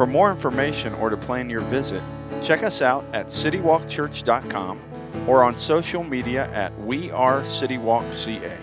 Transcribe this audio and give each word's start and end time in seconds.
For 0.00 0.06
more 0.06 0.30
information 0.30 0.94
or 0.94 1.10
to 1.10 1.16
plan 1.18 1.50
your 1.50 1.60
visit, 1.60 2.02
check 2.40 2.62
us 2.62 2.80
out 2.80 3.04
at 3.12 3.26
citywalkchurch.com 3.26 4.80
or 5.28 5.42
on 5.42 5.54
social 5.54 6.02
media 6.02 6.50
at 6.54 6.74
We 6.80 7.10
Are 7.10 7.42
CityWalkCA. 7.42 8.56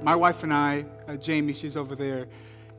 My 0.00 0.16
wife 0.16 0.42
and 0.44 0.54
I, 0.54 0.86
uh, 1.06 1.16
Jamie, 1.16 1.52
she's 1.52 1.76
over 1.76 1.94
there, 1.94 2.26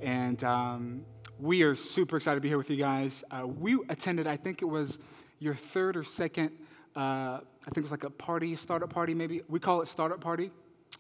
and 0.02 0.44
um, 0.44 1.06
we 1.40 1.62
are 1.62 1.76
super 1.76 2.18
excited 2.18 2.38
to 2.38 2.42
be 2.42 2.48
here 2.48 2.58
with 2.58 2.72
you 2.72 2.78
guys. 2.78 3.24
Uh, 3.30 3.46
we 3.46 3.78
attended, 3.90 4.26
I 4.26 4.38
think 4.38 4.64
it 4.64 4.66
was 4.66 4.98
your 5.38 5.54
third 5.54 5.96
or 5.96 6.04
second, 6.04 6.50
uh, 6.96 7.00
I 7.00 7.66
think 7.66 7.78
it 7.78 7.84
was 7.84 7.92
like 7.92 8.06
a 8.06 8.10
party, 8.10 8.56
startup 8.56 8.90
party 8.90 9.14
maybe. 9.14 9.44
We 9.48 9.60
call 9.60 9.84
it 9.84 9.88
startup 9.88 10.20
party. 10.20 10.50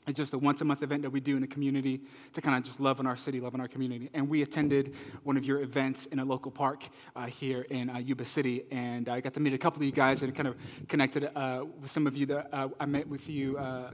It's 0.07 0.17
just 0.17 0.33
a 0.33 0.37
once 0.37 0.61
a 0.61 0.65
month 0.65 0.83
event 0.83 1.01
that 1.03 1.09
we 1.09 1.19
do 1.19 1.35
in 1.35 1.41
the 1.41 1.47
community 1.47 2.01
to 2.33 2.41
kind 2.41 2.57
of 2.57 2.63
just 2.63 2.79
love 2.79 2.99
in 2.99 3.07
our 3.07 3.17
city, 3.17 3.39
love 3.39 3.53
in 3.53 3.61
our 3.61 3.67
community. 3.67 4.09
And 4.13 4.27
we 4.27 4.41
attended 4.41 4.95
one 5.23 5.37
of 5.37 5.45
your 5.45 5.61
events 5.61 6.07
in 6.07 6.19
a 6.19 6.25
local 6.25 6.51
park 6.51 6.83
uh, 7.15 7.25
here 7.25 7.61
in 7.63 7.89
uh, 7.89 7.97
Yuba 7.97 8.25
City. 8.25 8.65
And 8.71 9.09
I 9.09 9.21
got 9.21 9.33
to 9.35 9.39
meet 9.39 9.53
a 9.53 9.57
couple 9.57 9.81
of 9.81 9.85
you 9.85 9.91
guys 9.91 10.21
and 10.21 10.35
kind 10.35 10.47
of 10.47 10.55
connected 10.87 11.29
uh, 11.35 11.65
with 11.81 11.91
some 11.91 12.07
of 12.07 12.15
you 12.15 12.25
that 12.27 12.49
uh, 12.53 12.69
I 12.79 12.85
met 12.85 13.07
with 13.07 13.29
you 13.29 13.57
uh, 13.57 13.91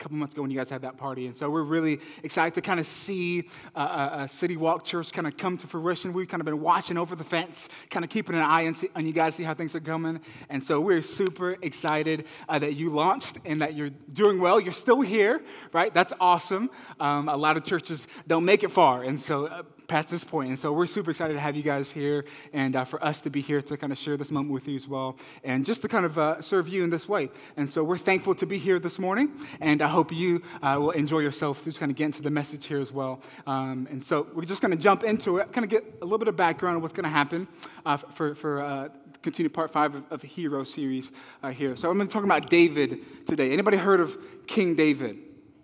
couple 0.00 0.16
months 0.16 0.32
ago 0.32 0.42
when 0.42 0.50
you 0.50 0.56
guys 0.56 0.70
had 0.70 0.80
that 0.80 0.96
party. 0.96 1.26
And 1.26 1.36
so 1.36 1.50
we're 1.50 1.62
really 1.62 2.00
excited 2.22 2.54
to 2.54 2.62
kind 2.62 2.80
of 2.80 2.86
see 2.86 3.48
uh, 3.76 4.10
a, 4.12 4.22
a 4.22 4.28
City 4.28 4.56
Walk 4.56 4.84
Church 4.84 5.12
kind 5.12 5.26
of 5.26 5.36
come 5.36 5.58
to 5.58 5.66
fruition. 5.66 6.14
We've 6.14 6.26
kind 6.26 6.40
of 6.40 6.46
been 6.46 6.60
watching 6.60 6.96
over 6.96 7.14
the 7.14 7.22
fence, 7.22 7.68
kind 7.90 8.02
of 8.02 8.10
keeping 8.10 8.34
an 8.34 8.42
eye 8.42 8.66
on, 8.66 8.74
see, 8.74 8.88
on 8.96 9.06
you 9.06 9.12
guys, 9.12 9.34
see 9.34 9.42
how 9.42 9.52
things 9.52 9.74
are 9.74 9.80
coming. 9.80 10.18
And 10.48 10.62
so 10.62 10.80
we're 10.80 11.02
super 11.02 11.56
excited 11.60 12.24
uh, 12.48 12.58
that 12.58 12.76
you 12.76 12.90
launched 12.90 13.38
and 13.44 13.60
that 13.60 13.74
you're 13.74 13.90
doing 14.14 14.40
well. 14.40 14.58
You're 14.58 14.72
still 14.72 15.02
here, 15.02 15.42
right? 15.74 15.92
That's 15.92 16.14
awesome. 16.18 16.70
Um, 16.98 17.28
a 17.28 17.36
lot 17.36 17.58
of 17.58 17.64
churches 17.64 18.08
don't 18.26 18.46
make 18.46 18.62
it 18.62 18.70
far. 18.70 19.04
And 19.04 19.20
so 19.20 19.46
uh, 19.46 19.62
past 19.90 20.08
this 20.08 20.22
point. 20.22 20.50
And 20.50 20.58
so 20.58 20.72
we're 20.72 20.86
super 20.86 21.10
excited 21.10 21.34
to 21.34 21.40
have 21.40 21.56
you 21.56 21.64
guys 21.64 21.90
here 21.90 22.24
and 22.52 22.76
uh, 22.76 22.84
for 22.84 23.04
us 23.04 23.20
to 23.22 23.30
be 23.30 23.40
here 23.40 23.60
to 23.60 23.76
kind 23.76 23.92
of 23.92 23.98
share 23.98 24.16
this 24.16 24.30
moment 24.30 24.54
with 24.54 24.68
you 24.68 24.76
as 24.76 24.86
well 24.86 25.16
and 25.42 25.66
just 25.66 25.82
to 25.82 25.88
kind 25.88 26.06
of 26.06 26.16
uh, 26.16 26.40
serve 26.40 26.68
you 26.68 26.84
in 26.84 26.90
this 26.90 27.08
way. 27.08 27.28
And 27.56 27.68
so 27.68 27.82
we're 27.82 27.98
thankful 27.98 28.36
to 28.36 28.46
be 28.46 28.56
here 28.56 28.78
this 28.78 29.00
morning 29.00 29.32
and 29.60 29.82
I 29.82 29.88
hope 29.88 30.12
you 30.12 30.42
uh, 30.62 30.76
will 30.78 30.92
enjoy 30.92 31.18
yourself 31.18 31.64
to 31.64 31.72
kind 31.72 31.90
of 31.90 31.96
get 31.96 32.06
into 32.06 32.22
the 32.22 32.30
message 32.30 32.66
here 32.66 32.80
as 32.80 32.92
well. 32.92 33.20
Um, 33.48 33.88
and 33.90 34.02
so 34.02 34.28
we're 34.32 34.44
just 34.44 34.62
going 34.62 34.70
to 34.70 34.76
jump 34.76 35.02
into 35.02 35.38
it, 35.38 35.52
kind 35.52 35.64
of 35.64 35.70
get 35.70 35.84
a 36.00 36.04
little 36.04 36.18
bit 36.18 36.28
of 36.28 36.36
background 36.36 36.76
on 36.76 36.82
what's 36.82 36.94
going 36.94 37.04
to 37.04 37.10
happen 37.10 37.48
uh, 37.84 37.96
for, 37.96 38.36
for 38.36 38.62
uh, 38.62 38.88
continue 39.22 39.50
part 39.50 39.72
five 39.72 39.96
of, 39.96 40.04
of 40.12 40.20
the 40.20 40.28
Hero 40.28 40.62
series 40.62 41.10
uh, 41.42 41.50
here. 41.50 41.74
So 41.74 41.90
I'm 41.90 41.96
going 41.96 42.06
to 42.06 42.12
talk 42.12 42.22
about 42.22 42.48
David 42.48 43.26
today. 43.26 43.52
Anybody 43.52 43.76
heard 43.76 43.98
of 43.98 44.16
King 44.46 44.76
David? 44.76 45.18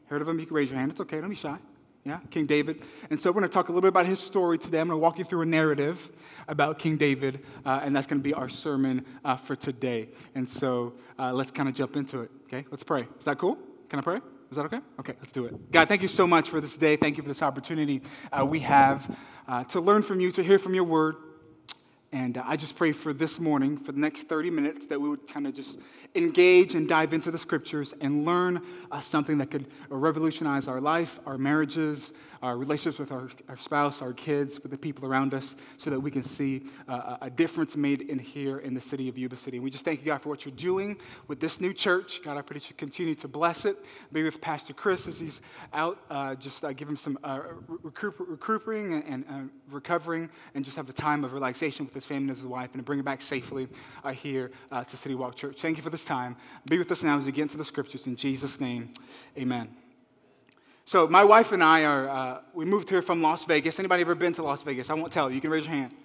Heard 0.07 0.21
of 0.21 0.29
him? 0.29 0.41
You 0.41 0.47
can 0.47 0.57
raise 0.57 0.69
your 0.69 0.81
hand. 0.81 0.91
It's 0.91 1.01
okay. 1.01 1.21
Don't 1.21 1.31
be 1.31 1.37
shy. 1.37 1.59
Yeah, 2.07 2.21
King 2.31 2.47
David. 2.47 2.85
And 3.11 3.21
so 3.21 3.31
we're 3.31 3.41
going 3.41 3.49
to 3.49 3.53
talk 3.53 3.69
a 3.69 3.73
little 3.73 3.81
bit 3.81 3.89
about 3.89 4.07
his 4.07 4.21
story 4.21 4.59
today. 4.59 4.79
I'm 4.79 4.87
going 4.87 4.97
to 4.97 5.03
walk 5.03 5.19
you 5.19 5.25
through 5.25 5.41
a 5.41 5.45
narrative 5.45 6.13
about 6.47 6.79
King 6.79 6.97
David, 6.97 7.45
uh, 7.65 7.81
and 7.83 7.97
that's 7.97 8.07
going 8.07 8.21
to 8.21 8.23
be 8.23 8.33
our 8.33 8.49
sermon 8.49 9.05
uh, 9.25 9.37
for 9.37 9.57
today. 9.57 10.11
And 10.37 10.49
so 10.49 10.93
uh, 11.19 11.33
let's 11.33 11.51
kind 11.51 11.69
of 11.69 11.75
jump 11.75 11.97
into 11.97 12.21
it. 12.21 12.31
Okay, 12.45 12.65
let's 12.71 12.85
pray. 12.85 13.09
Is 13.19 13.25
that 13.25 13.39
cool? 13.39 13.59
Can 13.89 13.99
I 13.99 14.03
pray? 14.03 14.21
Is 14.53 14.57
that 14.57 14.67
okay? 14.67 14.79
Okay, 15.01 15.15
let's 15.19 15.33
do 15.33 15.47
it. 15.47 15.73
God, 15.73 15.89
thank 15.89 16.01
you 16.01 16.07
so 16.07 16.29
much 16.29 16.49
for 16.49 16.61
this 16.61 16.77
day. 16.77 16.95
Thank 16.95 17.17
you 17.17 17.25
for 17.25 17.29
this 17.29 17.43
opportunity 17.43 18.03
uh, 18.31 18.47
we 18.47 18.61
have 18.61 19.17
uh, 19.49 19.65
to 19.65 19.81
learn 19.81 20.05
from 20.05 20.21
you, 20.21 20.31
to 20.31 20.45
hear 20.45 20.61
from 20.61 20.75
your 20.77 20.85
word. 20.85 21.17
And 22.13 22.39
uh, 22.39 22.45
I 22.47 22.57
just 22.57 22.77
pray 22.77 22.93
for 22.93 23.13
this 23.13 23.41
morning, 23.41 23.77
for 23.77 23.93
the 23.93 23.99
next 23.99 24.29
30 24.29 24.51
minutes, 24.51 24.87
that 24.87 25.01
we 25.01 25.09
would 25.09 25.27
kind 25.27 25.47
of 25.47 25.55
just 25.55 25.79
engage 26.15 26.75
and 26.75 26.89
dive 26.89 27.13
into 27.13 27.31
the 27.31 27.39
scriptures 27.39 27.95
and 28.01 28.25
learn 28.25 28.63
uh, 28.91 29.01
something 29.01 29.39
that 29.39 29.51
could 29.51 29.67
revolutionize 29.89 30.69
our 30.69 30.81
life, 30.81 31.19
our 31.27 31.37
marriages, 31.37 32.13
our 32.43 32.57
relationships 32.57 32.99
with 32.99 33.13
our, 33.13 33.29
our 33.49 33.57
spouse, 33.57 34.03
our 34.03 34.13
kids, 34.13 34.61
with 34.63 34.71
the 34.71 34.79
people 34.79 35.07
around 35.07 35.35
us, 35.35 35.57
so 35.79 35.91
that 35.91 36.01
we 36.01 36.11
can 36.11 36.23
see 36.25 36.63
uh, 36.89 37.17
a 37.23 37.31
difference 37.31 37.77
made 37.77 38.03
in 38.03 38.19
here 38.19 38.59
in 38.59 38.75
the 38.75 38.81
city 38.81 39.09
of 39.09 39.17
Yuba 39.19 39.37
City. 39.37 39.57
And 39.57 39.65
we 39.65 39.71
just 39.71 39.85
thank 39.85 40.01
you, 40.01 40.07
God, 40.07 40.23
for 40.23 40.29
what 40.29 40.45
you're 40.45 40.55
doing 40.55 40.97
with 41.29 41.41
this 41.41 41.61
new 41.61 41.73
church. 41.73 42.21
God, 42.23 42.37
I 42.37 42.43
pray 42.43 42.55
that 42.59 42.69
you 42.69 42.77
continue 42.77 43.15
to 43.17 43.29
bless 43.29 43.65
it. 43.65 43.77
Be 44.13 44.23
with 44.23 44.41
Pastor 44.41 44.73
Chris 44.73 45.07
as 45.07 45.19
he's 45.19 45.41
out. 45.73 45.99
Uh, 46.11 46.35
just 46.35 46.65
uh, 46.65 46.73
give 46.73 46.89
him 46.89 46.97
some 46.97 47.19
uh, 47.25 47.41
recuperating 47.69 48.93
and, 48.95 49.05
and 49.05 49.25
uh, 49.31 49.75
recovering, 49.75 50.29
and 50.55 50.65
just 50.65 50.77
have 50.77 50.89
a 50.89 50.93
time 50.93 51.25
of 51.25 51.33
relaxation 51.33 51.85
with 51.85 51.95
his 51.95 52.05
family 52.05 52.29
and 52.29 52.37
his 52.37 52.47
wife, 52.47 52.75
and 52.75 52.85
bring 52.85 52.99
him 52.99 53.05
back 53.05 53.21
safely 53.21 53.69
uh, 54.05 54.13
here 54.13 54.51
to 54.89 54.97
City 54.97 55.15
Walk 55.15 55.37
Church. 55.37 55.61
Thank 55.61 55.77
you 55.77 55.83
for 55.83 55.91
this 55.91 56.05
time. 56.05 56.37
Be 56.69 56.79
with 56.79 56.91
us 56.93 57.03
now 57.03 57.19
as 57.19 57.25
we 57.25 57.33
get 57.33 57.43
into 57.43 57.57
the 57.57 57.65
scriptures. 57.65 58.07
In 58.07 58.17
Jesus' 58.17 58.61
name, 58.61 58.93
amen. 59.37 59.86
So 60.89 61.09
my 61.09 61.25
wife 61.25 61.51
and 61.51 61.65
I 61.65 61.85
are, 61.85 62.09
uh, 62.09 62.41
we 62.55 62.65
moved 62.65 62.89
here 62.89 63.03
from 63.03 63.21
Las 63.21 63.45
Vegas. 63.45 63.81
Anybody 63.81 64.03
ever 64.03 64.15
been 64.15 64.33
to 64.35 64.45
Las 64.45 64.63
Vegas? 64.63 64.89
I 64.89 64.95
won't 64.95 65.13
tell 65.13 65.29
you. 65.29 65.41
Can 65.41 65.51
raise 65.51 65.65
your 65.65 65.75
hand. 65.75 65.93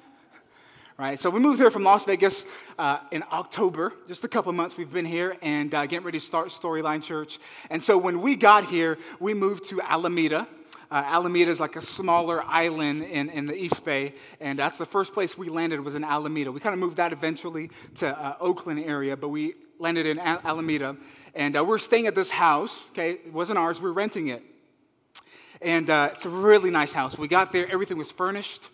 Right, 0.97 1.19
so 1.19 1.29
we 1.29 1.39
moved 1.39 1.59
here 1.59 1.71
from 1.71 1.83
Las 1.83 2.05
Vegas 2.05 2.45
uh, 2.77 2.99
in 3.11 3.23
October, 3.31 3.93
just 4.07 4.23
a 4.23 4.27
couple 4.27 4.51
months 4.53 4.77
we've 4.77 4.91
been 4.91 5.05
here 5.05 5.35
and 5.41 5.73
uh, 5.73 5.85
getting 5.85 6.05
ready 6.05 6.19
to 6.19 6.25
start 6.25 6.49
Storyline 6.49 7.01
Church. 7.01 7.39
And 7.71 7.81
so 7.81 7.97
when 7.97 8.21
we 8.21 8.35
got 8.35 8.65
here, 8.65 8.99
we 9.19 9.33
moved 9.33 9.69
to 9.69 9.81
Alameda. 9.81 10.47
Uh, 10.91 10.95
Alameda 11.05 11.49
is 11.49 11.59
like 11.59 11.75
a 11.75 11.81
smaller 11.81 12.43
island 12.43 13.03
in, 13.03 13.29
in 13.29 13.45
the 13.45 13.55
East 13.55 13.83
Bay, 13.83 14.13
and 14.39 14.59
that's 14.59 14.77
the 14.77 14.85
first 14.85 15.13
place 15.13 15.37
we 15.37 15.49
landed 15.49 15.79
was 15.79 15.95
in 15.95 16.03
Alameda. 16.03 16.51
We 16.51 16.59
kind 16.59 16.73
of 16.73 16.79
moved 16.79 16.97
that 16.97 17.13
eventually 17.13 17.69
to 17.95 18.09
uh, 18.09 18.35
Oakland 18.39 18.83
area, 18.83 19.15
but 19.15 19.29
we 19.29 19.55
landed 19.79 20.05
in 20.05 20.19
Alameda, 20.19 20.97
and 21.33 21.57
uh, 21.57 21.63
we're 21.63 21.79
staying 21.79 22.07
at 22.07 22.13
this 22.13 22.29
house. 22.29 22.89
Okay, 22.89 23.11
it 23.11 23.33
wasn't 23.33 23.57
ours; 23.57 23.79
we 23.79 23.85
we're 23.85 23.93
renting 23.93 24.27
it. 24.27 24.43
And 25.61 25.89
uh, 25.89 26.09
it's 26.13 26.25
a 26.25 26.29
really 26.29 26.71
nice 26.71 26.91
house. 26.91 27.17
We 27.17 27.27
got 27.27 27.51
there, 27.51 27.71
everything 27.71 27.97
was 27.97 28.11
furnished. 28.11 28.69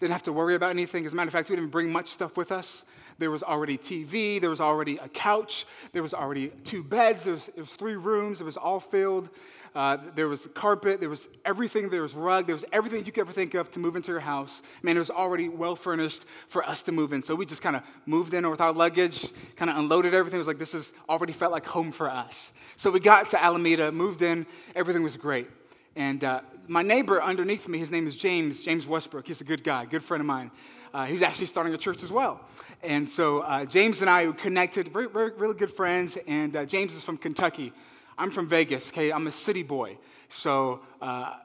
Didn't 0.00 0.12
have 0.12 0.22
to 0.24 0.32
worry 0.32 0.54
about 0.54 0.70
anything. 0.70 1.04
As 1.06 1.12
a 1.12 1.16
matter 1.16 1.28
of 1.28 1.32
fact, 1.32 1.50
we 1.50 1.56
didn't 1.56 1.70
bring 1.70 1.90
much 1.90 2.08
stuff 2.08 2.36
with 2.36 2.52
us. 2.52 2.84
There 3.18 3.32
was 3.32 3.42
already 3.42 3.76
TV, 3.76 4.40
there 4.40 4.50
was 4.50 4.60
already 4.60 4.96
a 4.98 5.08
couch, 5.08 5.66
there 5.92 6.04
was 6.04 6.14
already 6.14 6.52
two 6.62 6.84
beds, 6.84 7.24
there 7.24 7.34
was, 7.34 7.46
there 7.46 7.64
was 7.64 7.72
three 7.72 7.96
rooms, 7.96 8.40
it 8.40 8.44
was 8.44 8.56
all 8.56 8.78
filled. 8.78 9.28
Uh, 9.74 9.98
there 10.14 10.28
was 10.28 10.48
carpet, 10.54 11.00
there 11.00 11.10
was 11.10 11.28
everything, 11.44 11.90
there 11.90 12.02
was 12.02 12.14
rug, 12.14 12.46
there 12.46 12.54
was 12.54 12.64
everything 12.72 13.04
you 13.04 13.12
could 13.12 13.20
ever 13.20 13.32
think 13.32 13.54
of 13.54 13.70
to 13.72 13.78
move 13.78 13.96
into 13.96 14.10
your 14.10 14.20
house. 14.20 14.62
Man, 14.82 14.96
it 14.96 15.00
was 15.00 15.10
already 15.10 15.48
well 15.48 15.76
furnished 15.76 16.24
for 16.48 16.64
us 16.64 16.82
to 16.84 16.92
move 16.92 17.12
in. 17.12 17.22
So 17.22 17.34
we 17.34 17.44
just 17.44 17.60
kind 17.60 17.76
of 17.76 17.82
moved 18.06 18.34
in 18.34 18.48
with 18.48 18.60
our 18.60 18.72
luggage, 18.72 19.30
kind 19.56 19.70
of 19.70 19.76
unloaded 19.76 20.14
everything. 20.14 20.38
It 20.38 20.40
was 20.40 20.46
like, 20.46 20.58
this 20.58 20.74
is 20.74 20.92
already 21.08 21.32
felt 21.32 21.52
like 21.52 21.66
home 21.66 21.92
for 21.92 22.08
us. 22.08 22.52
So 22.76 22.90
we 22.90 23.00
got 23.00 23.30
to 23.30 23.42
Alameda, 23.42 23.92
moved 23.92 24.22
in, 24.22 24.46
everything 24.74 25.02
was 25.02 25.16
great. 25.16 25.48
And 25.98 26.22
uh, 26.22 26.42
my 26.68 26.82
neighbor 26.82 27.20
underneath 27.20 27.66
me, 27.66 27.76
his 27.76 27.90
name 27.90 28.06
is 28.06 28.14
James, 28.14 28.62
James 28.62 28.86
Westbrook. 28.86 29.26
He's 29.26 29.40
a 29.40 29.44
good 29.44 29.64
guy, 29.64 29.84
good 29.84 30.04
friend 30.04 30.20
of 30.20 30.28
mine. 30.28 30.52
Uh, 30.94 31.06
he's 31.06 31.22
actually 31.22 31.46
starting 31.46 31.74
a 31.74 31.76
church 31.76 32.04
as 32.04 32.12
well. 32.12 32.40
And 32.84 33.08
so 33.08 33.40
uh, 33.40 33.64
James 33.64 34.00
and 34.00 34.08
I 34.08 34.30
connected, 34.30 34.92
very, 34.92 35.08
very, 35.08 35.32
really 35.32 35.54
good 35.54 35.72
friends. 35.72 36.16
And 36.28 36.54
uh, 36.54 36.66
James 36.66 36.94
is 36.94 37.02
from 37.02 37.16
Kentucky. 37.16 37.72
I'm 38.16 38.30
from 38.30 38.48
Vegas, 38.48 38.90
okay? 38.90 39.10
I'm 39.10 39.26
a 39.26 39.32
city 39.32 39.64
boy. 39.64 39.98
So 40.28 40.82
uh, 41.02 41.38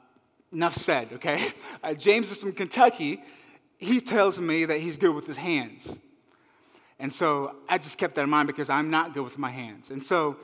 enough 0.52 0.76
said, 0.76 1.12
okay? 1.14 1.48
Uh, 1.82 1.92
James 1.92 2.30
is 2.30 2.38
from 2.38 2.52
Kentucky. 2.52 3.20
He 3.76 4.00
tells 4.00 4.38
me 4.38 4.66
that 4.66 4.80
he's 4.80 4.96
good 4.96 5.16
with 5.16 5.26
his 5.26 5.36
hands. 5.36 5.96
And 7.00 7.12
so 7.12 7.56
I 7.68 7.76
just 7.78 7.98
kept 7.98 8.14
that 8.14 8.22
in 8.22 8.30
mind 8.30 8.46
because 8.46 8.70
I'm 8.70 8.88
not 8.88 9.14
good 9.14 9.24
with 9.24 9.36
my 9.36 9.50
hands. 9.50 9.90
And 9.90 10.00
so 10.02 10.36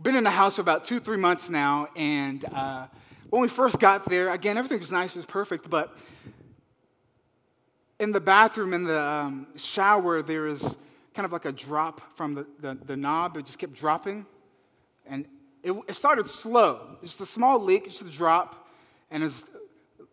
been 0.00 0.14
in 0.14 0.24
the 0.24 0.30
house 0.30 0.56
for 0.56 0.60
about 0.60 0.84
two, 0.84 1.00
three 1.00 1.16
months 1.16 1.48
now, 1.48 1.88
and 1.96 2.44
uh, 2.44 2.86
when 3.30 3.42
we 3.42 3.48
first 3.48 3.80
got 3.80 4.08
there, 4.08 4.30
again, 4.30 4.56
everything 4.56 4.78
was 4.78 4.92
nice, 4.92 5.10
it 5.10 5.16
was 5.16 5.26
perfect, 5.26 5.68
but 5.68 5.96
in 7.98 8.12
the 8.12 8.20
bathroom, 8.20 8.74
in 8.74 8.84
the 8.84 9.00
um, 9.00 9.48
shower, 9.56 10.22
there 10.22 10.46
is 10.46 10.62
kind 11.14 11.26
of 11.26 11.32
like 11.32 11.46
a 11.46 11.52
drop 11.52 12.16
from 12.16 12.34
the, 12.34 12.46
the, 12.60 12.78
the 12.86 12.96
knob. 12.96 13.36
It 13.36 13.46
just 13.46 13.58
kept 13.58 13.72
dropping, 13.72 14.24
and 15.04 15.26
it, 15.64 15.72
it 15.88 15.94
started 15.94 16.28
slow. 16.28 16.96
Just 17.02 17.20
a 17.20 17.26
small 17.26 17.58
leak, 17.60 17.86
just 17.86 18.02
a 18.02 18.04
drop, 18.04 18.68
and 19.10 19.24
as, 19.24 19.44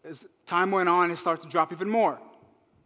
as 0.04 0.26
time 0.48 0.72
went 0.72 0.90
on, 0.90 1.12
it 1.12 1.18
started 1.18 1.44
to 1.44 1.50
drop 1.50 1.72
even 1.72 1.90
more, 1.90 2.20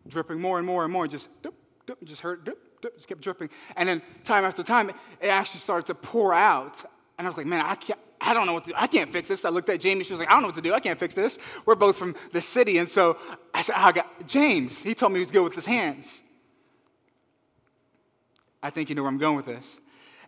dripping 0.10 0.42
more 0.42 0.58
and 0.58 0.68
more 0.68 0.84
and 0.84 0.92
more, 0.92 1.08
just, 1.08 1.30
doop, 1.42 1.54
doop, 1.88 2.04
just 2.04 2.20
hurt, 2.20 2.44
doop, 2.44 2.58
just 2.82 3.08
kept 3.08 3.22
dripping. 3.22 3.50
And 3.76 3.88
then 3.90 4.02
time 4.24 4.46
after 4.46 4.64
time, 4.64 4.90
it 4.90 5.28
actually 5.28 5.60
started 5.60 5.88
to 5.88 5.96
pour 5.96 6.34
out. 6.34 6.84
And 7.18 7.28
I 7.28 7.30
was 7.30 7.38
like, 7.38 7.46
man, 7.46 7.66
I, 7.66 7.76
can't, 7.76 8.00
I 8.22 8.30
I 8.30 8.34
don't 8.34 8.46
know 8.46 8.54
what 8.54 8.66
to 8.66 8.72
do. 8.72 8.76
I 8.78 8.88
can't 8.88 9.12
fix 9.12 9.30
this. 9.30 9.46
I 9.46 9.50
looked 9.50 9.70
at 9.70 9.80
Jamie. 9.80 10.04
She 10.04 10.14
was 10.14 10.20
like, 10.20 10.30
I 10.30 10.34
don't 10.34 10.42
know 10.42 10.50
what 10.50 10.56
to 10.56 10.62
do. 10.62 10.74
I 10.74 10.80
can't 10.80 11.00
fix 11.00 11.14
this. 11.14 11.38
We're 11.66 11.76
both 11.76 11.98
from 11.98 12.16
the 12.32 12.42
city. 12.42 12.78
And 12.78 12.88
so 12.88 13.18
I 13.54 13.62
said, 13.62 13.76
I 13.76 13.92
got 13.92 14.28
James. 14.28 14.78
He 14.82 14.94
told 14.94 15.14
me 15.14 15.20
he 15.20 15.24
was 15.24 15.32
good 15.32 15.44
with 15.44 15.56
his 15.56 15.66
hands. 15.66 16.22
I 18.62 18.70
think 18.70 18.90
you 18.90 18.96
know 18.96 19.04
where 19.04 19.12
I'm 19.12 19.18
going 19.18 19.38
with 19.38 19.46
this. 19.46 19.66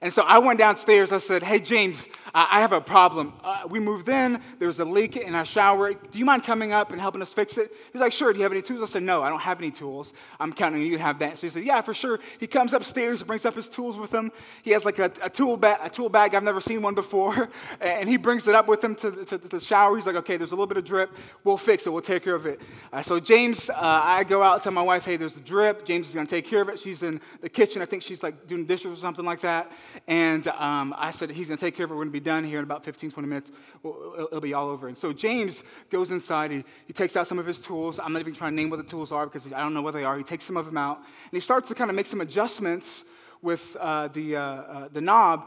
And 0.01 0.11
so 0.11 0.23
I 0.23 0.39
went 0.39 0.57
downstairs. 0.57 1.11
I 1.11 1.19
said, 1.19 1.43
Hey, 1.43 1.59
James, 1.59 2.07
I 2.33 2.61
have 2.61 2.71
a 2.71 2.79
problem. 2.79 3.33
Uh, 3.43 3.63
we 3.69 3.79
moved 3.79 4.07
in. 4.07 4.41
There 4.57 4.67
was 4.67 4.79
a 4.79 4.85
leak 4.85 5.17
in 5.17 5.35
our 5.35 5.45
shower. 5.45 5.93
Do 5.93 6.17
you 6.17 6.23
mind 6.23 6.45
coming 6.45 6.71
up 6.71 6.91
and 6.91 7.01
helping 7.01 7.21
us 7.21 7.33
fix 7.33 7.57
it? 7.57 7.71
He's 7.91 8.01
like, 8.01 8.13
Sure. 8.13 8.31
Do 8.33 8.39
you 8.39 8.43
have 8.43 8.51
any 8.51 8.63
tools? 8.63 8.81
I 8.81 8.91
said, 8.91 9.03
No, 9.03 9.21
I 9.21 9.29
don't 9.29 9.41
have 9.41 9.59
any 9.59 9.69
tools. 9.69 10.13
I'm 10.39 10.53
counting 10.53 10.81
on 10.81 10.87
you 10.87 10.97
to 10.97 11.03
have 11.03 11.19
that. 11.19 11.37
So 11.37 11.47
he 11.47 11.49
said, 11.49 11.65
Yeah, 11.65 11.81
for 11.81 11.93
sure. 11.93 12.19
He 12.39 12.47
comes 12.47 12.73
upstairs, 12.73 13.21
brings 13.21 13.45
up 13.45 13.53
his 13.53 13.67
tools 13.69 13.95
with 13.95 14.11
him. 14.11 14.31
He 14.63 14.71
has 14.71 14.85
like 14.85 14.97
a, 14.97 15.11
a 15.21 15.29
tool, 15.29 15.55
ba- 15.55 15.77
a 15.83 15.89
tool 15.89 16.09
bag. 16.09 16.33
I've 16.33 16.43
never 16.43 16.61
seen 16.61 16.81
one 16.81 16.95
before. 16.95 17.49
And 17.81 18.07
he 18.07 18.17
brings 18.17 18.47
it 18.47 18.55
up 18.55 18.67
with 18.67 18.83
him 18.83 18.95
to, 18.95 19.11
to, 19.11 19.37
to, 19.37 19.47
the 19.47 19.59
shower. 19.59 19.95
He's 19.95 20.05
like, 20.05 20.15
Okay, 20.15 20.37
there's 20.37 20.51
a 20.51 20.55
little 20.55 20.67
bit 20.67 20.77
of 20.77 20.85
drip. 20.85 21.11
We'll 21.43 21.57
fix 21.57 21.85
it. 21.85 21.89
We'll 21.89 22.01
take 22.01 22.23
care 22.23 22.35
of 22.35 22.45
it. 22.45 22.61
Uh, 22.93 23.01
so 23.01 23.19
James, 23.19 23.69
uh, 23.69 23.75
I 23.77 24.23
go 24.23 24.41
out 24.41 24.55
and 24.55 24.63
tell 24.63 24.71
my 24.71 24.81
wife, 24.81 25.05
Hey, 25.05 25.17
there's 25.17 25.37
a 25.37 25.41
drip. 25.41 25.85
James 25.85 26.09
is 26.09 26.15
going 26.15 26.25
to 26.25 26.29
take 26.29 26.47
care 26.47 26.61
of 26.61 26.69
it. 26.69 26.79
She's 26.79 27.03
in 27.03 27.19
the 27.41 27.49
kitchen. 27.49 27.81
I 27.81 27.85
think 27.85 28.03
she's 28.03 28.23
like 28.23 28.47
doing 28.47 28.65
dishes 28.65 28.97
or 28.97 29.01
something 29.01 29.25
like 29.25 29.41
that. 29.41 29.71
And 30.07 30.47
um, 30.47 30.93
I 30.97 31.11
said, 31.11 31.31
He's 31.31 31.47
going 31.47 31.57
to 31.57 31.65
take 31.65 31.75
care 31.75 31.85
of 31.85 31.91
it. 31.91 31.93
We're 31.93 32.03
going 32.03 32.09
to 32.09 32.13
be 32.13 32.19
done 32.19 32.43
here 32.43 32.59
in 32.59 32.63
about 32.63 32.83
15, 32.83 33.11
20 33.11 33.27
minutes. 33.27 33.51
It'll, 33.83 34.27
it'll 34.27 34.41
be 34.41 34.53
all 34.53 34.69
over. 34.69 34.87
And 34.87 34.97
so 34.97 35.13
James 35.13 35.63
goes 35.89 36.11
inside. 36.11 36.51
He, 36.51 36.63
he 36.87 36.93
takes 36.93 37.15
out 37.15 37.27
some 37.27 37.39
of 37.39 37.45
his 37.45 37.59
tools. 37.59 37.99
I'm 37.99 38.13
not 38.13 38.19
even 38.19 38.33
trying 38.33 38.51
to 38.51 38.55
name 38.55 38.69
what 38.69 38.77
the 38.77 38.89
tools 38.89 39.11
are 39.11 39.25
because 39.25 39.51
I 39.51 39.59
don't 39.59 39.73
know 39.73 39.81
what 39.81 39.93
they 39.93 40.03
are. 40.03 40.17
He 40.17 40.23
takes 40.23 40.45
some 40.45 40.57
of 40.57 40.65
them 40.65 40.77
out. 40.77 40.97
And 40.97 41.31
he 41.31 41.39
starts 41.39 41.67
to 41.69 41.75
kind 41.75 41.89
of 41.89 41.95
make 41.95 42.07
some 42.07 42.21
adjustments 42.21 43.03
with 43.41 43.75
uh, 43.79 44.07
the, 44.09 44.35
uh, 44.35 44.41
uh, 44.41 44.87
the 44.91 45.01
knob. 45.01 45.45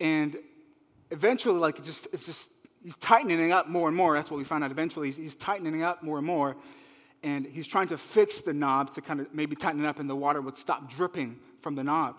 And 0.00 0.36
eventually, 1.10 1.58
like, 1.58 1.78
it 1.78 1.84
just, 1.84 2.08
it's 2.12 2.26
just, 2.26 2.50
he's 2.82 2.96
tightening 2.96 3.52
up 3.52 3.68
more 3.68 3.88
and 3.88 3.96
more. 3.96 4.14
That's 4.14 4.30
what 4.30 4.38
we 4.38 4.44
find 4.44 4.64
out 4.64 4.70
eventually. 4.70 5.08
He's, 5.08 5.16
he's 5.16 5.34
tightening 5.36 5.82
up 5.82 6.02
more 6.02 6.18
and 6.18 6.26
more. 6.26 6.56
And 7.22 7.44
he's 7.44 7.66
trying 7.66 7.88
to 7.88 7.98
fix 7.98 8.40
the 8.40 8.52
knob 8.52 8.94
to 8.94 9.02
kind 9.02 9.20
of 9.20 9.34
maybe 9.34 9.54
tighten 9.54 9.84
it 9.84 9.88
up 9.88 9.98
and 9.98 10.08
the 10.08 10.16
water 10.16 10.40
would 10.40 10.56
stop 10.56 10.90
dripping 10.90 11.36
from 11.60 11.74
the 11.74 11.84
knob. 11.84 12.16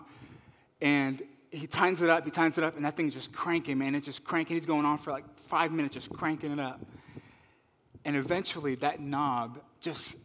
And 0.80 1.22
he 1.52 1.66
tightens 1.66 2.00
it 2.00 2.08
up, 2.08 2.24
he 2.24 2.30
tightens 2.30 2.56
it 2.56 2.64
up, 2.64 2.76
and 2.76 2.84
that 2.84 2.96
thing's 2.96 3.12
just 3.12 3.30
cranking, 3.30 3.78
man. 3.78 3.94
It's 3.94 4.06
just 4.06 4.24
cranking. 4.24 4.56
He's 4.56 4.66
going 4.66 4.86
on 4.86 4.98
for 4.98 5.12
like 5.12 5.24
five 5.48 5.70
minutes, 5.70 5.94
just 5.94 6.10
cranking 6.10 6.50
it 6.50 6.58
up. 6.58 6.80
And 8.04 8.16
eventually, 8.16 8.74
that 8.76 9.00
knob 9.00 9.60
just 9.80 10.16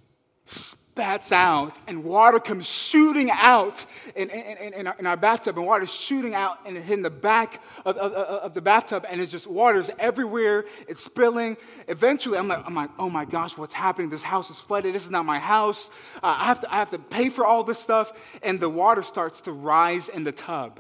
spats 0.46 1.34
out, 1.34 1.78
and 1.86 2.06
water 2.06 2.40
comes 2.40 2.66
shooting 2.66 3.30
out 3.30 3.86
in, 4.16 4.30
in, 4.30 4.74
in, 4.74 4.88
our, 4.88 4.96
in 4.98 5.06
our, 5.06 5.18
bathtub, 5.18 5.58
and 5.58 5.68
water 5.68 5.86
shooting 5.86 6.34
out 6.34 6.60
and 6.66 6.78
hitting 6.78 7.04
the 7.04 7.10
back 7.10 7.62
of, 7.86 7.98
of, 7.98 8.14
of, 8.14 8.54
the 8.54 8.62
bathtub, 8.62 9.06
and 9.10 9.20
it's 9.20 9.32
just 9.32 9.48
water's 9.48 9.90
everywhere. 10.00 10.64
It's 10.88 11.04
spilling. 11.04 11.58
Eventually, 11.90 12.38
I'm 12.38 12.48
like, 12.48 12.64
I'm 12.66 12.74
like, 12.74 12.90
oh 12.98 13.10
my 13.10 13.26
gosh, 13.26 13.58
what's 13.58 13.74
happening? 13.74 14.10
This 14.10 14.24
house 14.24 14.50
is 14.50 14.58
flooded. 14.58 14.96
This 14.96 15.04
is 15.04 15.12
not 15.12 15.26
my 15.26 15.40
house. 15.40 15.90
Uh, 16.24 16.38
I, 16.40 16.46
have 16.46 16.62
to, 16.62 16.74
I 16.74 16.78
have 16.78 16.92
to 16.92 17.00
pay 17.00 17.30
for 17.30 17.46
all 17.46 17.66
this 17.66 17.80
stuff. 17.80 18.14
And 18.42 18.62
the 18.62 18.70
water 18.70 19.04
starts 19.04 19.42
to 19.42 19.52
rise 19.52 20.08
in 20.08 20.24
the 20.24 20.32
tub 20.32 20.80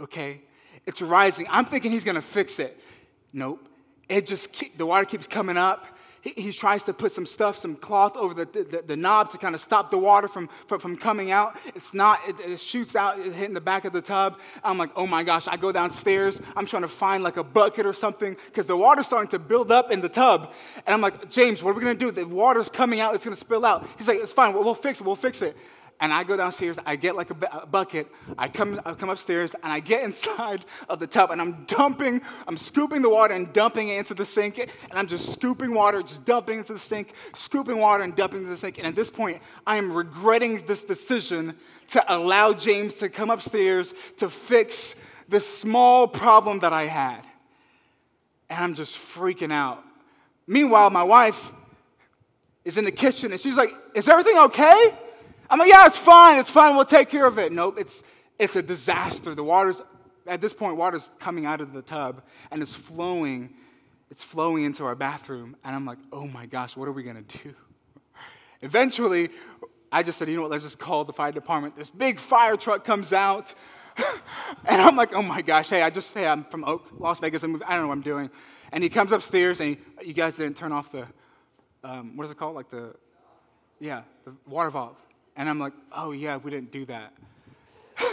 okay? 0.00 0.42
It's 0.86 1.02
rising. 1.02 1.46
I'm 1.50 1.64
thinking 1.64 1.92
he's 1.92 2.04
to 2.04 2.22
fix 2.22 2.58
it. 2.58 2.78
Nope. 3.32 3.68
It 4.08 4.26
just, 4.26 4.48
the 4.76 4.86
water 4.86 5.04
keeps 5.04 5.26
coming 5.26 5.56
up. 5.56 5.84
He, 6.20 6.30
he 6.30 6.52
tries 6.52 6.82
to 6.84 6.92
put 6.92 7.12
some 7.12 7.26
stuff, 7.26 7.58
some 7.58 7.76
cloth 7.76 8.16
over 8.16 8.34
the, 8.34 8.64
the, 8.64 8.82
the, 8.84 8.96
knob 8.96 9.30
to 9.30 9.38
kind 9.38 9.54
of 9.54 9.60
stop 9.60 9.90
the 9.90 9.98
water 9.98 10.26
from, 10.26 10.48
from, 10.66 10.96
coming 10.96 11.30
out. 11.30 11.56
It's 11.76 11.94
not, 11.94 12.20
it, 12.26 12.40
it 12.40 12.58
shoots 12.58 12.96
out, 12.96 13.20
it 13.20 13.32
hitting 13.32 13.54
the 13.54 13.60
back 13.60 13.84
of 13.84 13.92
the 13.92 14.00
tub. 14.00 14.40
I'm 14.64 14.78
like, 14.78 14.90
oh 14.96 15.06
my 15.06 15.22
gosh, 15.22 15.46
I 15.46 15.56
go 15.56 15.70
downstairs. 15.70 16.40
I'm 16.56 16.66
trying 16.66 16.82
to 16.82 16.88
find 16.88 17.22
like 17.22 17.36
a 17.36 17.44
bucket 17.44 17.86
or 17.86 17.92
something 17.92 18.36
because 18.46 18.66
the 18.66 18.76
water's 18.76 19.06
starting 19.06 19.28
to 19.28 19.38
build 19.38 19.70
up 19.70 19.92
in 19.92 20.00
the 20.00 20.08
tub. 20.08 20.52
And 20.86 20.94
I'm 20.94 21.00
like, 21.00 21.30
James, 21.30 21.62
what 21.62 21.70
are 21.70 21.74
we 21.74 21.82
going 21.82 21.96
to 21.96 22.04
do? 22.04 22.10
The 22.10 22.26
water's 22.26 22.68
coming 22.68 22.98
out, 22.98 23.14
it's 23.14 23.24
going 23.24 23.36
to 23.36 23.40
spill 23.40 23.64
out. 23.64 23.86
He's 23.96 24.08
like, 24.08 24.18
it's 24.18 24.32
fine, 24.32 24.54
we'll, 24.54 24.64
we'll 24.64 24.74
fix 24.74 25.00
it, 25.00 25.04
we'll 25.04 25.16
fix 25.16 25.42
it 25.42 25.56
and 26.00 26.12
I 26.12 26.22
go 26.22 26.36
downstairs, 26.36 26.76
I 26.86 26.96
get 26.96 27.16
like 27.16 27.30
a, 27.30 27.62
a, 27.62 27.66
bucket, 27.66 28.06
I 28.36 28.48
come, 28.48 28.80
I 28.84 28.94
come 28.94 29.10
upstairs, 29.10 29.54
and 29.62 29.72
I 29.72 29.80
get 29.80 30.02
inside 30.04 30.64
of 30.88 31.00
the 31.00 31.06
tub, 31.06 31.30
and 31.30 31.40
I'm 31.40 31.64
dumping, 31.66 32.20
I'm 32.46 32.56
scooping 32.56 33.02
the 33.02 33.08
water 33.08 33.34
and 33.34 33.52
dumping 33.52 33.88
it 33.88 33.98
into 33.98 34.14
the 34.14 34.26
sink, 34.26 34.58
and 34.58 34.70
I'm 34.92 35.08
just 35.08 35.32
scooping 35.32 35.74
water, 35.74 36.02
just 36.02 36.24
dumping 36.24 36.58
into 36.58 36.72
the 36.72 36.78
sink, 36.78 37.14
scooping 37.34 37.78
water 37.78 38.04
and 38.04 38.14
dumping 38.14 38.40
into 38.40 38.50
the 38.50 38.56
sink. 38.56 38.78
And 38.78 38.86
at 38.86 38.94
this 38.94 39.10
point, 39.10 39.42
I 39.66 39.76
am 39.76 39.92
regretting 39.92 40.58
this 40.66 40.84
decision 40.84 41.56
to 41.88 42.14
allow 42.14 42.52
James 42.52 42.94
to 42.96 43.08
come 43.08 43.30
upstairs 43.30 43.92
to 44.18 44.30
fix 44.30 44.94
the 45.28 45.40
small 45.40 46.06
problem 46.06 46.60
that 46.60 46.72
I 46.72 46.84
had. 46.84 47.22
And 48.48 48.64
I'm 48.64 48.74
just 48.74 48.96
freaking 48.96 49.52
out. 49.52 49.84
Meanwhile, 50.46 50.90
my 50.90 51.02
wife 51.02 51.52
is 52.64 52.78
in 52.78 52.84
the 52.84 52.92
kitchen, 52.92 53.32
and 53.32 53.40
she's 53.40 53.56
like, 53.56 53.74
Is 53.94 54.08
everything 54.08 54.38
okay? 54.38 54.94
I'm 55.50 55.58
like, 55.58 55.68
yeah, 55.68 55.86
it's 55.86 55.98
fine, 55.98 56.38
it's 56.38 56.50
fine, 56.50 56.76
we'll 56.76 56.84
take 56.84 57.08
care 57.08 57.26
of 57.26 57.38
it. 57.38 57.52
Nope, 57.52 57.76
it's, 57.78 58.02
it's 58.38 58.56
a 58.56 58.62
disaster. 58.62 59.34
The 59.34 59.42
water's, 59.42 59.80
at 60.26 60.40
this 60.40 60.52
point, 60.52 60.76
water's 60.76 61.08
coming 61.18 61.46
out 61.46 61.60
of 61.60 61.72
the 61.72 61.82
tub 61.82 62.22
and 62.50 62.62
it's 62.62 62.74
flowing, 62.74 63.54
it's 64.10 64.22
flowing 64.22 64.64
into 64.64 64.84
our 64.84 64.94
bathroom. 64.94 65.56
And 65.64 65.74
I'm 65.74 65.86
like, 65.86 65.98
oh 66.12 66.26
my 66.26 66.46
gosh, 66.46 66.76
what 66.76 66.88
are 66.88 66.92
we 66.92 67.02
gonna 67.02 67.22
do? 67.22 67.54
Eventually, 68.62 69.30
I 69.90 70.02
just 70.02 70.18
said, 70.18 70.28
you 70.28 70.36
know 70.36 70.42
what, 70.42 70.50
let's 70.50 70.64
just 70.64 70.78
call 70.78 71.04
the 71.04 71.12
fire 71.12 71.32
department. 71.32 71.76
This 71.76 71.90
big 71.90 72.18
fire 72.18 72.56
truck 72.56 72.84
comes 72.84 73.12
out. 73.12 73.54
and 74.66 74.82
I'm 74.82 74.96
like, 74.96 75.14
oh 75.14 75.22
my 75.22 75.40
gosh, 75.42 75.70
hey, 75.70 75.82
I 75.82 75.90
just, 75.90 76.12
hey, 76.12 76.26
I'm 76.26 76.44
from 76.44 76.64
Oak, 76.64 76.88
Las 76.98 77.18
Vegas. 77.20 77.42
I'm, 77.42 77.56
I 77.66 77.74
don't 77.74 77.82
know 77.82 77.88
what 77.88 77.94
I'm 77.94 78.02
doing. 78.02 78.30
And 78.70 78.84
he 78.84 78.90
comes 78.90 79.12
upstairs 79.12 79.60
and 79.60 79.70
he, 79.70 80.08
you 80.08 80.12
guys 80.12 80.36
didn't 80.36 80.56
turn 80.56 80.72
off 80.72 80.92
the, 80.92 81.06
um, 81.82 82.16
what 82.16 82.24
is 82.24 82.30
it 82.30 82.36
called? 82.36 82.54
Like 82.54 82.70
the, 82.70 82.94
yeah, 83.80 84.02
the 84.24 84.34
water 84.46 84.70
valve. 84.70 84.96
And 85.38 85.48
I'm 85.48 85.60
like, 85.60 85.72
oh, 85.92 86.10
yeah, 86.10 86.36
we 86.36 86.50
didn't 86.50 86.72
do 86.72 86.84
that. 86.86 87.12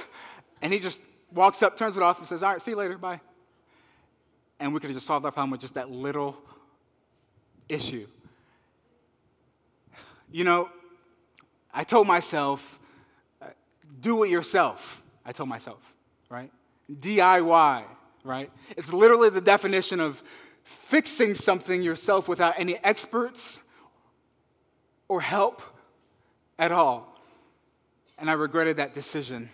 and 0.62 0.72
he 0.72 0.80
just 0.80 1.02
walks 1.34 1.64
up, 1.64 1.76
turns 1.76 1.98
it 1.98 2.04
off, 2.04 2.20
and 2.20 2.28
says, 2.28 2.44
all 2.44 2.54
right, 2.54 2.62
see 2.62 2.72
you 2.72 2.78
later, 2.78 3.00
bye. 3.00 3.20
And 4.60 4.74
we 4.74 4.80
could 4.80 4.92
have 4.92 4.96
just 4.96 5.08
solved 5.08 5.26
our 5.26 5.32
problem 5.32 5.50
with 5.50 5.60
just 5.60 5.74
that 5.74 5.90
little 5.90 6.38
issue. 7.68 8.06
You 10.32 10.44
know, 10.44 10.70
I 11.74 11.84
told 11.84 12.06
myself, 12.06 12.80
uh, 13.42 13.48
do 14.02 14.24
it 14.24 14.30
yourself. 14.30 15.02
I 15.26 15.32
told 15.32 15.50
myself, 15.50 15.82
right? 16.30 16.52
DIY, 16.92 17.84
right? 18.24 18.52
It's 18.78 18.94
literally 18.94 19.32
the 19.32 19.42
definition 19.42 20.00
of 20.00 20.22
fixing 20.64 21.34
something 21.34 21.82
yourself 21.82 22.28
without 22.28 22.54
any 22.60 22.78
experts 22.84 23.60
or 25.08 25.22
help 25.22 25.64
at 26.60 26.72
all 26.72 27.15
and 28.18 28.30
I 28.30 28.34
regretted 28.34 28.78
that 28.78 28.94
decision. 28.94 29.50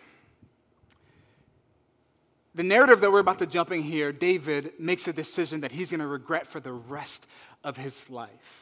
The 2.53 2.63
narrative 2.63 3.01
that 3.01 3.11
we're 3.11 3.19
about 3.19 3.39
to 3.39 3.45
jump 3.45 3.71
in 3.71 3.81
here, 3.81 4.11
David 4.11 4.73
makes 4.77 5.07
a 5.07 5.13
decision 5.13 5.61
that 5.61 5.71
he's 5.71 5.91
going 5.91 6.01
to 6.01 6.07
regret 6.07 6.47
for 6.47 6.59
the 6.59 6.73
rest 6.73 7.25
of 7.63 7.77
his 7.77 8.09
life. 8.09 8.61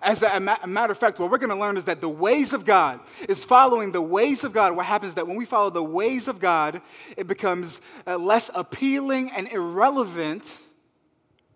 As 0.00 0.22
a, 0.22 0.40
matter 0.40 0.92
of 0.92 0.98
fact, 0.98 1.18
what 1.18 1.30
we're 1.30 1.38
going 1.38 1.50
to 1.50 1.56
learn 1.56 1.76
is 1.76 1.84
that 1.84 2.00
the 2.00 2.08
ways 2.08 2.52
of 2.52 2.64
God 2.64 3.00
is 3.28 3.44
following 3.44 3.92
the 3.92 4.00
ways 4.00 4.42
of 4.44 4.52
God. 4.52 4.74
What 4.74 4.86
happens 4.86 5.10
is 5.10 5.14
that 5.16 5.26
when 5.26 5.36
we 5.36 5.44
follow 5.44 5.70
the 5.70 5.82
ways 5.82 6.28
of 6.28 6.40
God, 6.40 6.80
it 7.16 7.26
becomes 7.26 7.80
uh, 8.06 8.16
less 8.16 8.50
appealing 8.54 9.30
and 9.32 9.48
irrelevant, 9.52 10.50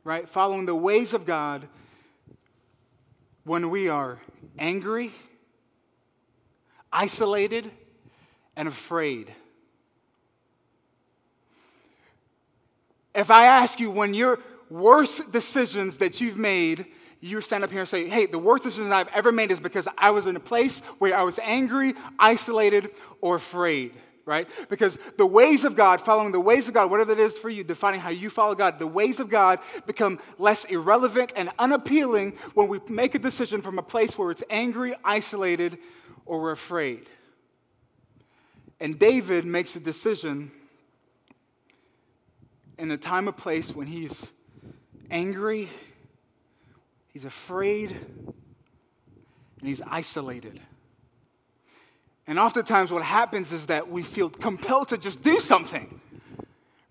right? 0.05 0.29
Following 0.29 0.67
the 0.67 0.75
ways 0.75 1.15
of 1.15 1.25
God 1.25 1.67
when 3.45 3.71
we 3.71 3.89
are 3.89 4.21
angry 4.59 5.13
isolated, 6.97 7.71
and 8.57 8.67
afraid. 8.67 9.31
If 13.15 13.31
I 13.31 13.47
ask 13.47 13.79
you 13.79 13.91
when 13.91 14.15
your 14.15 14.39
worst 14.71 15.31
decisions 15.31 15.99
that 15.99 16.23
you've 16.23 16.39
made, 16.39 16.87
you 17.21 17.43
stand 17.43 17.65
up 17.65 17.71
here 17.71 17.81
and 17.81 17.89
say, 17.89 18.09
hey, 18.09 18.25
the 18.25 18.39
worst 18.39 18.65
decision 18.65 18.91
I've 18.93 19.09
ever 19.09 19.31
made 19.31 19.51
is 19.51 19.61
because 19.61 19.87
I 19.99 20.11
was 20.11 20.27
in 20.27 20.37
a 20.37 20.41
place 20.41 20.81
where 20.99 21.15
I 21.15 21.23
was 21.23 21.39
angry, 21.41 21.93
isolated, 22.19 22.91
or 23.21 23.37
afraid, 23.37 23.93
right? 24.25 24.49
Because 24.71 24.99
the 25.19 25.27
ways 25.27 25.65
of 25.65 25.77
God, 25.77 26.01
following 26.01 26.33
the 26.33 26.41
ways 26.41 26.67
of 26.67 26.73
God, 26.73 26.91
whatever 26.91 27.13
it 27.13 27.21
is 27.21 27.37
for 27.37 27.51
you, 27.51 27.63
defining 27.63 28.01
how 28.01 28.11
you 28.11 28.31
follow 28.31 28.55
God, 28.55 28.79
the 28.79 28.87
ways 28.87 29.21
of 29.21 29.29
God 29.29 29.59
become 29.87 30.19
less 30.39 30.65
irrelevant 30.65 31.35
and 31.37 31.51
unappealing 31.59 32.33
when 32.55 32.69
we 32.69 32.81
make 32.89 33.15
a 33.15 33.19
decision 33.19 33.61
from 33.61 33.79
a 33.79 33.83
place 33.83 34.17
where 34.17 34.31
it's 34.31 34.45
angry, 34.49 34.95
isolated, 35.05 35.77
or 36.27 36.41
we're 36.41 36.51
afraid. 36.51 37.09
And 38.81 38.99
David 38.99 39.47
makes 39.47 39.75
a 39.77 39.81
decision 39.81 40.51
in 42.79 42.91
a 42.91 42.99
time 42.99 43.27
of 43.27 43.37
place 43.37 43.75
when 43.75 43.87
he's 43.87 44.27
angry, 45.11 45.71
he's 47.09 47.25
afraid, 47.25 47.93
and 47.93 49.69
he's 49.69 49.81
isolated. 49.83 50.61
And 52.27 52.39
oftentimes, 52.39 52.91
what 52.91 53.03
happens 53.03 53.53
is 53.53 53.67
that 53.67 53.89
we 53.89 54.03
feel 54.03 54.29
compelled 54.29 54.89
to 54.89 54.99
just 54.99 55.23
do 55.23 55.41
something, 55.41 56.01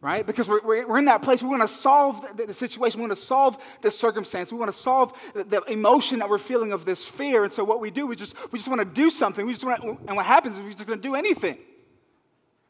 right? 0.01 0.25
Because 0.25 0.47
we're, 0.47 0.61
we're 0.63 0.97
in 0.97 1.05
that 1.05 1.21
place. 1.21 1.41
We 1.41 1.49
want 1.49 1.61
to 1.61 1.67
solve 1.67 2.25
the, 2.37 2.45
the 2.45 2.53
situation. 2.53 2.99
We 2.99 3.07
want 3.07 3.17
to 3.17 3.25
solve 3.25 3.57
the 3.81 3.89
circumstance. 3.89 4.51
We 4.51 4.57
want 4.57 4.71
to 4.71 4.77
solve 4.77 5.19
the, 5.33 5.43
the, 5.43 5.63
emotion 5.63 6.19
that 6.19 6.29
we're 6.29 6.37
feeling 6.37 6.73
of 6.73 6.85
this 6.85 7.03
fear. 7.03 7.43
And 7.43 7.51
so 7.51 7.63
what 7.63 7.79
we 7.79 7.91
do, 7.91 8.05
we 8.05 8.15
just, 8.15 8.35
we 8.51 8.59
just 8.59 8.67
want 8.69 8.79
to 8.79 8.85
do 8.85 9.09
something. 9.09 9.45
We 9.45 9.53
just 9.53 9.65
want 9.65 9.83
and 9.83 10.15
what 10.15 10.25
happens 10.25 10.57
is 10.57 10.61
we're 10.61 10.73
just 10.73 10.87
going 10.87 11.01
to 11.01 11.07
do 11.07 11.15
anything, 11.15 11.57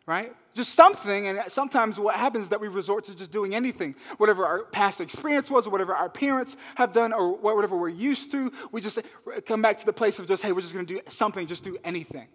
right? 0.06 0.34
Just 0.54 0.76
something. 0.76 1.28
And 1.28 1.42
sometimes 1.52 2.00
what 2.00 2.16
happens 2.16 2.46
is 2.46 2.50
that 2.50 2.62
we 2.62 2.70
resort 2.70 3.04
to 3.06 3.16
just 3.16 3.32
doing 3.32 3.54
anything. 3.54 3.96
Whatever 4.18 4.46
our 4.46 4.64
past 4.64 5.02
experience 5.02 5.50
was, 5.50 5.68
or 5.68 5.72
whatever 5.72 5.94
our 5.94 6.10
parents 6.10 6.56
have 6.76 6.94
done, 6.94 7.12
or 7.12 7.36
whatever 7.36 7.76
we're 7.76 7.90
used 7.90 8.32
to, 8.32 8.52
we 8.72 8.80
just 8.80 9.00
come 9.46 9.62
back 9.62 9.80
to 9.80 9.86
the 9.86 9.94
place 9.94 10.20
of 10.20 10.28
just, 10.28 10.42
hey, 10.42 10.54
we're 10.54 10.62
just 10.62 10.74
going 10.74 10.86
to 10.86 10.94
do 10.94 11.02
something, 11.10 11.48
just 11.48 11.64
do 11.64 11.78
anything. 11.84 12.28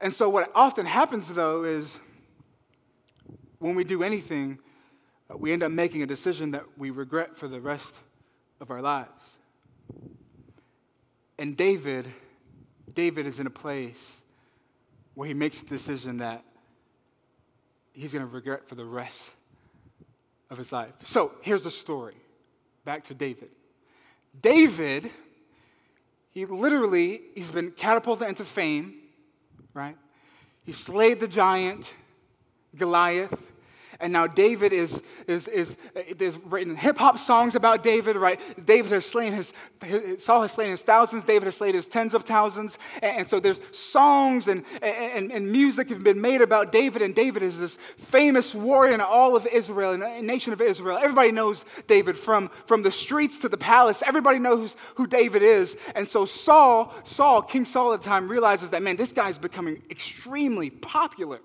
And 0.00 0.14
so 0.14 0.28
what 0.30 0.50
often 0.54 0.86
happens, 0.86 1.28
though, 1.28 1.64
is 1.64 1.98
when 3.58 3.74
we 3.74 3.84
do 3.84 4.02
anything, 4.02 4.58
uh, 5.30 5.36
we 5.36 5.52
end 5.52 5.62
up 5.62 5.70
making 5.70 6.02
a 6.02 6.06
decision 6.06 6.50
that 6.52 6.64
we 6.76 6.90
regret 6.90 7.36
for 7.36 7.48
the 7.48 7.60
rest 7.60 7.94
of 8.60 8.70
our 8.70 8.82
lives. 8.82 9.08
And 11.38 11.56
David, 11.56 12.06
David 12.94 13.26
is 13.26 13.40
in 13.40 13.46
a 13.46 13.50
place 13.50 14.12
where 15.14 15.28
he 15.28 15.34
makes 15.34 15.62
a 15.62 15.66
decision 15.66 16.18
that 16.18 16.44
he's 17.92 18.12
going 18.12 18.26
to 18.26 18.32
regret 18.32 18.68
for 18.68 18.74
the 18.74 18.84
rest 18.84 19.22
of 20.50 20.58
his 20.58 20.72
life. 20.72 20.92
So 21.04 21.32
here's 21.40 21.64
the 21.64 21.70
story. 21.70 22.14
Back 22.84 23.04
to 23.04 23.14
David. 23.14 23.50
David, 24.40 25.10
he 26.30 26.44
literally, 26.44 27.22
he's 27.34 27.50
been 27.50 27.70
catapulted 27.70 28.28
into 28.28 28.44
fame, 28.44 28.94
right? 29.74 29.96
He 30.64 30.72
slayed 30.72 31.20
the 31.20 31.28
giant. 31.28 31.92
Goliath. 32.76 33.34
And 34.00 34.12
now 34.12 34.26
David 34.26 34.72
is, 34.72 35.00
is, 35.26 35.48
is, 35.48 35.76
uh, 35.96 36.02
is 36.18 36.36
written 36.44 36.76
hip 36.76 36.98
hop 36.98 37.18
songs 37.18 37.54
about 37.54 37.82
David, 37.82 38.16
right? 38.16 38.40
David 38.64 38.92
has 38.92 39.06
slain 39.06 39.32
his, 39.32 39.52
his, 39.82 40.22
Saul 40.22 40.42
has 40.42 40.52
slain 40.52 40.70
his 40.70 40.82
thousands, 40.82 41.24
David 41.24 41.44
has 41.44 41.56
slain 41.56 41.74
his 41.74 41.86
tens 41.86 42.14
of 42.14 42.24
thousands. 42.24 42.78
And, 43.02 43.18
and 43.18 43.28
so 43.28 43.40
there's 43.40 43.60
songs 43.72 44.48
and, 44.48 44.64
and, 44.82 45.30
and 45.32 45.50
music 45.50 45.88
have 45.88 46.02
been 46.02 46.20
made 46.20 46.42
about 46.42 46.72
David. 46.72 47.02
And 47.02 47.14
David 47.14 47.42
is 47.42 47.58
this 47.58 47.78
famous 47.98 48.54
warrior 48.54 48.94
in 48.94 49.00
all 49.00 49.36
of 49.36 49.46
Israel, 49.46 49.92
in 49.92 50.00
the 50.00 50.22
nation 50.22 50.52
of 50.52 50.60
Israel. 50.60 50.98
Everybody 50.98 51.32
knows 51.32 51.64
David 51.86 52.18
from, 52.18 52.50
from 52.66 52.82
the 52.82 52.92
streets 52.92 53.38
to 53.38 53.48
the 53.48 53.58
palace. 53.58 54.02
Everybody 54.06 54.38
knows 54.38 54.76
who 54.96 55.06
David 55.06 55.42
is. 55.42 55.76
And 55.94 56.06
so 56.06 56.26
Saul, 56.26 56.92
Saul, 57.04 57.42
King 57.42 57.64
Saul 57.64 57.94
at 57.94 58.02
the 58.02 58.08
time, 58.08 58.28
realizes 58.28 58.70
that, 58.70 58.82
man, 58.82 58.96
this 58.96 59.12
guy's 59.12 59.38
becoming 59.38 59.82
extremely 59.90 60.70
popular. 60.70 61.40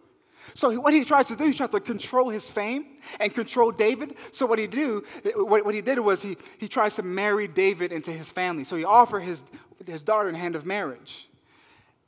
So 0.53 0.79
what 0.79 0.93
he 0.93 1.05
tries 1.05 1.27
to 1.27 1.35
do, 1.35 1.45
he 1.45 1.53
tries 1.53 1.69
to 1.69 1.79
control 1.79 2.29
his 2.29 2.47
fame 2.47 2.85
and 3.19 3.33
control 3.33 3.71
David. 3.71 4.15
So 4.31 4.45
what 4.45 4.59
he 4.59 4.67
do, 4.67 5.03
what, 5.35 5.73
he 5.73 5.81
did 5.81 5.99
was 5.99 6.21
he, 6.21 6.37
he 6.59 6.67
tries 6.67 6.95
to 6.95 7.03
marry 7.03 7.47
David 7.47 7.91
into 7.91 8.11
his 8.11 8.31
family. 8.31 8.63
So 8.63 8.75
he 8.75 8.83
offered 8.83 9.21
his, 9.21 9.43
his 9.85 10.01
daughter 10.01 10.29
in 10.29 10.35
hand 10.35 10.55
of 10.55 10.65
marriage. 10.65 11.27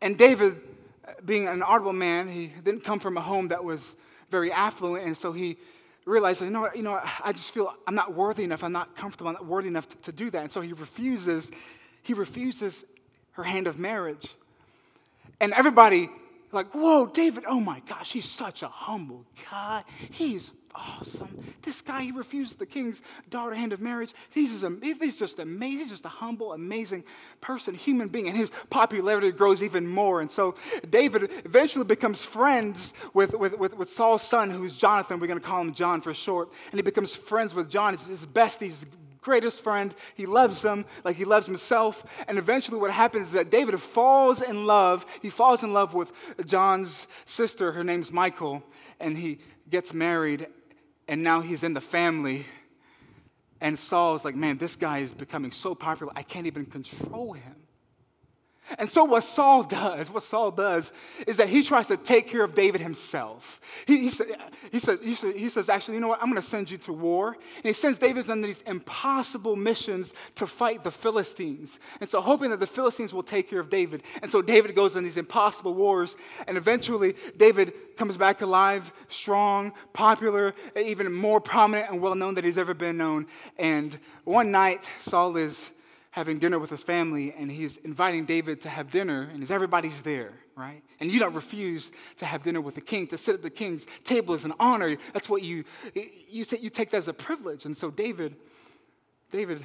And 0.02 0.18
David, 0.18 0.60
being 1.26 1.48
an 1.48 1.64
honorable 1.64 1.94
man, 1.94 2.28
he 2.28 2.48
didn't 2.48 2.84
come 2.84 3.00
from 3.00 3.18
a 3.18 3.22
home 3.22 3.48
that 3.50 3.64
was 3.64 3.96
very 4.30 4.52
affluent, 4.52 5.06
and 5.06 5.16
so 5.16 5.32
he 5.32 5.58
realized, 6.06 6.42
you 6.42 6.50
know 6.50 6.68
you 6.76 6.82
know, 6.82 7.00
I 7.24 7.32
just 7.32 7.52
feel 7.52 7.74
I'm 7.88 7.96
not 7.96 8.14
worthy 8.14 8.44
enough, 8.44 8.64
I'm 8.64 8.72
not 8.72 8.96
comfortable, 8.98 9.30
I'm 9.30 9.36
not 9.36 9.46
worthy 9.46 9.68
enough 9.68 9.88
to, 9.90 9.98
to 9.98 10.12
do 10.12 10.30
that. 10.32 10.42
And 10.42 10.52
so 10.52 10.60
he 10.60 10.74
refuses, 10.74 11.52
he 12.02 12.14
refuses 12.14 12.84
her 13.34 13.44
hand 13.44 13.68
of 13.68 13.80
marriage. 13.80 14.28
And 15.40 15.54
everybody 15.54 16.10
like, 16.54 16.74
whoa, 16.74 17.06
David, 17.08 17.44
oh 17.48 17.60
my 17.60 17.82
gosh, 17.82 18.12
he's 18.12 18.30
such 18.30 18.64
a 18.64 18.68
humble 18.68 19.26
guy. 19.50 19.84
He's 20.12 20.52
awesome. 20.76 21.40
This 21.62 21.82
guy, 21.82 22.02
he 22.02 22.12
refused 22.12 22.60
the 22.60 22.66
king's 22.66 23.02
daughter 23.30 23.54
hand 23.54 23.74
of 23.74 23.82
marriage. 23.82 24.14
He's, 24.32 24.60
just, 24.60 24.84
he's 24.84 25.18
just 25.18 25.40
amazing. 25.40 25.80
He's 25.80 25.90
just 25.90 26.06
a 26.06 26.10
humble, 26.10 26.54
amazing 26.54 27.04
person, 27.42 27.76
human 27.76 28.08
being. 28.08 28.28
And 28.28 28.38
his 28.38 28.52
popularity 28.70 29.32
grows 29.32 29.62
even 29.62 29.88
more. 29.88 30.22
And 30.22 30.32
so 30.32 30.56
David 30.90 31.32
eventually 31.46 31.86
becomes 31.86 32.24
friends 32.24 32.94
with, 33.14 33.34
with, 33.34 33.58
with, 33.58 33.76
with 33.76 33.90
Saul's 33.90 34.24
son, 34.24 34.50
who's 34.50 34.74
Jonathan. 34.74 35.20
We're 35.20 35.28
going 35.28 35.40
to 35.40 35.46
call 35.46 35.62
him 35.62 35.74
John 35.74 36.02
for 36.02 36.14
short. 36.14 36.52
And 36.72 36.78
he 36.78 36.82
becomes 36.82 37.14
friends 37.14 37.54
with 37.54 37.70
John. 37.70 37.94
He's 37.94 38.06
his 38.06 38.26
bestie, 38.26 38.68
his 38.68 38.86
greatest 39.24 39.64
friend. 39.64 39.96
He 40.16 40.26
loves 40.26 40.62
him 40.62 40.86
like 41.04 41.16
he 41.16 41.26
loves 41.26 41.46
himself. 41.46 42.04
And 42.28 42.38
eventually, 42.38 42.78
what 42.78 42.92
happens 42.92 43.28
is 43.28 43.34
that 43.34 43.50
David 43.50 43.80
falls 43.82 44.42
in 44.42 44.66
love. 44.66 45.06
He 45.22 45.30
falls 45.30 45.64
in 45.64 45.74
love 45.74 45.94
with 45.94 46.12
John's 46.46 47.08
sister. 47.26 47.72
Her 47.72 47.84
name's 47.84 48.12
Michal. 48.12 48.64
And 49.00 49.18
he 49.18 49.40
gets 49.70 49.94
married. 49.94 50.48
And 51.08 51.24
now 51.24 51.42
he's 51.42 51.64
in 51.64 51.74
the 51.74 51.82
family. 51.82 52.46
And 53.60 53.80
Saul's 53.80 54.26
like, 54.26 54.36
man, 54.36 54.58
this 54.58 54.76
guy 54.76 55.00
is 55.00 55.14
becoming 55.14 55.52
so 55.52 55.74
popular, 55.74 56.12
I 56.16 56.22
can't 56.22 56.48
even 56.48 56.66
control 56.66 57.32
him. 57.32 57.56
And 58.80 58.90
so, 58.90 59.04
what 59.04 59.24
Saul 59.24 59.64
does, 59.64 60.10
what 60.10 60.24
Saul 60.24 60.52
does, 60.52 60.92
is 61.28 61.38
that 61.38 61.50
he 61.50 61.64
tries 61.64 61.88
to 61.88 61.98
take 61.98 62.28
care 62.28 62.44
of 62.44 62.56
David 62.56 62.82
himself. 62.82 63.60
He, 63.86 64.10
he, 64.10 64.12
he, 64.72 64.80
says, 64.80 65.00
he, 65.02 65.14
he 65.34 65.50
says, 65.50 65.70
actually, 65.70 65.96
you 65.96 66.00
know 66.00 66.08
what? 66.08 66.22
I'm 66.22 66.30
going 66.30 66.42
to 66.42 66.48
send 66.48 66.72
you 66.72 66.78
to 66.80 66.94
war. 66.94 67.34
And 67.34 67.66
he 67.66 67.74
sends 67.74 68.00
David 68.00 68.30
on 68.30 68.42
these 68.42 68.62
impossible 68.62 69.56
missions 69.56 70.14
to 70.36 70.48
fight 70.48 70.84
the 70.84 70.92
Philistines. 70.92 71.80
And 72.00 72.10
so, 72.10 72.22
hoping 72.22 72.52
that 72.52 72.60
the 72.60 72.68
Philistines 72.68 73.14
will 73.14 73.24
take 73.24 73.50
care 73.50 73.60
of 73.60 73.70
David. 73.70 74.04
And 74.22 74.32
so, 74.32 74.42
David 74.42 74.76
goes 74.76 74.96
on 74.96 75.04
these 75.04 75.18
impossible 75.18 75.74
wars. 75.74 76.16
And 76.48 76.58
eventually, 76.58 77.16
David 77.38 77.74
comes 77.98 78.18
back 78.18 78.42
alive, 78.42 78.92
strong, 79.10 79.74
popular, 79.92 80.54
even 80.76 81.12
more 81.12 81.42
prominent 81.42 81.92
and 81.92 82.02
well 82.02 82.16
known 82.16 82.36
than 82.36 82.46
he's 82.46 82.58
ever 82.58 82.74
been 82.74 82.98
known. 82.98 83.28
And 83.58 84.00
one 84.24 84.52
night, 84.52 84.90
Saul 85.02 85.36
is 85.38 85.70
having 86.14 86.38
dinner 86.38 86.60
with 86.60 86.70
his 86.70 86.84
family 86.84 87.34
and 87.36 87.50
he's 87.50 87.78
inviting 87.78 88.24
David 88.24 88.62
to 88.62 88.70
have 88.70 88.92
dinner, 88.92 89.32
and 89.34 89.50
everybody's 89.50 90.00
there, 90.04 90.32
right? 90.56 90.84
And 91.00 91.12
you 91.12 91.20
don't 91.20 91.34
refuse 91.34 91.92
to 92.18 92.26
have 92.28 92.44
dinner 92.44 92.62
with 92.62 92.76
the 92.76 92.82
king, 92.82 93.08
to 93.08 93.18
sit 93.18 93.34
at 93.34 93.42
the 93.42 93.50
king's 93.50 93.88
table 94.04 94.36
is 94.36 94.46
an 94.46 94.54
honor. 94.60 94.96
That's 95.12 95.28
what 95.28 95.42
you, 95.42 95.64
you, 96.30 96.44
say 96.44 96.60
you 96.60 96.70
take 96.70 96.92
that 96.92 96.98
as 96.98 97.08
a 97.08 97.14
privilege. 97.14 97.66
And 97.66 97.76
so 97.76 97.90
David, 97.90 98.36
David 99.32 99.64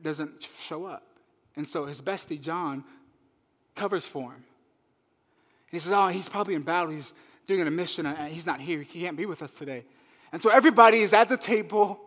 doesn't 0.00 0.48
show 0.66 0.86
up. 0.86 1.02
And 1.56 1.68
so 1.68 1.84
his 1.84 2.00
bestie, 2.00 2.40
John, 2.40 2.84
covers 3.76 4.06
for 4.06 4.32
him. 4.32 4.44
He 5.70 5.78
says, 5.78 5.92
Oh, 5.92 6.08
he's 6.08 6.26
probably 6.26 6.54
in 6.54 6.62
battle. 6.62 6.90
He's 6.92 7.12
doing 7.46 7.66
a 7.66 7.70
mission. 7.70 8.06
He's 8.28 8.46
not 8.46 8.62
here. 8.62 8.80
He 8.80 9.02
can't 9.02 9.18
be 9.18 9.26
with 9.26 9.42
us 9.42 9.52
today. 9.52 9.84
And 10.32 10.40
so 10.40 10.48
everybody 10.48 11.00
is 11.00 11.12
at 11.12 11.28
the 11.28 11.36
table 11.36 12.00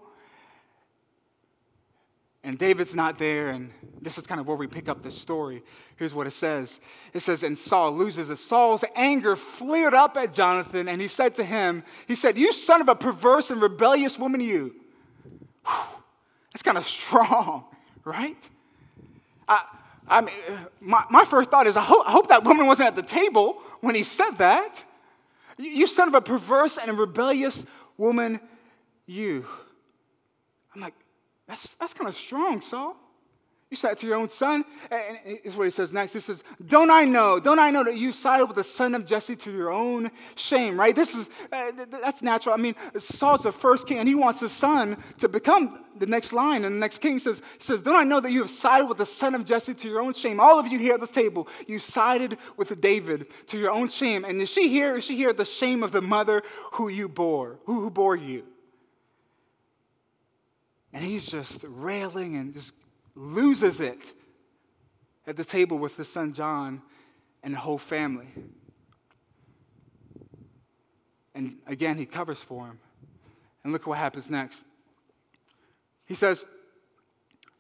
and 2.45 2.59
David's 2.59 2.93
not 2.93 3.17
there, 3.17 3.49
and 3.49 3.71
this 4.01 4.19
is 4.19 4.27
kind 4.27 4.39
of 4.39 4.47
where 4.47 4.55
we 4.55 4.67
pick 4.67 4.87
up 4.87 5.01
the 5.01 5.09
story. 5.09 5.63
Here's 5.95 6.13
what 6.13 6.27
it 6.27 6.31
says 6.31 6.79
It 7.11 7.21
says, 7.21 7.41
And 7.41 7.57
Saul 7.57 7.93
loses 7.97 8.29
it. 8.29 8.37
Saul's 8.37 8.85
anger 8.95 9.35
flared 9.35 9.95
up 9.95 10.15
at 10.15 10.31
Jonathan, 10.31 10.87
and 10.87 11.01
he 11.01 11.07
said 11.07 11.35
to 11.35 11.43
him, 11.43 11.83
He 12.07 12.15
said, 12.15 12.37
You 12.37 12.53
son 12.53 12.81
of 12.81 12.87
a 12.87 12.95
perverse 12.95 13.49
and 13.49 13.61
rebellious 13.61 14.19
woman, 14.19 14.41
you. 14.41 14.75
Whew, 15.65 15.75
that's 16.53 16.61
kind 16.61 16.77
of 16.77 16.87
strong, 16.87 17.65
right? 18.05 18.49
I, 19.47 19.63
I 20.07 20.21
mean, 20.21 20.35
my, 20.79 21.03
my 21.09 21.25
first 21.25 21.49
thought 21.49 21.65
is, 21.65 21.75
I 21.75 21.81
hope, 21.81 22.07
I 22.07 22.11
hope 22.11 22.29
that 22.29 22.43
woman 22.43 22.67
wasn't 22.67 22.89
at 22.89 22.95
the 22.95 23.03
table 23.03 23.59
when 23.81 23.95
he 23.95 24.03
said 24.03 24.31
that. 24.37 24.83
You 25.57 25.87
son 25.87 26.09
of 26.09 26.13
a 26.13 26.21
perverse 26.21 26.77
and 26.77 26.95
rebellious 26.95 27.65
woman, 27.97 28.39
you. 29.07 29.47
I'm 30.75 30.81
like, 30.81 30.93
that's, 31.47 31.75
that's 31.75 31.93
kind 31.93 32.09
of 32.09 32.15
strong, 32.15 32.61
Saul. 32.61 32.97
You 33.71 33.77
said 33.77 33.97
to 33.97 34.07
your 34.07 34.15
own 34.15 34.29
son. 34.29 34.63
And 34.91 35.39
is 35.43 35.55
what 35.55 35.65
he 35.65 35.71
says 35.71 35.91
next. 35.91 36.13
He 36.13 36.19
says, 36.19 36.43
Don't 36.67 36.91
I 36.91 37.03
know? 37.03 37.39
Don't 37.39 37.57
I 37.57 37.71
know 37.71 37.83
that 37.83 37.97
you 37.97 38.11
sided 38.11 38.45
with 38.45 38.55
the 38.55 38.63
son 38.63 38.93
of 38.93 39.05
Jesse 39.05 39.35
to 39.37 39.51
your 39.51 39.71
own 39.71 40.11
shame, 40.35 40.79
right? 40.79 40.95
This 40.95 41.15
is, 41.15 41.29
uh, 41.51 41.71
that's 41.89 42.21
natural. 42.21 42.53
I 42.53 42.57
mean, 42.57 42.75
Saul's 42.99 43.41
the 43.41 43.51
first 43.51 43.87
king, 43.87 43.97
and 43.97 44.07
he 44.07 44.13
wants 44.13 44.39
his 44.39 44.51
son 44.51 44.97
to 45.17 45.27
become 45.27 45.83
the 45.97 46.05
next 46.05 46.31
line. 46.31 46.63
And 46.63 46.75
the 46.75 46.79
next 46.79 46.99
king 46.99 47.17
says, 47.17 47.41
he 47.57 47.63
says, 47.63 47.81
Don't 47.81 47.95
I 47.95 48.03
know 48.03 48.19
that 48.19 48.31
you 48.31 48.41
have 48.41 48.51
sided 48.51 48.85
with 48.85 48.99
the 48.99 49.05
son 49.05 49.33
of 49.33 49.45
Jesse 49.45 49.73
to 49.73 49.89
your 49.89 49.99
own 50.01 50.13
shame? 50.13 50.39
All 50.39 50.59
of 50.59 50.67
you 50.67 50.77
here 50.77 50.93
at 50.93 51.01
this 51.01 51.11
table, 51.11 51.47
you 51.65 51.79
sided 51.79 52.37
with 52.57 52.79
David 52.79 53.27
to 53.47 53.57
your 53.57 53.71
own 53.71 53.89
shame. 53.89 54.25
And 54.25 54.39
is 54.39 54.49
she 54.49 54.69
here? 54.69 54.95
Is 54.95 55.05
she 55.05 55.17
here 55.17 55.33
the 55.33 55.43
shame 55.43 55.81
of 55.81 55.91
the 55.91 56.01
mother 56.01 56.43
who 56.73 56.87
you 56.87 57.09
bore, 57.09 57.57
who, 57.65 57.81
who 57.81 57.89
bore 57.89 58.15
you? 58.15 58.43
And 60.95 61.03
he's 61.03 61.25
just 61.25 61.59
railing 61.67 62.37
and 62.37 62.53
just 62.53 62.73
loses 63.15 63.81
it 63.81 64.13
at 65.27 65.35
the 65.35 65.43
table 65.43 65.77
with 65.77 65.97
his 65.97 66.07
son 66.07 66.31
John 66.31 66.81
and 67.43 67.53
the 67.53 67.57
whole 67.57 67.77
family. 67.77 68.29
And 71.33 71.57
again, 71.67 71.97
he 71.97 72.05
covers 72.05 72.39
for 72.39 72.67
him. 72.67 72.79
And 73.61 73.73
look 73.73 73.85
what 73.85 73.97
happens 73.97 74.29
next. 74.29 74.63
He 76.05 76.15
says, 76.15 76.45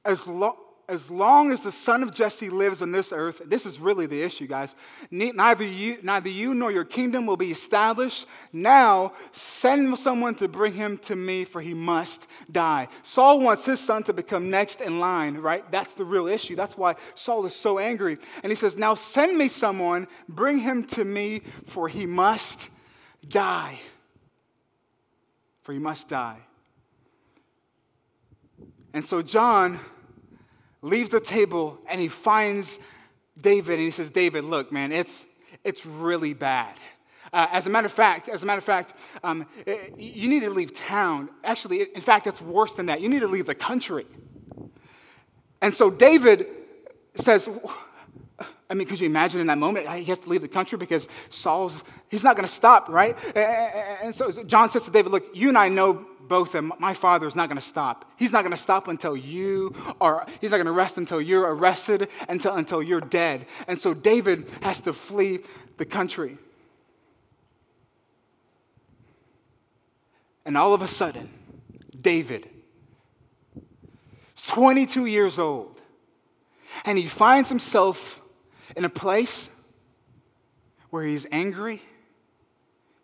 as, 0.05 0.25
lo- 0.25 0.57
as 0.87 1.09
long 1.09 1.51
as 1.51 1.61
the 1.61 1.71
son 1.71 2.03
of 2.03 2.13
Jesse 2.13 2.49
lives 2.49 2.81
on 2.81 2.91
this 2.91 3.11
earth, 3.11 3.41
this 3.45 3.65
is 3.65 3.79
really 3.79 4.05
the 4.05 4.21
issue, 4.21 4.45
guys. 4.45 4.75
Neither 5.09 5.65
you, 5.65 5.97
neither 6.03 6.29
you 6.29 6.53
nor 6.53 6.71
your 6.71 6.85
kingdom 6.85 7.25
will 7.25 7.37
be 7.37 7.51
established. 7.51 8.27
Now 8.53 9.13
send 9.31 9.97
someone 9.97 10.35
to 10.35 10.47
bring 10.47 10.73
him 10.73 10.97
to 10.99 11.15
me, 11.15 11.45
for 11.45 11.61
he 11.61 11.73
must 11.73 12.27
die. 12.51 12.87
Saul 13.03 13.39
wants 13.39 13.65
his 13.65 13.79
son 13.79 14.03
to 14.03 14.13
become 14.13 14.49
next 14.49 14.81
in 14.81 14.99
line, 14.99 15.37
right? 15.37 15.69
That's 15.71 15.93
the 15.93 16.05
real 16.05 16.27
issue. 16.27 16.55
That's 16.55 16.77
why 16.77 16.95
Saul 17.15 17.45
is 17.45 17.55
so 17.55 17.79
angry. 17.79 18.17
And 18.43 18.51
he 18.51 18.55
says, 18.55 18.77
Now 18.77 18.95
send 18.95 19.37
me 19.37 19.47
someone, 19.49 20.07
bring 20.29 20.59
him 20.59 20.83
to 20.87 21.03
me, 21.03 21.41
for 21.65 21.87
he 21.87 22.05
must 22.05 22.69
die. 23.27 23.79
For 25.63 25.73
he 25.73 25.79
must 25.79 26.07
die. 26.07 26.37
And 28.93 29.03
so 29.03 29.21
John 29.21 29.79
leaves 30.85 31.09
the 31.09 31.19
table 31.19 31.79
and 31.89 31.99
he 31.99 32.07
finds 32.07 32.79
David 33.37 33.73
and 33.73 33.81
he 33.81 33.91
says, 33.91 34.11
David, 34.11 34.43
look, 34.43 34.71
man, 34.71 34.91
it's, 34.91 35.25
it's 35.63 35.85
really 35.85 36.33
bad. 36.33 36.77
Uh, 37.33 37.47
as 37.51 37.65
a 37.67 37.69
matter 37.69 37.87
of 37.87 37.91
fact, 37.91 38.29
as 38.29 38.43
a 38.43 38.45
matter 38.45 38.59
of 38.59 38.63
fact, 38.63 38.93
um, 39.23 39.45
you 39.97 40.29
need 40.29 40.41
to 40.41 40.49
leave 40.49 40.73
town. 40.73 41.27
Actually, 41.43 41.81
in 41.81 42.01
fact, 42.01 42.27
it's 42.27 42.39
worse 42.39 42.73
than 42.73 42.85
that. 42.85 43.01
You 43.01 43.09
need 43.09 43.21
to 43.21 43.27
leave 43.27 43.47
the 43.47 43.55
country. 43.55 44.05
And 45.61 45.73
so 45.73 45.89
David 45.89 46.47
says, 47.15 47.49
I 48.69 48.73
mean, 48.73 48.87
could 48.87 48.99
you 48.99 49.05
imagine 49.05 49.39
in 49.39 49.47
that 49.47 49.57
moment 49.57 49.87
he 49.89 50.03
has 50.05 50.19
to 50.19 50.29
leave 50.29 50.41
the 50.41 50.47
country 50.47 50.77
because 50.77 51.07
Saul's, 51.29 51.83
he's 52.09 52.23
not 52.23 52.35
going 52.35 52.47
to 52.47 52.53
stop, 52.53 52.89
right? 52.89 53.15
And 53.35 54.13
so 54.13 54.43
John 54.43 54.69
says 54.69 54.83
to 54.83 54.91
David, 54.91 55.11
Look, 55.11 55.25
you 55.33 55.49
and 55.49 55.57
I 55.57 55.69
know 55.69 56.05
both 56.27 56.51
them, 56.51 56.73
my 56.79 56.93
father 56.93 57.27
is 57.27 57.35
not 57.35 57.47
going 57.49 57.59
to 57.59 57.65
stop. 57.65 58.11
He's 58.17 58.31
not 58.31 58.41
going 58.41 58.55
to 58.55 58.61
stop 58.61 58.87
until 58.87 59.15
you 59.15 59.75
are, 60.01 60.25
he's 60.41 60.51
not 60.51 60.57
going 60.57 60.65
to 60.65 60.71
rest 60.71 60.97
until 60.97 61.21
you're 61.21 61.53
arrested, 61.53 62.09
until, 62.27 62.55
until 62.55 62.81
you're 62.81 63.01
dead. 63.01 63.45
And 63.67 63.79
so 63.79 63.93
David 63.93 64.49
has 64.61 64.81
to 64.81 64.93
flee 64.93 65.39
the 65.77 65.85
country. 65.85 66.37
And 70.45 70.57
all 70.57 70.73
of 70.73 70.81
a 70.81 70.87
sudden, 70.87 71.29
David, 71.99 72.49
22 74.47 75.05
years 75.05 75.39
old, 75.39 75.79
and 76.83 76.97
he 76.97 77.07
finds 77.07 77.49
himself 77.49 78.21
in 78.75 78.85
a 78.85 78.89
place 78.89 79.49
where 80.89 81.03
he's 81.03 81.25
angry 81.31 81.81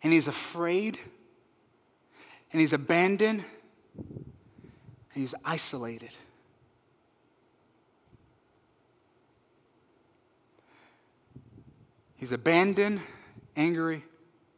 and 0.02 0.12
he's 0.12 0.28
afraid 0.28 0.98
and 2.52 2.60
he's 2.60 2.72
abandoned 2.72 3.44
and 3.98 4.24
he's 5.14 5.34
isolated. 5.44 6.10
He's 12.16 12.32
abandoned, 12.32 13.00
angry, 13.56 14.04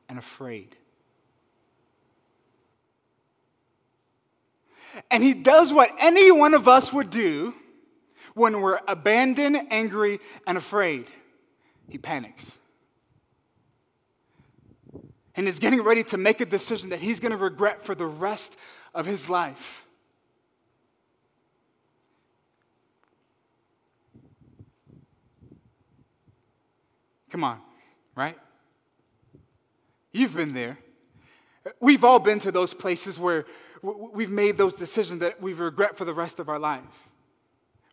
and 0.08 0.18
afraid. 0.18 0.76
And 5.10 5.22
he 5.22 5.34
does 5.34 5.72
what 5.72 5.90
any 5.98 6.30
one 6.30 6.54
of 6.54 6.68
us 6.68 6.92
would 6.92 7.10
do 7.10 7.54
when 8.34 8.60
we're 8.60 8.80
abandoned, 8.86 9.60
angry, 9.70 10.20
and 10.46 10.58
afraid. 10.58 11.10
He 11.88 11.98
panics 11.98 12.50
and 15.36 15.48
is 15.48 15.58
getting 15.58 15.82
ready 15.82 16.04
to 16.04 16.16
make 16.16 16.40
a 16.40 16.46
decision 16.46 16.90
that 16.90 17.00
he's 17.00 17.20
going 17.20 17.32
to 17.32 17.38
regret 17.38 17.84
for 17.84 17.94
the 17.94 18.06
rest 18.06 18.56
of 18.94 19.06
his 19.06 19.28
life. 19.28 19.84
Come 27.30 27.42
on, 27.42 27.58
right? 28.14 28.38
You've 30.12 30.36
been 30.36 30.54
there. 30.54 30.78
We've 31.80 32.04
all 32.04 32.20
been 32.20 32.38
to 32.40 32.52
those 32.52 32.72
places 32.72 33.18
where 33.18 33.46
we've 33.82 34.30
made 34.30 34.56
those 34.56 34.74
decisions 34.74 35.18
that 35.20 35.42
we 35.42 35.52
regret 35.52 35.98
for 35.98 36.04
the 36.04 36.14
rest 36.14 36.38
of 36.38 36.48
our 36.48 36.60
life. 36.60 36.84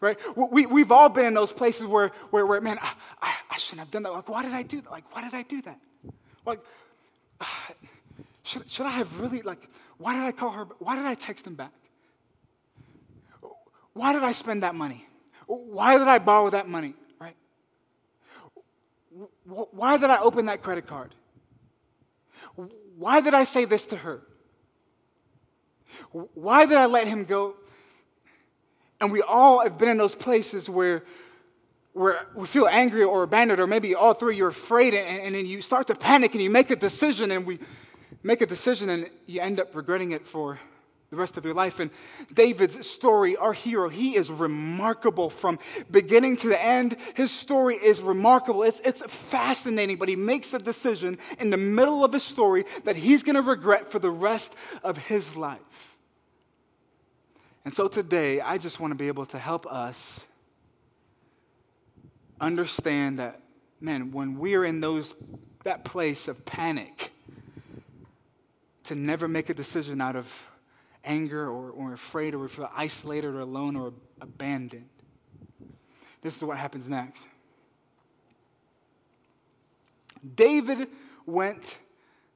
Right? 0.01 0.17
We, 0.35 0.65
we've 0.65 0.91
all 0.91 1.09
been 1.09 1.27
in 1.27 1.35
those 1.35 1.53
places 1.53 1.85
where, 1.85 2.11
where, 2.31 2.45
where 2.45 2.59
man, 2.59 2.79
I, 2.81 2.91
I, 3.21 3.35
I 3.51 3.57
shouldn't 3.57 3.81
have 3.81 3.91
done 3.91 4.01
that. 4.03 4.11
Like, 4.11 4.27
why 4.27 4.43
did 4.43 4.53
I 4.53 4.63
do 4.63 4.81
that? 4.81 4.91
Like, 4.91 5.15
why 5.15 5.23
did 5.23 5.35
I 5.35 5.43
do 5.43 5.61
that? 5.61 5.79
Like, 6.43 6.59
should, 8.43 8.69
should 8.69 8.87
I 8.87 8.91
have 8.91 9.19
really, 9.19 9.43
like, 9.43 9.69
why 9.99 10.15
did 10.15 10.23
I 10.23 10.31
call 10.31 10.49
her? 10.49 10.65
Why 10.79 10.95
did 10.95 11.05
I 11.05 11.13
text 11.13 11.45
him 11.45 11.53
back? 11.53 11.71
Why 13.93 14.13
did 14.13 14.23
I 14.23 14.31
spend 14.31 14.63
that 14.63 14.73
money? 14.73 15.05
Why 15.45 15.97
did 15.97 16.07
I 16.07 16.17
borrow 16.17 16.49
that 16.49 16.67
money, 16.67 16.95
right? 17.19 17.35
Why 19.45 19.97
did 19.97 20.09
I 20.09 20.19
open 20.19 20.47
that 20.47 20.63
credit 20.63 20.87
card? 20.87 21.13
Why 22.97 23.21
did 23.21 23.35
I 23.35 23.43
say 23.43 23.65
this 23.65 23.85
to 23.87 23.97
her? 23.97 24.21
Why 26.11 26.65
did 26.65 26.77
I 26.77 26.85
let 26.87 27.07
him 27.07 27.25
go? 27.25 27.55
And 29.01 29.11
we 29.11 29.21
all 29.21 29.59
have 29.59 29.77
been 29.77 29.89
in 29.89 29.97
those 29.97 30.15
places 30.15 30.69
where 30.69 31.03
where 31.93 32.25
we 32.35 32.47
feel 32.47 32.67
angry 32.69 33.03
or 33.03 33.23
abandoned, 33.23 33.59
or 33.59 33.67
maybe 33.67 33.95
all 33.95 34.13
three, 34.13 34.37
you're 34.37 34.47
afraid, 34.47 34.93
and, 34.93 35.23
and 35.23 35.35
then 35.35 35.45
you 35.45 35.61
start 35.61 35.87
to 35.87 35.95
panic 35.95 36.33
and 36.33 36.41
you 36.41 36.49
make 36.49 36.71
a 36.71 36.75
decision, 36.77 37.31
and 37.31 37.45
we 37.45 37.59
make 38.23 38.39
a 38.39 38.45
decision 38.45 38.89
and 38.89 39.09
you 39.25 39.41
end 39.41 39.59
up 39.59 39.75
regretting 39.75 40.11
it 40.11 40.25
for 40.25 40.57
the 41.09 41.17
rest 41.17 41.35
of 41.35 41.43
your 41.43 41.53
life. 41.53 41.81
And 41.81 41.91
David's 42.33 42.87
story, 42.89 43.35
our 43.35 43.51
hero, 43.51 43.89
he 43.89 44.15
is 44.15 44.29
remarkable 44.29 45.29
from 45.29 45.59
beginning 45.89 46.37
to 46.37 46.47
the 46.47 46.63
end. 46.63 46.95
His 47.15 47.31
story 47.31 47.75
is 47.75 47.99
remarkable. 47.99 48.63
It's, 48.63 48.79
it's 48.79 49.01
fascinating, 49.01 49.97
but 49.97 50.07
he 50.07 50.15
makes 50.15 50.53
a 50.53 50.59
decision 50.59 51.17
in 51.39 51.49
the 51.49 51.57
middle 51.57 52.05
of 52.05 52.13
his 52.13 52.23
story 52.23 52.63
that 52.85 52.95
he's 52.95 53.23
going 53.23 53.35
to 53.35 53.41
regret 53.41 53.91
for 53.91 53.99
the 53.99 54.09
rest 54.09 54.55
of 54.83 54.97
his 54.97 55.35
life. 55.35 55.59
And 57.63 57.73
so 57.73 57.87
today, 57.87 58.41
I 58.41 58.57
just 58.57 58.79
want 58.79 58.91
to 58.91 58.95
be 58.95 59.07
able 59.07 59.25
to 59.27 59.37
help 59.37 59.65
us 59.67 60.21
understand 62.39 63.19
that, 63.19 63.41
man, 63.79 64.11
when 64.11 64.37
we're 64.37 64.65
in 64.65 64.81
those, 64.81 65.13
that 65.63 65.85
place 65.85 66.27
of 66.27 66.43
panic, 66.45 67.11
to 68.85 68.95
never 68.95 69.27
make 69.27 69.49
a 69.49 69.53
decision 69.53 70.01
out 70.01 70.15
of 70.15 70.27
anger 71.03 71.47
or, 71.49 71.69
or 71.71 71.93
afraid 71.93 72.33
or 72.33 72.39
we 72.39 72.47
feel 72.47 72.69
isolated 72.75 73.27
or 73.27 73.39
alone 73.39 73.75
or 73.75 73.93
abandoned. 74.19 74.89
This 76.21 76.35
is 76.35 76.43
what 76.43 76.57
happens 76.57 76.87
next. 76.87 77.23
David 80.35 80.87
went 81.25 81.79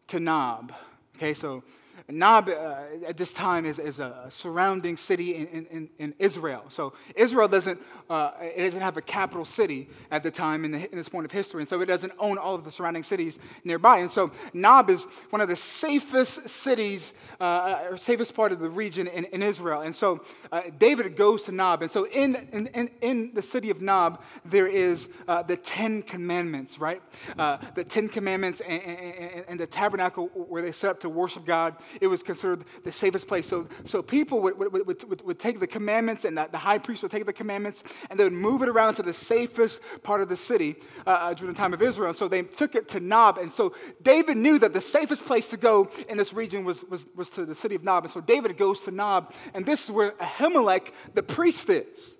to 0.08 0.20
Nob. 0.20 0.74
Okay, 1.16 1.34
so 1.34 1.64
Nob 2.10 2.50
uh, 2.50 2.84
at 3.08 3.18
this 3.18 3.34
time 3.34 3.66
is, 3.66 3.80
is 3.80 4.00
a 4.00 4.28
surrounding 4.30 4.98
city 4.98 5.36
in, 5.36 5.66
in, 5.72 5.90
in 5.98 6.14
Israel. 6.20 6.64
So 6.70 6.94
Israel 7.16 7.48
doesn't, 7.48 7.80
uh, 8.10 8.32
it 8.42 8.64
doesn't 8.64 8.82
have 8.82 8.98
a 8.98 9.02
capital 9.02 9.46
city 9.46 9.90
at 10.12 10.22
the 10.22 10.32
time 10.32 10.66
in, 10.66 10.72
the, 10.72 10.92
in, 10.92 10.98
this 10.98 11.10
point 11.10 11.26
of 11.26 11.32
history, 11.32 11.62
and 11.62 11.70
so 11.70 11.82
it 11.82 11.86
doesn't 11.86 12.14
own 12.20 12.38
all 12.38 12.54
of 12.54 12.64
the 12.64 12.72
surrounding 12.72 13.04
cities 13.04 13.40
nearby. 13.64 14.00
And 14.00 14.12
so 14.12 14.32
Nob 14.54 14.90
is 14.90 15.06
one 15.30 15.42
of 15.42 15.48
the 15.48 15.56
safest 15.56 16.48
cities, 16.48 17.14
uh, 17.40 17.86
or 17.90 17.98
safest 17.98 18.34
part 18.34 18.52
of 18.52 18.60
the 18.60 18.70
region 18.70 19.08
in, 19.08 19.26
in 19.26 19.42
Israel. 19.42 19.82
And 19.82 19.96
so 19.96 20.24
uh, 20.52 20.64
David 20.78 21.16
goes 21.16 21.44
to 21.44 21.52
Nob. 21.52 21.82
And 21.82 21.92
so 21.92 22.08
in, 22.08 22.36
in, 22.52 22.90
in 23.02 23.32
the 23.34 23.44
city 23.44 23.70
of 23.70 23.82
Nob, 23.82 24.22
there 24.44 24.68
is 24.68 25.08
uh, 25.28 25.44
the 25.44 25.58
Ten 25.58 26.02
Commandments, 26.02 26.80
right? 26.80 27.02
Uh, 27.38 27.58
the 27.74 27.84
Ten 27.84 28.10
Commandments 28.10 28.62
and, 28.62 28.82
and, 28.82 29.46
and 29.48 29.60
the 29.60 29.68
tabernacle 29.68 30.28
where 30.34 30.62
they 30.62 30.72
set 30.72 30.90
up 30.92 31.00
to 31.00 31.10
worship 31.10 31.46
God 31.46 31.76
it 32.02 32.08
was 32.08 32.24
considered 32.24 32.64
the 32.84 32.92
safest 32.92 33.28
place. 33.28 33.48
So, 33.48 33.68
so 33.86 34.02
people 34.02 34.42
would, 34.42 34.58
would, 34.58 34.88
would, 34.88 35.22
would 35.22 35.40
take 35.40 35.60
the 35.60 35.68
commandments, 35.68 36.26
and 36.26 36.38
the, 36.38 36.48
the, 36.52 36.58
high 36.58 36.78
priest 36.78 37.02
would 37.04 37.12
take 37.12 37.26
the 37.26 37.34
commandments, 37.34 37.84
and 38.10 38.20
they 38.20 38.24
would 38.24 38.34
move 38.34 38.62
it 38.62 38.70
around 38.70 38.96
to 38.96 39.04
the 39.04 39.14
safest 39.14 39.82
part 40.04 40.22
of 40.22 40.30
the 40.30 40.38
city 40.38 40.76
uh, 41.06 41.10
uh, 41.10 41.34
during 41.34 41.54
the 41.54 41.58
time 41.58 41.74
of 41.74 41.82
Israel. 41.82 42.14
So 42.14 42.28
they 42.28 42.42
took 42.44 42.76
it 42.76 42.88
to 42.90 43.00
Nob. 43.00 43.38
And 43.38 43.52
so 43.52 43.74
David 44.02 44.38
knew 44.38 44.60
that 44.60 44.74
the 44.74 44.82
safest 44.82 45.26
place 45.26 45.48
to 45.50 45.58
go 45.58 45.90
in 46.10 46.18
this 46.18 46.34
region 46.34 46.66
was, 46.66 46.84
was, 46.86 47.06
was 47.16 47.30
to 47.32 47.46
the 47.46 47.56
city 47.56 47.76
of 47.76 47.84
Nob. 47.84 48.06
And 48.06 48.14
so 48.14 48.22
David 48.22 48.58
goes 48.58 48.82
to 48.82 48.92
Nob, 48.92 49.34
and 49.54 49.66
this 49.66 49.86
is 49.86 49.92
where 49.92 50.12
Ahimelech, 50.12 50.92
the 51.14 51.24
priest, 51.24 51.70
is. 51.70 52.16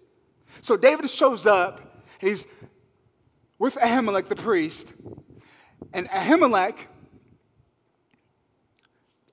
So 0.62 0.78
David 0.78 1.10
shows 1.10 1.46
up, 1.46 2.04
and 2.22 2.30
he's 2.30 2.46
with 3.60 3.76
Ahimelech, 3.76 4.28
the 4.28 4.36
priest. 4.36 4.94
And 5.94 6.10
Ahimelech 6.10 6.76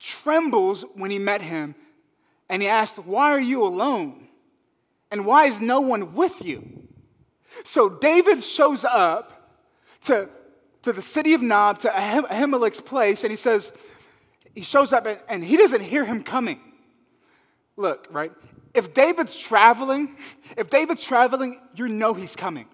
trembles 0.03 0.85
when 0.95 1.11
he 1.11 1.19
met 1.19 1.43
him 1.43 1.75
and 2.49 2.61
he 2.61 2.69
asked, 2.69 2.99
Why 2.99 3.33
are 3.33 3.41
you 3.41 3.63
alone? 3.63 4.29
And 5.11 5.25
why 5.25 5.47
is 5.47 5.61
no 5.61 5.81
one 5.81 6.15
with 6.15 6.45
you? 6.45 6.89
So 7.65 7.89
David 7.89 8.43
shows 8.43 8.85
up 8.85 9.59
to, 10.03 10.29
to 10.83 10.93
the 10.93 11.03
city 11.03 11.35
of 11.35 11.43
Nob, 11.43 11.81
to 11.81 11.89
Ahimelech's 11.89 12.81
place, 12.81 13.23
and 13.25 13.31
he 13.31 13.37
says, 13.37 13.73
He 14.55 14.63
shows 14.63 14.93
up 14.93 15.07
and, 15.07 15.21
and 15.29 15.45
he 15.45 15.57
doesn't 15.57 15.83
hear 15.83 16.05
him 16.05 16.23
coming. 16.23 16.61
Look, 17.77 18.09
right? 18.11 18.33
if 18.75 18.95
David's 18.95 19.37
traveling, 19.37 20.17
if 20.57 20.71
David's 20.71 21.05
traveling, 21.05 21.61
you 21.75 21.89
know 21.89 22.15
he's 22.15 22.35
coming 22.35 22.67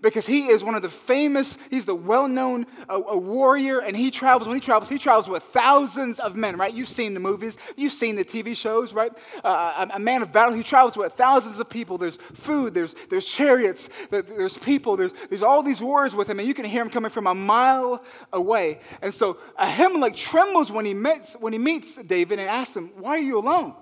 because 0.00 0.26
he 0.26 0.46
is 0.46 0.62
one 0.62 0.74
of 0.74 0.82
the 0.82 0.88
famous, 0.88 1.58
he's 1.70 1.86
the 1.86 1.94
well 1.94 2.28
known 2.28 2.66
uh, 2.88 3.00
warrior, 3.16 3.80
and 3.80 3.96
he 3.96 4.10
travels, 4.10 4.48
when 4.48 4.56
he 4.56 4.60
travels, 4.60 4.88
he 4.88 4.98
travels 4.98 5.28
with 5.28 5.42
thousands 5.44 6.18
of 6.20 6.36
men, 6.36 6.56
right? 6.56 6.72
You've 6.72 6.88
seen 6.88 7.14
the 7.14 7.20
movies, 7.20 7.56
you've 7.76 7.92
seen 7.92 8.16
the 8.16 8.24
TV 8.24 8.56
shows, 8.56 8.92
right? 8.92 9.12
Uh, 9.44 9.86
a, 9.90 9.96
a, 9.96 9.98
man 9.98 10.22
of 10.22 10.32
battle, 10.32 10.54
he 10.54 10.62
travels 10.62 10.96
with 10.96 11.12
thousands 11.14 11.58
of 11.58 11.68
people. 11.68 11.98
There's 11.98 12.16
food, 12.34 12.74
there's, 12.74 12.94
there's 13.08 13.24
chariots, 13.24 13.88
there's 14.10 14.56
people, 14.58 14.96
there's, 14.96 15.12
there's 15.28 15.42
all 15.42 15.62
these 15.62 15.80
warriors 15.80 16.14
with 16.14 16.28
him, 16.28 16.38
and 16.38 16.48
you 16.48 16.54
can 16.54 16.64
hear 16.64 16.82
him 16.82 16.90
coming 16.90 17.10
from 17.10 17.26
a 17.26 17.34
mile 17.34 18.02
away. 18.32 18.80
And 19.02 19.12
so 19.12 19.38
Ahimelech 19.58 20.16
trembles 20.16 20.70
when 20.70 20.84
he 20.84 20.94
meets, 20.94 21.34
when 21.34 21.52
he 21.52 21.58
meets 21.58 21.96
David 21.96 22.38
and 22.38 22.48
asks 22.48 22.76
him, 22.76 22.90
Why 22.96 23.16
are 23.16 23.18
you 23.18 23.38
alone? 23.38 23.74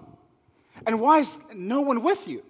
And 0.86 1.00
why 1.00 1.20
is 1.20 1.38
no 1.52 1.80
one 1.80 2.02
with 2.02 2.28
you? 2.28 2.42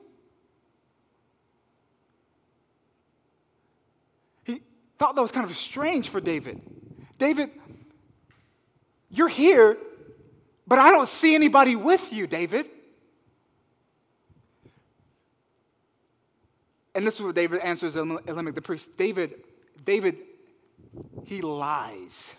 Thought 4.98 5.14
that 5.14 5.22
was 5.22 5.32
kind 5.32 5.48
of 5.48 5.56
strange 5.56 6.08
for 6.08 6.20
David. 6.20 6.60
David, 7.18 7.50
you're 9.10 9.28
here, 9.28 9.76
but 10.66 10.78
I 10.78 10.90
don't 10.90 11.08
see 11.08 11.34
anybody 11.34 11.76
with 11.76 12.12
you, 12.12 12.26
David. 12.26 12.66
And 16.94 17.06
this 17.06 17.14
is 17.14 17.22
what 17.22 17.34
David 17.34 17.60
answers 17.60 17.94
Elimelech 17.94 18.54
the 18.54 18.62
priest. 18.62 18.96
David, 18.96 19.34
David, 19.84 20.16
he 21.24 21.40
lies. 21.40 22.34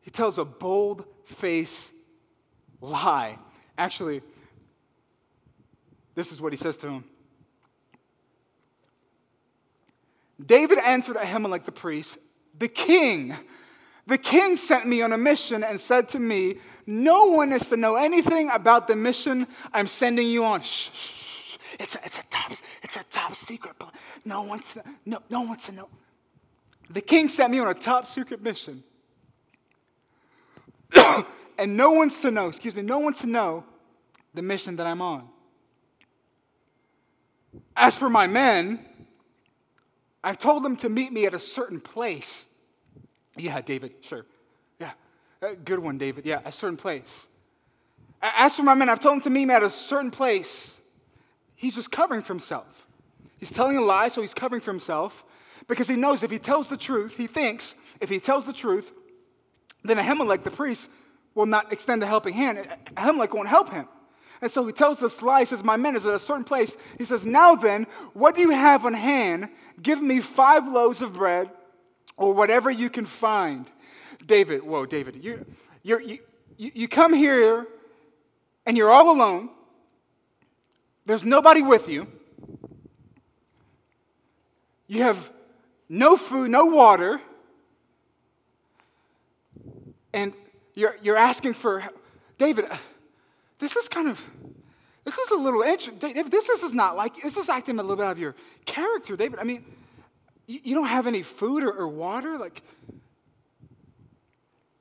He 0.00 0.10
tells 0.10 0.38
a 0.38 0.44
bold 0.44 1.04
face 1.24 1.90
lie. 2.80 3.36
Actually, 3.76 4.22
this 6.14 6.30
is 6.30 6.40
what 6.40 6.52
he 6.52 6.56
says 6.56 6.76
to 6.78 6.88
him. 6.88 7.04
David 10.46 10.78
answered 10.78 11.16
Ahimelech 11.16 11.64
the 11.64 11.72
priest, 11.72 12.18
The 12.58 12.68
king, 12.68 13.34
the 14.06 14.18
king 14.18 14.56
sent 14.56 14.86
me 14.86 15.02
on 15.02 15.12
a 15.12 15.18
mission 15.18 15.62
and 15.64 15.80
said 15.80 16.08
to 16.10 16.18
me, 16.18 16.56
No 16.86 17.26
one 17.26 17.52
is 17.52 17.68
to 17.68 17.76
know 17.76 17.96
anything 17.96 18.50
about 18.50 18.88
the 18.88 18.96
mission 18.96 19.46
I'm 19.72 19.86
sending 19.86 20.28
you 20.28 20.44
on. 20.44 20.62
Shh, 20.62 20.90
shh, 20.92 21.12
shh. 21.12 21.58
It's 21.78 21.94
a, 21.94 22.00
it's 22.04 22.18
a 22.18 22.22
top, 22.30 22.52
it's 22.82 22.96
a 22.96 23.04
top 23.04 23.34
secret, 23.34 23.74
no 24.24 24.42
one's 24.42 24.72
to, 24.74 24.82
no, 25.06 25.20
no 25.30 25.42
one's 25.42 25.64
to 25.66 25.72
know. 25.72 25.88
The 26.90 27.00
king 27.00 27.28
sent 27.28 27.52
me 27.52 27.60
on 27.60 27.68
a 27.68 27.74
top 27.74 28.06
secret 28.06 28.42
mission. 28.42 28.82
and 31.58 31.76
no 31.76 31.92
one's 31.92 32.18
to 32.20 32.30
know, 32.30 32.48
excuse 32.48 32.74
me, 32.74 32.82
no 32.82 32.98
one's 32.98 33.20
to 33.20 33.26
know 33.26 33.64
the 34.34 34.42
mission 34.42 34.76
that 34.76 34.86
I'm 34.86 35.00
on. 35.00 35.28
As 37.76 37.96
for 37.96 38.10
my 38.10 38.26
men, 38.26 38.84
I've 40.22 40.38
told 40.38 40.64
them 40.64 40.76
to 40.76 40.88
meet 40.88 41.12
me 41.12 41.26
at 41.26 41.34
a 41.34 41.38
certain 41.38 41.80
place. 41.80 42.46
Yeah, 43.36 43.60
David, 43.60 43.94
sure. 44.02 44.26
Yeah, 44.78 44.92
uh, 45.42 45.54
good 45.64 45.78
one, 45.78 45.98
David. 45.98 46.26
Yeah, 46.26 46.40
a 46.44 46.52
certain 46.52 46.76
place. 46.76 47.26
As 48.22 48.54
for 48.54 48.62
my 48.62 48.74
men, 48.74 48.90
I've 48.90 49.00
told 49.00 49.16
them 49.16 49.22
to 49.22 49.30
meet 49.30 49.46
me 49.46 49.54
at 49.54 49.62
a 49.62 49.70
certain 49.70 50.10
place. 50.10 50.74
He's 51.54 51.74
just 51.74 51.90
covering 51.90 52.22
for 52.22 52.34
himself. 52.34 52.86
He's 53.38 53.52
telling 53.52 53.78
a 53.78 53.80
lie, 53.80 54.08
so 54.08 54.20
he's 54.20 54.34
covering 54.34 54.60
for 54.60 54.70
himself 54.70 55.24
because 55.66 55.88
he 55.88 55.96
knows 55.96 56.22
if 56.22 56.30
he 56.30 56.38
tells 56.38 56.68
the 56.68 56.76
truth, 56.76 57.16
he 57.16 57.26
thinks 57.26 57.74
if 58.00 58.10
he 58.10 58.20
tells 58.20 58.44
the 58.44 58.52
truth, 58.52 58.92
then 59.82 59.96
Ahimelech, 59.96 60.42
the 60.42 60.50
priest, 60.50 60.90
will 61.34 61.46
not 61.46 61.72
extend 61.72 62.02
a 62.02 62.06
helping 62.06 62.34
hand. 62.34 62.58
Ahimelech 62.96 63.32
won't 63.32 63.48
help 63.48 63.70
him. 63.70 63.88
And 64.42 64.50
so 64.50 64.66
he 64.66 64.72
tells 64.72 64.98
this 64.98 65.20
lie. 65.22 65.40
He 65.40 65.46
says, 65.46 65.62
My 65.62 65.76
men 65.76 65.96
is 65.96 66.06
at 66.06 66.14
a 66.14 66.18
certain 66.18 66.44
place. 66.44 66.76
He 66.98 67.04
says, 67.04 67.24
Now 67.24 67.54
then, 67.54 67.86
what 68.14 68.34
do 68.34 68.40
you 68.40 68.50
have 68.50 68.86
on 68.86 68.94
hand? 68.94 69.48
Give 69.82 70.00
me 70.00 70.20
five 70.20 70.66
loaves 70.66 71.02
of 71.02 71.14
bread 71.14 71.50
or 72.16 72.32
whatever 72.32 72.70
you 72.70 72.88
can 72.90 73.06
find. 73.06 73.70
David, 74.26 74.62
whoa, 74.62 74.86
David, 74.86 75.22
you, 75.22 75.44
you 75.82 76.18
you, 76.60 76.70
you 76.74 76.88
come 76.88 77.14
here 77.14 77.66
and 78.66 78.76
you're 78.76 78.90
all 78.90 79.10
alone. 79.10 79.48
There's 81.06 81.24
nobody 81.24 81.62
with 81.62 81.88
you. 81.88 82.06
You 84.86 85.04
have 85.04 85.30
no 85.88 86.18
food, 86.18 86.50
no 86.50 86.66
water. 86.66 87.18
And 90.12 90.34
you're, 90.74 90.96
you're 91.00 91.16
asking 91.16 91.54
for, 91.54 91.82
David, 92.36 92.66
this 93.60 93.76
is 93.76 93.88
kind 93.88 94.08
of, 94.08 94.20
this 95.04 95.16
is 95.16 95.30
a 95.30 95.36
little 95.36 95.62
interesting. 95.62 96.28
This 96.28 96.48
is 96.48 96.74
not 96.74 96.96
like, 96.96 97.22
this 97.22 97.36
is 97.36 97.48
acting 97.48 97.78
a 97.78 97.82
little 97.82 97.96
bit 97.96 98.06
out 98.06 98.12
of 98.12 98.18
your 98.18 98.34
character, 98.64 99.16
David. 99.16 99.38
I 99.38 99.44
mean, 99.44 99.64
you, 100.46 100.60
you 100.64 100.74
don't 100.74 100.86
have 100.86 101.06
any 101.06 101.22
food 101.22 101.62
or, 101.62 101.70
or 101.70 101.86
water? 101.86 102.38
Like, 102.38 102.62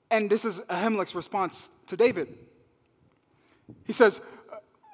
and 0.10 0.30
this 0.30 0.46
is 0.46 0.60
Ahimelech's 0.60 1.14
response 1.14 1.70
to 1.88 1.98
David. 1.98 2.36
He 3.86 3.94
says, 3.94 4.22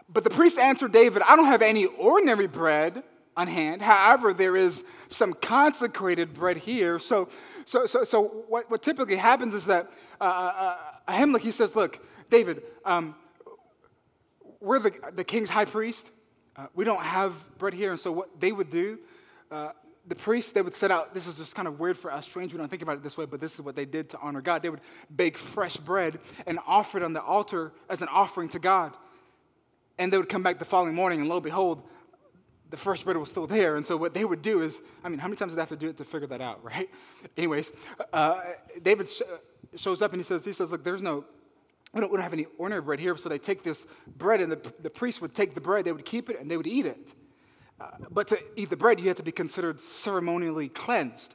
But 0.09 0.23
the 0.23 0.29
priest 0.29 0.57
answered 0.57 0.91
David, 0.91 1.21
I 1.21 1.35
don't 1.35 1.45
have 1.45 1.61
any 1.61 1.85
ordinary 1.85 2.47
bread 2.47 3.03
on 3.37 3.47
hand. 3.47 3.81
However, 3.81 4.33
there 4.33 4.57
is 4.57 4.83
some 5.09 5.33
consecrated 5.33 6.33
bread 6.33 6.57
here. 6.57 6.99
So, 6.99 7.29
so, 7.65 7.85
so, 7.85 8.03
so 8.03 8.23
what, 8.47 8.69
what 8.69 8.81
typically 8.81 9.17
happens 9.17 9.53
is 9.53 9.65
that 9.65 9.91
uh, 10.19 10.23
uh, 10.23 10.75
uh 11.07 11.11
Ahimelech, 11.11 11.41
he 11.41 11.51
says, 11.51 11.75
Look, 11.75 11.99
David, 12.29 12.63
um, 12.83 13.15
we're 14.65 14.79
the, 14.79 14.91
the 15.13 15.23
king's 15.23 15.49
high 15.49 15.65
priest. 15.65 16.09
Uh, 16.57 16.67
we 16.73 16.83
don't 16.83 17.01
have 17.01 17.33
bread 17.57 17.73
here. 17.73 17.91
And 17.91 17.99
so, 17.99 18.11
what 18.11 18.39
they 18.39 18.51
would 18.51 18.71
do, 18.71 18.99
uh, 19.51 19.69
the 20.07 20.15
priests, 20.15 20.51
they 20.51 20.61
would 20.61 20.75
set 20.75 20.91
out, 20.91 21.13
this 21.13 21.27
is 21.27 21.35
just 21.35 21.55
kind 21.55 21.67
of 21.67 21.79
weird 21.79 21.97
for 21.97 22.11
us, 22.11 22.25
strange, 22.25 22.51
we 22.51 22.57
don't 22.57 22.69
think 22.69 22.81
about 22.81 22.97
it 22.97 23.03
this 23.03 23.17
way, 23.17 23.25
but 23.25 23.39
this 23.39 23.53
is 23.53 23.61
what 23.61 23.75
they 23.75 23.85
did 23.85 24.09
to 24.09 24.19
honor 24.19 24.41
God. 24.41 24.61
They 24.61 24.69
would 24.69 24.81
bake 25.15 25.37
fresh 25.37 25.77
bread 25.77 26.19
and 26.47 26.59
offer 26.65 26.97
it 26.97 27.03
on 27.03 27.13
the 27.13 27.21
altar 27.21 27.73
as 27.89 28.01
an 28.01 28.07
offering 28.07 28.49
to 28.49 28.59
God. 28.59 28.93
And 29.97 30.11
they 30.11 30.17
would 30.17 30.29
come 30.29 30.43
back 30.43 30.59
the 30.59 30.65
following 30.65 30.95
morning, 30.95 31.19
and 31.19 31.29
lo 31.29 31.37
and 31.37 31.43
behold, 31.43 31.83
the 32.71 32.77
first 32.77 33.05
bread 33.05 33.17
was 33.17 33.29
still 33.29 33.47
there. 33.47 33.75
And 33.75 33.85
so, 33.85 33.97
what 33.97 34.13
they 34.13 34.25
would 34.25 34.41
do 34.41 34.61
is, 34.61 34.81
I 35.03 35.09
mean, 35.09 35.19
how 35.19 35.27
many 35.27 35.37
times 35.37 35.51
did 35.51 35.57
they 35.57 35.61
have 35.61 35.69
to 35.69 35.75
do 35.75 35.89
it 35.89 35.97
to 35.97 36.03
figure 36.03 36.27
that 36.27 36.41
out, 36.41 36.63
right? 36.63 36.89
Anyways, 37.37 37.71
uh, 38.11 38.41
David 38.81 39.09
sh- 39.09 39.21
shows 39.75 40.01
up 40.01 40.11
and 40.13 40.19
he 40.19 40.25
says, 40.25 40.43
he 40.43 40.53
says, 40.53 40.71
Look, 40.71 40.83
there's 40.83 41.01
no 41.03 41.25
we 41.95 42.01
don't, 42.01 42.11
we 42.11 42.17
don't 42.17 42.23
have 42.23 42.33
any 42.33 42.45
ordinary 42.57 42.81
bread 42.81 42.99
here, 42.99 43.15
so 43.15 43.29
they 43.29 43.39
take 43.39 43.63
this 43.63 43.87
bread, 44.17 44.41
and 44.41 44.51
the, 44.51 44.73
the 44.81 44.89
priest 44.89 45.21
would 45.21 45.33
take 45.33 45.55
the 45.55 45.61
bread, 45.61 45.85
they 45.85 45.93
would 45.93 46.05
keep 46.05 46.29
it, 46.29 46.37
and 46.39 46.51
they 46.51 46.57
would 46.57 46.67
eat 46.67 46.85
it. 46.85 47.13
Uh, 47.79 47.87
but 48.11 48.27
to 48.27 48.39
eat 48.57 48.69
the 48.69 48.75
bread, 48.75 48.99
you 48.99 49.07
had 49.07 49.15
to 49.15 49.23
be 49.23 49.31
considered 49.31 49.79
ceremonially 49.79 50.67
cleansed. 50.67 51.33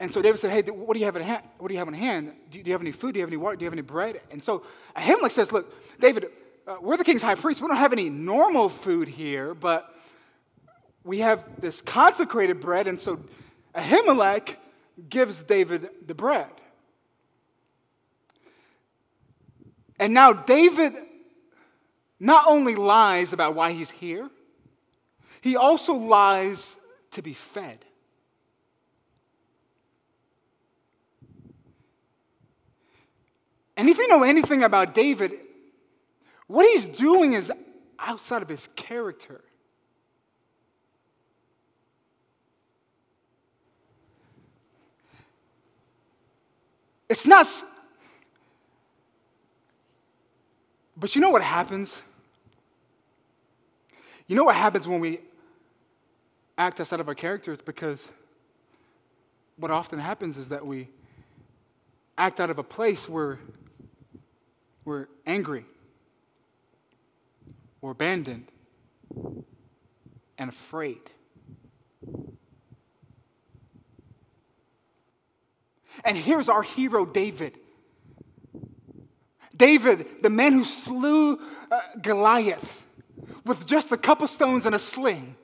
And 0.00 0.10
so 0.10 0.22
David 0.22 0.40
said, 0.40 0.50
Hey, 0.50 0.62
what 0.70 0.94
do 0.94 1.00
you 1.00 1.06
have 1.06 1.16
in 1.16 1.22
hand? 1.22 1.42
What 1.58 1.68
do 1.68 1.74
you 1.74 1.78
have 1.78 1.88
in 1.88 1.94
hand? 1.94 2.32
Do 2.50 2.58
you, 2.58 2.64
do 2.64 2.68
you 2.68 2.74
have 2.74 2.80
any 2.80 2.92
food? 2.92 3.12
Do 3.12 3.18
you 3.18 3.22
have 3.22 3.30
any 3.30 3.36
water? 3.36 3.56
Do 3.56 3.64
you 3.64 3.66
have 3.66 3.74
any 3.74 3.82
bread? 3.82 4.20
And 4.30 4.42
so 4.42 4.64
Ahimelech 4.94 5.32
says, 5.32 5.52
Look, 5.52 5.72
David, 6.00 6.26
uh, 6.66 6.76
we're 6.80 6.96
the 6.98 7.04
king's 7.04 7.22
high 7.22 7.34
priest. 7.34 7.60
We 7.62 7.68
don't 7.68 7.76
have 7.76 7.92
any 7.92 8.10
normal 8.10 8.68
food 8.68 9.08
here, 9.08 9.54
but 9.54 9.94
we 11.04 11.20
have 11.20 11.60
this 11.60 11.80
consecrated 11.80 12.60
bread. 12.60 12.88
And 12.88 12.98
so 13.00 13.20
Ahimelech 13.74 14.56
gives 15.08 15.42
David 15.42 15.88
the 16.06 16.14
bread. 16.14 16.50
And 19.98 20.12
now 20.12 20.32
David 20.32 20.94
not 22.18 22.46
only 22.46 22.74
lies 22.74 23.32
about 23.32 23.54
why 23.54 23.72
he's 23.72 23.90
here, 23.90 24.30
he 25.40 25.56
also 25.56 25.94
lies 25.94 26.76
to 27.12 27.22
be 27.22 27.34
fed. 27.34 27.78
And 33.76 33.88
if 33.88 33.98
you 33.98 34.08
know 34.08 34.22
anything 34.22 34.62
about 34.62 34.94
David, 34.94 35.32
what 36.46 36.66
he's 36.66 36.86
doing 36.86 37.34
is 37.34 37.52
outside 37.98 38.42
of 38.42 38.48
his 38.48 38.68
character. 38.74 39.42
It's 47.08 47.26
not 47.26 47.46
But 50.96 51.14
you 51.14 51.20
know 51.20 51.30
what 51.30 51.42
happens? 51.42 52.02
You 54.26 54.34
know 54.34 54.44
what 54.44 54.56
happens 54.56 54.88
when 54.88 55.00
we 55.00 55.20
act 56.58 56.80
outside 56.80 57.00
of 57.00 57.08
our 57.08 57.14
character? 57.14 57.52
It's 57.52 57.62
because 57.62 58.06
what 59.56 59.70
often 59.70 59.98
happens 59.98 60.38
is 60.38 60.48
that 60.48 60.66
we 60.66 60.88
act 62.18 62.40
out 62.40 62.50
of 62.50 62.58
a 62.58 62.62
place 62.62 63.08
where 63.08 63.38
we're 64.84 65.06
angry 65.26 65.64
or 67.82 67.90
abandoned 67.90 68.48
and 70.38 70.48
afraid. 70.48 71.10
And 76.04 76.16
here's 76.16 76.48
our 76.48 76.62
hero, 76.62 77.04
David. 77.04 77.58
David, 79.56 80.22
the 80.22 80.30
man 80.30 80.52
who 80.52 80.64
slew 80.64 81.40
uh, 81.70 81.80
Goliath 82.00 82.84
with 83.44 83.66
just 83.66 83.92
a 83.92 83.96
couple 83.96 84.28
stones 84.28 84.66
and 84.66 84.74
a 84.74 84.78
sling. 84.78 85.36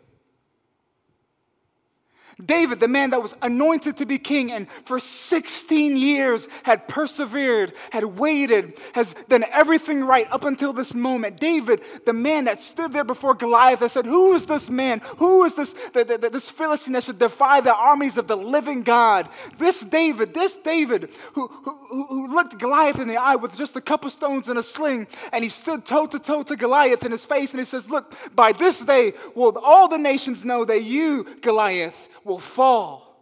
David, 2.45 2.81
the 2.81 2.89
man 2.89 3.11
that 3.11 3.23
was 3.23 3.35
anointed 3.43 3.99
to 3.99 4.07
be 4.07 4.19
king 4.19 4.53
and 4.53 4.67
for 4.85 4.99
16 4.99 5.97
years 5.97 6.49
had 6.63 6.89
persevered, 6.89 7.73
had 7.91 8.05
waited, 8.05 8.79
has 8.95 9.15
done 9.29 9.45
everything 9.51 10.05
right 10.05 10.27
up 10.31 10.45
until 10.45 10.73
this 10.73 10.95
moment. 10.95 11.39
David, 11.39 11.83
the 12.05 12.13
man 12.13 12.47
that 12.47 12.61
stood 12.61 12.93
there 12.93 13.05
before 13.05 13.35
Goliath 13.35 13.83
and 13.83 13.91
said, 13.91 14.07
Who 14.07 14.33
is 14.35 14.47
this 14.47 14.71
man? 14.71 15.01
Who 15.19 15.45
is 15.45 15.55
this, 15.55 15.75
the, 15.93 16.05
the, 16.05 16.31
this 16.31 16.51
Philistine 16.51 16.95
that 16.95 17.05
should 17.05 17.19
defy 17.19 17.61
the 17.61 17.75
armies 17.75 18.19
of 18.19 18.27
the 18.27 18.37
living 18.37 18.83
God? 18.83 19.29
This 19.59 19.81
David, 19.81 20.35
this 20.35 20.57
David 20.57 21.11
who, 21.35 21.49
who, 21.49 22.07
who 22.07 22.35
looked 22.35 22.59
Goliath 22.59 22.99
in 22.99 23.09
the 23.09 23.17
eye 23.17 23.37
with 23.37 23.57
just 23.57 23.77
a 23.77 23.81
couple 23.81 24.11
stones 24.11 24.49
and 24.49 24.59
a 24.59 24.63
sling, 24.63 25.07
and 25.33 25.45
he 25.45 25.51
stood 25.51 25.85
toe 25.85 26.07
to 26.07 26.19
toe 26.19 26.43
to 26.43 26.57
Goliath 26.57 27.05
in 27.05 27.13
his 27.13 27.25
face, 27.25 27.53
and 27.53 27.61
he 27.61 27.67
says, 27.67 27.91
Look, 27.91 28.15
by 28.35 28.53
this 28.53 28.81
day 28.81 29.13
will 29.35 29.57
all 29.59 29.89
the 29.89 29.99
nations 29.99 30.45
know 30.45 30.65
that 30.65 30.85
you, 30.85 31.25
Goliath, 31.41 32.09
will 32.33 32.39
fall. 32.39 33.15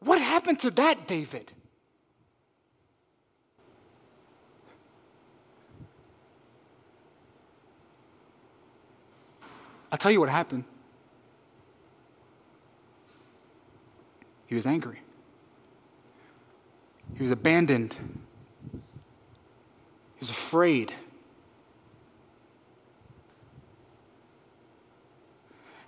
What 0.00 0.18
happened 0.20 0.58
to 0.60 0.70
that, 0.70 1.06
David? 1.06 1.52
I'll 9.92 9.98
tell 9.98 10.10
you 10.10 10.18
what 10.18 10.30
happened. 10.30 10.64
He 14.46 14.54
was 14.54 14.64
angry. 14.64 15.00
He 17.16 17.22
was 17.22 17.30
abandoned. 17.30 17.94
He 18.72 18.78
was 20.20 20.30
afraid. 20.30 20.94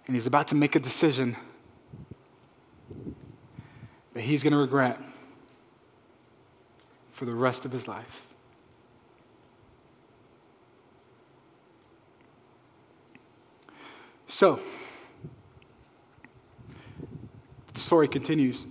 And 0.07 0.15
he's 0.15 0.27
about 0.27 0.49
to 0.49 0.55
make 0.55 0.77
a 0.77 0.81
decision 0.81 1.37
that 4.13 4.21
he's 4.21 4.43
going 4.43 4.53
to 4.53 4.59
regret 4.59 5.01
for 7.13 7.25
the 7.25 7.35
rest 7.35 7.65
of 7.65 7.73
his 7.73 7.89
life. 7.89 8.23
So, 14.27 14.61
the 17.73 17.81
story 17.81 18.09
continues. 18.09 18.65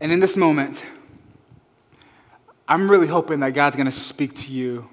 And 0.00 0.12
in 0.12 0.20
this 0.20 0.36
moment, 0.36 0.82
I'm 2.68 2.90
really 2.90 3.08
hoping 3.08 3.40
that 3.40 3.50
God's 3.50 3.76
going 3.76 3.86
to 3.86 3.92
speak 3.92 4.36
to 4.36 4.50
you 4.50 4.88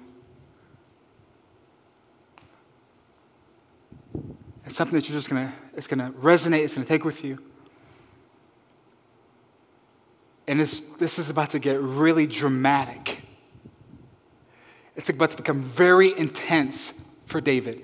It's 4.72 4.78
something 4.78 4.98
that 4.98 5.06
you're 5.06 5.18
just 5.18 5.28
gonna, 5.28 5.52
it's 5.76 5.86
gonna 5.86 6.12
resonate, 6.12 6.64
it's 6.64 6.76
gonna 6.76 6.86
take 6.86 7.04
with 7.04 7.22
you. 7.22 7.38
And 10.46 10.58
this, 10.58 10.80
this 10.98 11.18
is 11.18 11.28
about 11.28 11.50
to 11.50 11.58
get 11.58 11.78
really 11.78 12.26
dramatic. 12.26 13.20
It's 14.96 15.10
about 15.10 15.32
to 15.32 15.36
become 15.36 15.60
very 15.60 16.16
intense 16.16 16.94
for 17.26 17.38
David. 17.38 17.82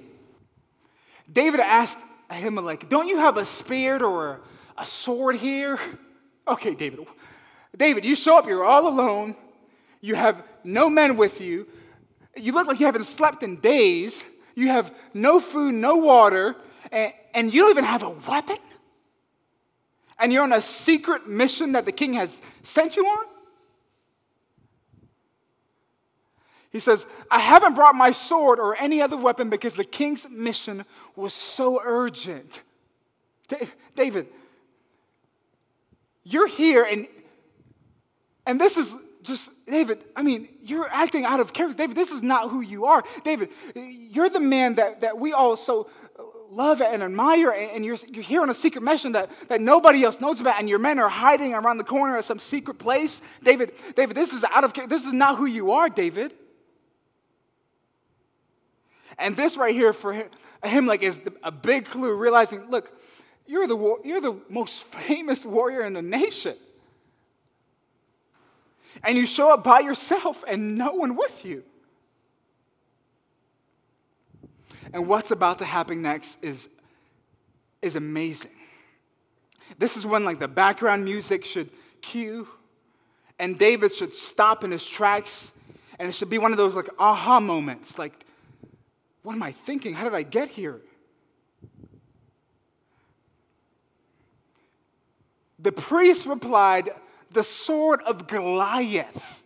David 1.30 1.60
asked 1.60 1.98
Ahimelech, 2.30 2.88
Don't 2.88 3.06
you 3.06 3.18
have 3.18 3.36
a 3.36 3.44
spear 3.44 4.02
or 4.02 4.40
a 4.78 4.86
sword 4.86 5.36
here? 5.36 5.78
Okay, 6.48 6.74
David. 6.74 7.00
David, 7.76 8.06
you 8.06 8.16
show 8.16 8.38
up, 8.38 8.46
you're 8.46 8.64
all 8.64 8.88
alone. 8.88 9.36
You 10.00 10.14
have 10.14 10.42
no 10.64 10.88
men 10.88 11.18
with 11.18 11.42
you. 11.42 11.66
You 12.34 12.52
look 12.52 12.66
like 12.66 12.80
you 12.80 12.86
haven't 12.86 13.04
slept 13.04 13.42
in 13.42 13.60
days. 13.60 14.24
You 14.54 14.68
have 14.68 14.94
no 15.12 15.38
food, 15.38 15.74
no 15.74 15.96
water 15.96 16.56
and, 16.92 17.52
you 17.52 17.62
don't 17.62 17.70
even 17.70 17.84
have 17.84 18.02
a 18.02 18.10
weapon? 18.10 18.58
And 20.18 20.32
you're 20.32 20.42
on 20.42 20.52
a 20.52 20.62
secret 20.62 21.28
mission 21.28 21.72
that 21.72 21.84
the 21.84 21.92
king 21.92 22.14
has 22.14 22.42
sent 22.62 22.96
you 22.96 23.06
on? 23.06 23.26
He 26.70 26.80
says, 26.80 27.06
I 27.30 27.38
haven't 27.38 27.74
brought 27.74 27.94
my 27.94 28.12
sword 28.12 28.58
or 28.58 28.76
any 28.76 29.00
other 29.00 29.16
weapon 29.16 29.48
because 29.48 29.74
the 29.74 29.84
king's 29.84 30.28
mission 30.28 30.84
was 31.16 31.32
so 31.32 31.80
urgent. 31.82 32.62
David, 33.96 34.28
you're 36.24 36.48
here 36.48 36.84
and 36.84 37.08
and 38.44 38.60
this 38.60 38.76
is 38.76 38.96
just 39.22 39.50
David, 39.66 40.04
I 40.16 40.22
mean, 40.22 40.48
you're 40.62 40.88
acting 40.90 41.24
out 41.24 41.40
of 41.40 41.52
character. 41.52 41.76
David, 41.76 41.96
this 41.96 42.10
is 42.10 42.22
not 42.22 42.50
who 42.50 42.62
you 42.62 42.86
are. 42.86 43.04
David, 43.22 43.50
you're 43.74 44.30
the 44.30 44.40
man 44.40 44.76
that, 44.76 45.02
that 45.02 45.18
we 45.18 45.32
all 45.32 45.56
so 45.56 45.90
love 46.52 46.80
and 46.80 47.02
admire, 47.02 47.50
and 47.50 47.84
you're, 47.84 47.98
you're 48.08 48.22
here 48.22 48.42
on 48.42 48.50
a 48.50 48.54
secret 48.54 48.82
mission 48.82 49.12
that, 49.12 49.30
that 49.48 49.60
nobody 49.60 50.04
else 50.04 50.20
knows 50.20 50.40
about, 50.40 50.58
and 50.58 50.68
your 50.68 50.78
men 50.78 50.98
are 50.98 51.08
hiding 51.08 51.54
around 51.54 51.78
the 51.78 51.84
corner 51.84 52.16
at 52.16 52.24
some 52.24 52.38
secret 52.38 52.78
place. 52.78 53.20
David, 53.42 53.72
David, 53.94 54.16
this 54.16 54.32
is 54.32 54.44
out 54.44 54.64
of 54.64 54.72
this 54.88 55.06
is 55.06 55.12
not 55.12 55.38
who 55.38 55.46
you 55.46 55.72
are, 55.72 55.88
David. 55.88 56.34
And 59.18 59.36
this 59.36 59.56
right 59.56 59.74
here 59.74 59.92
for 59.92 60.12
him, 60.12 60.28
him 60.62 60.86
like 60.86 61.02
is 61.02 61.20
a 61.42 61.50
big 61.50 61.86
clue, 61.86 62.16
realizing, 62.16 62.70
look, 62.70 62.92
you're 63.46 63.66
the, 63.66 63.96
you're 64.04 64.20
the 64.20 64.36
most 64.48 64.84
famous 64.94 65.44
warrior 65.44 65.82
in 65.82 65.92
the 65.92 66.02
nation. 66.02 66.56
And 69.02 69.16
you 69.16 69.26
show 69.26 69.52
up 69.52 69.64
by 69.64 69.80
yourself 69.80 70.44
and 70.48 70.76
no 70.76 70.94
one 70.94 71.16
with 71.16 71.44
you. 71.44 71.62
And 74.92 75.06
what's 75.06 75.30
about 75.30 75.58
to 75.58 75.64
happen 75.64 76.02
next 76.02 76.38
is, 76.42 76.68
is 77.82 77.96
amazing. 77.96 78.50
This 79.76 79.96
is 79.96 80.06
when 80.06 80.24
like 80.24 80.38
the 80.38 80.48
background 80.48 81.04
music 81.04 81.44
should 81.44 81.70
cue 82.00 82.48
and 83.38 83.58
David 83.58 83.92
should 83.92 84.14
stop 84.14 84.64
in 84.64 84.70
his 84.70 84.84
tracks 84.84 85.52
and 85.98 86.08
it 86.08 86.12
should 86.12 86.30
be 86.30 86.38
one 86.38 86.52
of 86.52 86.58
those 86.58 86.74
like 86.74 86.88
aha 86.98 87.40
moments 87.40 87.98
like 87.98 88.24
what 89.22 89.34
am 89.34 89.42
I 89.42 89.52
thinking? 89.52 89.92
How 89.92 90.04
did 90.04 90.14
I 90.14 90.22
get 90.22 90.48
here? 90.48 90.80
The 95.58 95.72
priest 95.72 96.24
replied, 96.24 96.90
The 97.32 97.44
sword 97.44 98.00
of 98.02 98.26
Goliath 98.26 99.37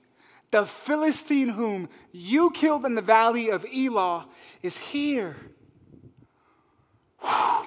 the 0.52 0.66
Philistine 0.66 1.48
whom 1.48 1.88
you 2.12 2.50
killed 2.50 2.84
in 2.84 2.94
the 2.94 3.02
valley 3.02 3.48
of 3.48 3.66
Elah 3.74 4.28
is 4.62 4.76
here. 4.76 5.34
Whew. 7.20 7.66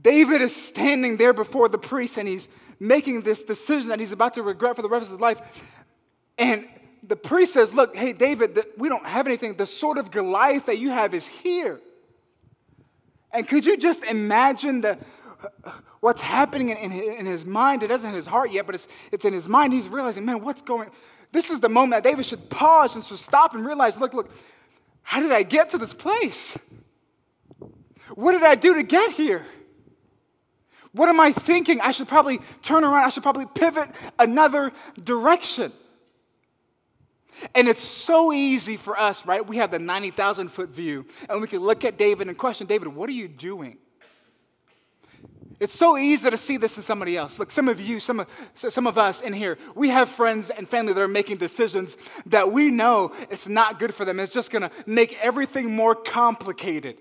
David 0.00 0.40
is 0.40 0.54
standing 0.54 1.16
there 1.16 1.32
before 1.32 1.68
the 1.68 1.76
priest 1.78 2.16
and 2.16 2.28
he's 2.28 2.48
making 2.78 3.22
this 3.22 3.42
decision 3.42 3.88
that 3.88 3.98
he's 3.98 4.12
about 4.12 4.34
to 4.34 4.42
regret 4.44 4.76
for 4.76 4.82
the 4.82 4.88
rest 4.88 5.06
of 5.06 5.10
his 5.10 5.20
life. 5.20 5.40
And 6.38 6.68
the 7.02 7.16
priest 7.16 7.54
says, 7.54 7.74
Look, 7.74 7.96
hey, 7.96 8.12
David, 8.12 8.64
we 8.76 8.88
don't 8.88 9.04
have 9.04 9.26
anything. 9.26 9.54
The 9.54 9.66
sword 9.66 9.98
of 9.98 10.12
Goliath 10.12 10.66
that 10.66 10.78
you 10.78 10.90
have 10.90 11.12
is 11.12 11.26
here. 11.26 11.80
And 13.32 13.48
could 13.48 13.66
you 13.66 13.76
just 13.76 14.04
imagine 14.04 14.82
the, 14.82 14.96
uh, 15.64 15.72
what's 15.98 16.20
happening 16.20 16.68
in, 16.68 16.76
in, 16.76 16.92
in 16.92 17.26
his 17.26 17.44
mind? 17.44 17.82
It 17.82 17.90
isn't 17.90 18.08
in 18.08 18.14
his 18.14 18.26
heart 18.26 18.52
yet, 18.52 18.66
but 18.66 18.76
it's, 18.76 18.86
it's 19.10 19.24
in 19.24 19.32
his 19.32 19.48
mind. 19.48 19.72
He's 19.72 19.88
realizing, 19.88 20.24
man, 20.24 20.40
what's 20.40 20.62
going 20.62 20.90
this 21.32 21.50
is 21.50 21.60
the 21.60 21.68
moment 21.68 22.02
that 22.02 22.08
David 22.08 22.24
should 22.24 22.48
pause 22.48 22.94
and 22.94 23.04
should 23.04 23.18
stop 23.18 23.54
and 23.54 23.64
realize 23.66 23.98
look, 23.98 24.14
look, 24.14 24.30
how 25.02 25.20
did 25.20 25.32
I 25.32 25.42
get 25.42 25.70
to 25.70 25.78
this 25.78 25.94
place? 25.94 26.56
What 28.14 28.32
did 28.32 28.42
I 28.42 28.54
do 28.54 28.74
to 28.74 28.82
get 28.82 29.12
here? 29.12 29.44
What 30.92 31.08
am 31.08 31.20
I 31.20 31.32
thinking? 31.32 31.80
I 31.80 31.92
should 31.92 32.08
probably 32.08 32.40
turn 32.62 32.82
around. 32.82 33.04
I 33.04 33.08
should 33.10 33.22
probably 33.22 33.46
pivot 33.46 33.88
another 34.18 34.72
direction. 35.02 35.72
And 37.54 37.68
it's 37.68 37.84
so 37.84 38.32
easy 38.32 38.76
for 38.76 38.98
us, 38.98 39.24
right? 39.24 39.46
We 39.46 39.58
have 39.58 39.70
the 39.70 39.78
90,000 39.78 40.48
foot 40.48 40.70
view, 40.70 41.06
and 41.28 41.40
we 41.40 41.46
can 41.46 41.60
look 41.60 41.84
at 41.84 41.96
David 41.96 42.26
and 42.28 42.36
question 42.36 42.66
David, 42.66 42.88
what 42.88 43.08
are 43.08 43.12
you 43.12 43.28
doing? 43.28 43.78
It's 45.60 45.74
so 45.74 45.98
easy 45.98 46.30
to 46.30 46.38
see 46.38 46.56
this 46.56 46.76
in 46.76 46.84
somebody 46.84 47.16
else. 47.16 47.38
Like 47.38 47.50
some 47.50 47.68
of 47.68 47.80
you, 47.80 47.98
some 47.98 48.20
of, 48.20 48.28
some 48.54 48.86
of 48.86 48.96
us 48.96 49.22
in 49.22 49.32
here, 49.32 49.58
we 49.74 49.88
have 49.88 50.08
friends 50.08 50.50
and 50.50 50.68
family 50.68 50.92
that 50.92 51.00
are 51.00 51.08
making 51.08 51.38
decisions 51.38 51.96
that 52.26 52.52
we 52.52 52.70
know 52.70 53.12
it's 53.28 53.48
not 53.48 53.80
good 53.80 53.92
for 53.92 54.04
them. 54.04 54.20
It's 54.20 54.32
just 54.32 54.52
going 54.52 54.62
to 54.62 54.70
make 54.86 55.18
everything 55.20 55.74
more 55.74 55.96
complicated. 55.96 56.98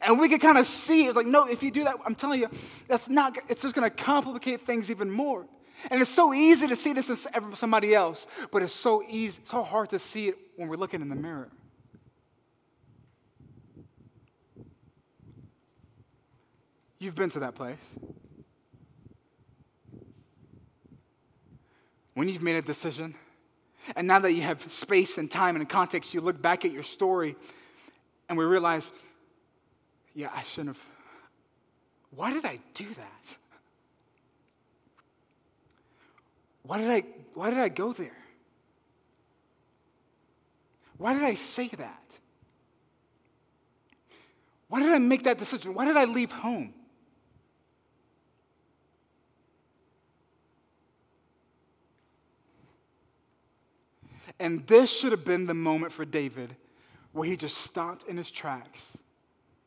And 0.00 0.18
we 0.18 0.30
can 0.30 0.38
kind 0.38 0.56
of 0.56 0.66
see 0.66 1.04
it's 1.04 1.16
like, 1.16 1.26
no, 1.26 1.44
if 1.44 1.62
you 1.62 1.70
do 1.70 1.84
that, 1.84 1.96
I'm 2.06 2.14
telling 2.14 2.40
you, 2.40 2.48
that's 2.88 3.10
not, 3.10 3.36
it's 3.48 3.60
just 3.60 3.74
going 3.74 3.88
to 3.88 3.94
complicate 3.94 4.62
things 4.62 4.90
even 4.90 5.10
more. 5.10 5.46
And 5.90 6.00
it's 6.00 6.10
so 6.10 6.32
easy 6.32 6.66
to 6.68 6.76
see 6.76 6.94
this 6.94 7.10
in 7.10 7.56
somebody 7.56 7.94
else, 7.94 8.26
but 8.50 8.62
it's 8.62 8.72
so 8.72 9.02
easy, 9.06 9.42
so 9.44 9.62
hard 9.62 9.90
to 9.90 9.98
see 9.98 10.28
it 10.28 10.38
when 10.56 10.68
we're 10.68 10.76
looking 10.76 11.02
in 11.02 11.08
the 11.10 11.14
mirror. 11.16 11.50
You've 17.02 17.16
been 17.16 17.30
to 17.30 17.40
that 17.40 17.56
place. 17.56 17.78
when 22.14 22.28
you've 22.28 22.42
made 22.42 22.56
a 22.56 22.62
decision, 22.62 23.14
and 23.96 24.06
now 24.06 24.20
that 24.20 24.32
you 24.32 24.42
have 24.42 24.70
space 24.70 25.18
and 25.18 25.28
time 25.28 25.56
and 25.56 25.68
context, 25.68 26.14
you 26.14 26.20
look 26.20 26.40
back 26.40 26.64
at 26.64 26.70
your 26.70 26.84
story 26.84 27.34
and 28.28 28.38
we 28.38 28.44
realize, 28.44 28.92
yeah, 30.14 30.28
I 30.32 30.44
shouldn't 30.44 30.76
have. 30.76 30.84
Why 32.14 32.32
did 32.32 32.44
I 32.44 32.60
do 32.74 32.86
that? 32.86 33.36
Why 36.62 36.78
did 36.78 36.90
I, 36.90 37.02
why 37.34 37.50
did 37.50 37.58
I 37.58 37.68
go 37.68 37.92
there? 37.92 38.16
Why 40.98 41.14
did 41.14 41.24
I 41.24 41.34
say 41.34 41.66
that? 41.68 41.98
Why 44.68 44.80
did 44.80 44.92
I 44.92 44.98
make 44.98 45.24
that 45.24 45.38
decision? 45.38 45.74
Why 45.74 45.86
did 45.86 45.96
I 45.96 46.04
leave 46.04 46.30
home? 46.30 46.74
And 54.42 54.66
this 54.66 54.90
should 54.90 55.12
have 55.12 55.24
been 55.24 55.46
the 55.46 55.54
moment 55.54 55.92
for 55.92 56.04
David 56.04 56.56
where 57.12 57.28
he 57.28 57.36
just 57.36 57.58
stopped 57.58 58.08
in 58.08 58.16
his 58.16 58.28
tracks 58.28 58.80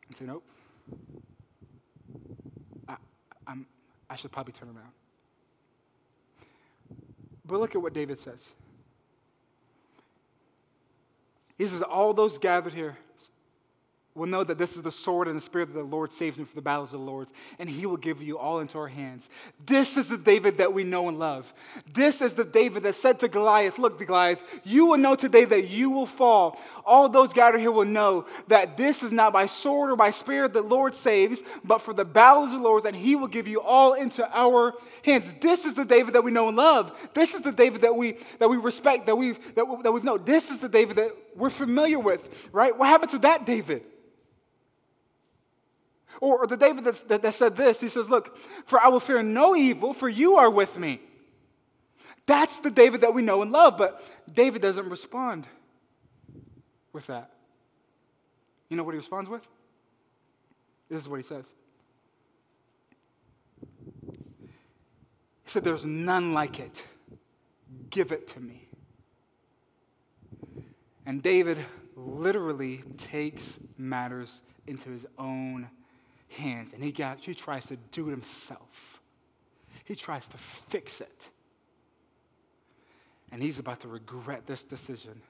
and 0.10 0.18
said, 0.18 0.28
Nope. 0.28 0.44
I, 2.90 2.98
I'm, 3.48 3.66
I 4.10 4.18
should 4.18 4.34
probably 4.34 4.52
turn 4.52 4.68
around. 4.68 4.92
But 7.46 7.62
look 7.62 7.74
at 7.74 7.82
what 7.82 7.94
David 7.94 8.20
says. 8.20 8.52
He 11.58 11.66
says, 11.68 11.82
All 11.82 12.14
those 12.14 12.38
gathered 12.38 12.74
here 12.74 12.98
will 14.16 14.28
know 14.28 14.46
that 14.46 14.58
this 14.58 14.78
is 14.78 14.82
the 14.82 14.92
sword 14.92 15.28
and 15.28 15.36
the 15.36 15.42
spirit 15.42 15.74
that 15.74 15.78
the 15.78 15.84
Lord 15.84 16.10
saves 16.10 16.38
me 16.38 16.46
for 16.46 16.56
the 16.56 16.62
battles 16.62 16.94
of 16.94 17.02
the 17.02 17.06
Lord, 17.06 17.28
and 17.60 17.70
he 17.70 17.86
will 17.86 17.98
give 17.98 18.22
you 18.22 18.40
all 18.40 18.62
into 18.62 18.78
our 18.78 18.88
hands. 18.88 19.30
This 19.66 19.98
is 19.98 20.08
the 20.08 20.18
David 20.18 20.58
that 20.60 20.74
we 20.74 20.86
know 20.86 21.10
and 21.10 21.20
love. 21.20 21.54
This 21.94 22.22
is 22.22 22.34
the 22.34 22.46
David 22.46 22.84
that 22.84 22.96
said 22.96 23.20
to 23.20 23.28
Goliath, 23.28 23.78
Look, 23.78 24.00
Goliath, 24.00 24.42
you 24.64 24.86
will 24.86 24.98
know 24.98 25.16
today 25.16 25.44
that 25.44 25.68
you 25.68 25.90
will 25.90 26.06
fall. 26.06 26.58
All 26.86 27.10
those 27.10 27.34
gathered 27.34 27.60
here 27.60 27.74
will 27.74 27.84
know 27.84 28.26
that 28.48 28.78
this 28.78 29.04
is 29.04 29.12
not 29.12 29.34
by 29.34 29.48
sword 29.48 29.92
or 29.92 29.98
by 29.98 30.12
spirit 30.12 30.54
that 30.54 30.62
the 30.62 30.76
Lord 30.76 30.96
saves, 30.96 31.42
but 31.66 31.80
for 31.80 31.94
the 31.94 32.06
battles 32.06 32.54
of 32.54 32.60
the 32.62 32.64
Lord, 32.64 32.86
and 32.86 32.96
he 32.96 33.18
will 33.18 33.28
give 33.28 33.50
you 33.50 33.60
all 33.60 33.96
into 33.96 34.26
our 34.34 34.76
hands. 35.04 35.36
This 35.42 35.66
is 35.66 35.74
the 35.74 35.84
David 35.84 36.14
that 36.14 36.24
we 36.24 36.32
know 36.32 36.48
and 36.48 36.56
love. 36.56 36.98
This 37.14 37.34
is 37.34 37.42
the 37.42 37.52
David 37.52 37.82
that 37.82 37.94
we 37.94 38.16
that 38.40 38.50
we 38.50 38.56
respect, 38.56 39.08
that 39.08 39.18
we've 39.18 39.38
that, 39.56 39.68
we, 39.68 39.82
that 39.82 39.92
we've 39.92 40.06
known. 40.06 40.24
This 40.24 40.52
is 40.52 40.60
the 40.60 40.70
David 40.70 40.96
that 40.96 41.12
we're 41.36 41.50
familiar 41.50 42.00
with, 42.00 42.30
right? 42.54 42.76
What 42.78 42.88
happened 42.88 43.12
to 43.12 43.20
that 43.20 43.46
David? 43.46 43.84
Or, 46.22 46.40
or 46.40 46.48
the 46.48 46.58
David 46.58 46.86
that, 46.86 47.22
that 47.22 47.34
said 47.34 47.56
this, 47.56 47.82
he 47.82 47.90
says, 47.90 48.10
Look, 48.10 48.38
for 48.66 48.80
I 48.80 48.88
will 48.90 49.00
fear 49.00 49.22
no 49.24 49.56
evil, 49.56 49.94
for 49.94 50.10
you 50.10 50.38
are 50.38 50.50
with 50.50 50.78
me. 50.78 51.02
That's 52.26 52.60
the 52.60 52.72
David 52.72 53.02
that 53.02 53.14
we 53.14 53.22
know 53.22 53.42
and 53.42 53.52
love, 53.52 53.78
but 53.78 54.04
David 54.32 54.62
doesn't 54.62 54.90
respond 54.90 55.48
with 56.92 57.08
that. 57.08 57.32
You 58.70 58.78
know 58.78 58.84
what 58.84 58.94
he 58.94 58.98
responds 58.98 59.30
with? 59.30 59.46
This 60.90 61.02
is 61.02 61.10
what 61.10 61.18
he 61.18 61.24
says. 61.24 61.46
He 65.44 65.52
said, 65.52 65.64
There's 65.64 65.86
none 65.86 66.34
like 66.34 66.60
it. 66.60 66.84
Give 67.90 68.12
it 68.12 68.28
to 68.30 68.40
me. 68.40 68.68
And 71.06 71.22
David 71.22 71.60
literally 71.96 72.84
takes 72.98 73.60
matters 73.78 74.42
into 74.68 74.90
his 74.90 75.06
own 75.20 75.70
hands 76.30 76.74
and 76.74 76.84
he, 76.84 76.92
got, 76.92 77.20
he 77.20 77.34
tries 77.34 77.66
to 77.68 77.78
do 77.92 78.08
it 78.08 78.12
himself. 78.12 79.02
He 79.84 79.96
tries 79.96 80.28
to 80.28 80.38
fix 80.70 81.02
it. 81.02 81.30
And 83.32 83.42
he's 83.42 83.60
about 83.60 83.82
to 83.82 83.88
regret 83.88 84.48
this 84.48 84.64
decision 84.64 85.22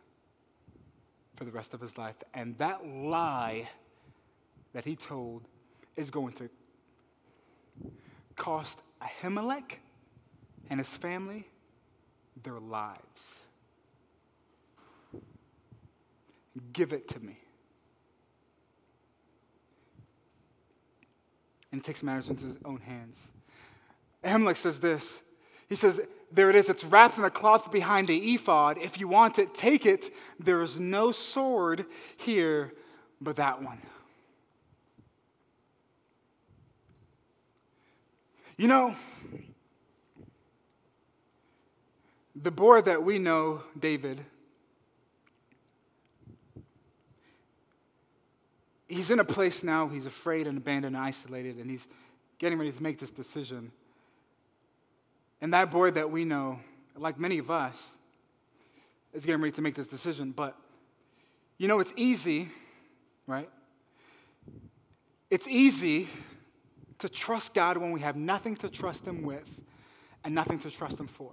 for 1.36 1.44
the 1.44 1.52
rest 1.52 1.74
of 1.74 1.82
his 1.82 1.98
life. 1.98 2.16
And 2.34 2.58
that 2.58 2.86
lie 2.86 3.68
that 4.74 4.86
he 4.86 4.96
told 4.96 5.44
is 5.96 6.10
going 6.10 6.34
to 6.34 6.50
cost 8.36 8.80
Ahimelech 9.02 9.80
and 10.70 10.80
his 10.80 10.90
family 10.90 11.48
their 12.44 12.60
lives. 12.60 13.02
Give 16.74 16.94
it 16.94 17.08
to 17.10 17.20
me. 17.20 17.38
And 21.76 21.84
takes 21.84 22.02
matters 22.02 22.30
into 22.30 22.46
his 22.46 22.56
own 22.64 22.80
hands. 22.80 23.20
Ahimelech 24.24 24.56
says 24.56 24.80
this. 24.80 25.20
He 25.68 25.76
says, 25.76 26.00
There 26.32 26.50
it 26.50 26.56
is, 26.56 26.70
it's 26.70 26.86
wrapped 26.86 27.18
in 27.18 27.26
a 27.26 27.30
cloth 27.30 27.70
behind 27.70 28.08
the 28.08 28.18
ephod. 28.34 28.78
If 28.78 28.98
you 28.98 29.10
want 29.10 29.40
it, 29.40 29.54
take 29.54 29.86
it. 29.86 30.14
There 30.40 30.62
is 30.62 30.80
no 30.80 31.12
sword 31.12 31.86
here 32.16 32.72
but 33.20 33.36
that 33.36 33.62
one. 33.62 33.82
You 38.58 38.70
know, 38.70 38.96
the 42.42 42.52
boy 42.52 42.82
that 42.82 43.04
we 43.04 43.20
know, 43.20 43.64
David, 43.78 44.24
he's 48.96 49.12
in 49.12 49.20
a 49.20 49.26
place 49.26 49.64
now, 49.64 49.88
he's 49.88 50.06
afraid 50.06 50.48
and 50.48 50.58
abandoned 50.58 50.96
and 50.96 51.06
isolated, 51.06 51.58
and 51.58 51.70
he's 51.70 51.86
getting 52.40 52.58
ready 52.58 52.72
to 52.72 52.82
make 52.82 52.98
this 52.98 53.12
decision. 53.12 53.72
And 55.42 55.54
that 55.54 55.70
boy 55.70 55.92
that 55.92 56.10
we 56.10 56.24
know, 56.24 56.60
like 56.96 57.20
many 57.20 57.38
of 57.38 57.52
us, 57.52 57.76
is 59.14 59.26
getting 59.26 59.42
ready 59.42 59.54
to 59.54 59.62
make 59.62 59.76
this 59.76 59.88
decision. 59.88 60.32
But, 60.32 60.56
you 61.58 61.68
know, 61.68 61.80
it's 61.80 61.94
easy, 61.96 62.50
right? 63.28 63.50
It's 65.30 65.48
easy 65.48 66.08
to 67.00 67.10
trust 67.10 67.54
God 67.54 67.78
when 67.78 67.92
we 67.92 68.00
have 68.00 68.16
nothing 68.16 68.56
to 68.58 68.70
trust 68.70 69.06
Him 69.06 69.24
with 69.24 69.62
and 70.24 70.34
nothing 70.34 70.60
to 70.60 70.72
trust 70.72 71.00
Him 71.00 71.08
for. 71.08 71.32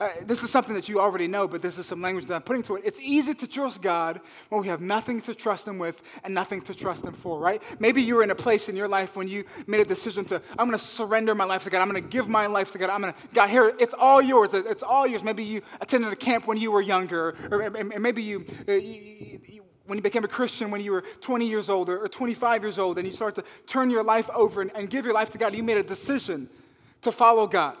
Uh, 0.00 0.08
this 0.22 0.42
is 0.42 0.50
something 0.50 0.74
that 0.74 0.88
you 0.88 1.00
already 1.00 1.26
know, 1.26 1.48
but 1.48 1.62
this 1.62 1.78
is 1.78 1.86
some 1.86 2.00
language 2.00 2.26
that 2.26 2.34
I'm 2.34 2.42
putting 2.42 2.62
to 2.64 2.76
it. 2.76 2.82
It's 2.84 3.00
easy 3.00 3.34
to 3.34 3.46
trust 3.46 3.82
God 3.82 4.20
when 4.48 4.60
we 4.60 4.68
have 4.68 4.80
nothing 4.80 5.20
to 5.22 5.34
trust 5.34 5.66
Him 5.66 5.78
with 5.78 6.02
and 6.24 6.32
nothing 6.34 6.60
to 6.62 6.74
trust 6.74 7.04
Him 7.04 7.14
for, 7.14 7.38
right? 7.38 7.62
Maybe 7.78 8.02
you 8.02 8.16
were 8.16 8.22
in 8.22 8.30
a 8.30 8.34
place 8.34 8.68
in 8.68 8.76
your 8.76 8.88
life 8.88 9.16
when 9.16 9.28
you 9.28 9.44
made 9.66 9.80
a 9.80 9.84
decision 9.84 10.24
to, 10.26 10.42
I'm 10.58 10.68
going 10.68 10.78
to 10.78 10.84
surrender 10.84 11.34
my 11.34 11.44
life 11.44 11.64
to 11.64 11.70
God. 11.70 11.82
I'm 11.82 11.90
going 11.90 12.02
to 12.02 12.08
give 12.08 12.28
my 12.28 12.46
life 12.46 12.72
to 12.72 12.78
God. 12.78 12.90
I'm 12.90 13.00
going 13.00 13.12
to, 13.12 13.18
God, 13.34 13.50
here, 13.50 13.74
it's 13.78 13.94
all 13.94 14.22
yours. 14.22 14.54
It's 14.54 14.82
all 14.82 15.06
yours. 15.06 15.22
Maybe 15.22 15.44
you 15.44 15.62
attended 15.80 16.12
a 16.12 16.16
camp 16.16 16.46
when 16.46 16.58
you 16.58 16.70
were 16.70 16.82
younger, 16.82 17.36
or 17.50 17.70
maybe 17.98 18.22
you, 18.22 18.44
uh, 18.68 18.72
you, 18.72 19.40
you 19.46 19.62
when 19.86 19.96
you 19.96 20.02
became 20.02 20.22
a 20.22 20.28
Christian 20.28 20.70
when 20.70 20.82
you 20.82 20.92
were 20.92 21.02
20 21.22 21.48
years 21.48 21.70
old 21.70 21.88
or 21.88 22.06
25 22.06 22.62
years 22.62 22.78
old, 22.78 22.98
and 22.98 23.08
you 23.08 23.14
start 23.14 23.34
to 23.36 23.44
turn 23.66 23.88
your 23.88 24.04
life 24.04 24.28
over 24.34 24.60
and, 24.60 24.70
and 24.74 24.90
give 24.90 25.06
your 25.06 25.14
life 25.14 25.30
to 25.30 25.38
God, 25.38 25.54
you 25.54 25.62
made 25.62 25.78
a 25.78 25.82
decision 25.82 26.48
to 27.02 27.10
follow 27.10 27.46
God. 27.46 27.76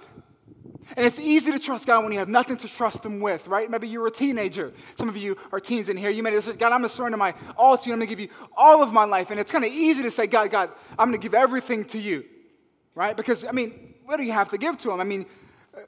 And 0.96 1.06
it's 1.06 1.18
easy 1.18 1.52
to 1.52 1.58
trust 1.58 1.86
God 1.86 2.02
when 2.02 2.12
you 2.12 2.18
have 2.18 2.28
nothing 2.28 2.56
to 2.58 2.68
trust 2.68 3.04
Him 3.04 3.20
with, 3.20 3.46
right? 3.46 3.70
Maybe 3.70 3.88
you're 3.88 4.06
a 4.06 4.10
teenager. 4.10 4.72
Some 4.96 5.08
of 5.08 5.16
you 5.16 5.36
are 5.52 5.60
teens 5.60 5.88
in 5.88 5.96
here. 5.96 6.10
You 6.10 6.22
may 6.22 6.38
said, 6.40 6.58
God, 6.58 6.72
I'm 6.72 6.80
going 6.80 6.88
to 6.88 6.94
surrender 6.94 7.18
my 7.18 7.34
all 7.56 7.76
to 7.76 7.86
you. 7.86 7.92
I'm 7.92 7.98
going 7.98 8.08
to 8.08 8.16
give 8.16 8.20
you 8.20 8.28
all 8.56 8.82
of 8.82 8.92
my 8.92 9.04
life. 9.04 9.30
And 9.30 9.38
it's 9.38 9.52
kind 9.52 9.64
of 9.64 9.70
easy 9.70 10.02
to 10.02 10.10
say, 10.10 10.26
God, 10.26 10.50
God, 10.50 10.70
I'm 10.98 11.08
going 11.08 11.20
to 11.20 11.22
give 11.22 11.34
everything 11.34 11.84
to 11.86 11.98
you, 11.98 12.24
right? 12.94 13.16
Because, 13.16 13.44
I 13.44 13.52
mean, 13.52 13.94
what 14.04 14.16
do 14.16 14.22
you 14.22 14.32
have 14.32 14.48
to 14.50 14.58
give 14.58 14.78
to 14.78 14.90
Him? 14.90 15.00
I 15.00 15.04
mean, 15.04 15.26
uh, 15.76 15.80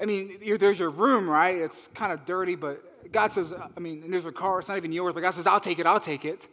I 0.00 0.06
mean, 0.06 0.38
there's 0.58 0.78
your 0.78 0.90
room, 0.90 1.28
right? 1.28 1.56
It's 1.56 1.88
kind 1.94 2.12
of 2.12 2.24
dirty, 2.24 2.54
but 2.54 3.12
God 3.12 3.32
says, 3.32 3.52
I 3.52 3.80
mean, 3.80 4.10
there's 4.10 4.24
a 4.24 4.32
car. 4.32 4.60
It's 4.60 4.68
not 4.68 4.78
even 4.78 4.92
yours, 4.92 5.12
but 5.12 5.20
God 5.20 5.34
says, 5.34 5.46
I'll 5.46 5.60
take 5.60 5.78
it. 5.78 5.86
I'll 5.86 6.00
take 6.00 6.24
it. 6.24 6.48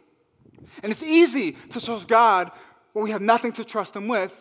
And 0.82 0.92
it's 0.92 1.02
easy 1.02 1.52
to 1.70 1.80
trust 1.80 2.08
God 2.08 2.50
when 2.92 3.04
we 3.04 3.10
have 3.12 3.22
nothing 3.22 3.52
to 3.52 3.64
trust 3.64 3.96
Him 3.96 4.08
with 4.08 4.34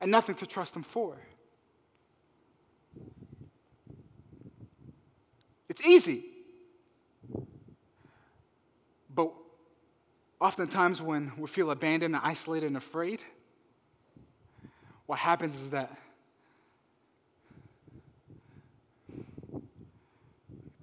and 0.00 0.10
nothing 0.10 0.34
to 0.36 0.46
trust 0.46 0.76
Him 0.76 0.82
for. 0.82 1.18
It's 5.78 5.86
easy. 5.86 6.24
But 9.14 9.32
oftentimes, 10.40 11.00
when 11.00 11.32
we 11.38 11.46
feel 11.46 11.70
abandoned, 11.70 12.16
and 12.16 12.24
isolated, 12.24 12.66
and 12.66 12.76
afraid, 12.76 13.22
what 15.06 15.20
happens 15.20 15.54
is 15.54 15.70
that 15.70 15.96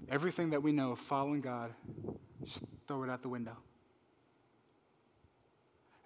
everything 0.09 0.51
that 0.51 0.63
we 0.63 0.71
know 0.71 0.93
of 0.93 0.99
following 0.99 1.41
God, 1.41 1.73
just 2.45 2.59
throw 2.87 3.03
it 3.03 3.09
out 3.09 3.21
the 3.21 3.29
window. 3.29 3.57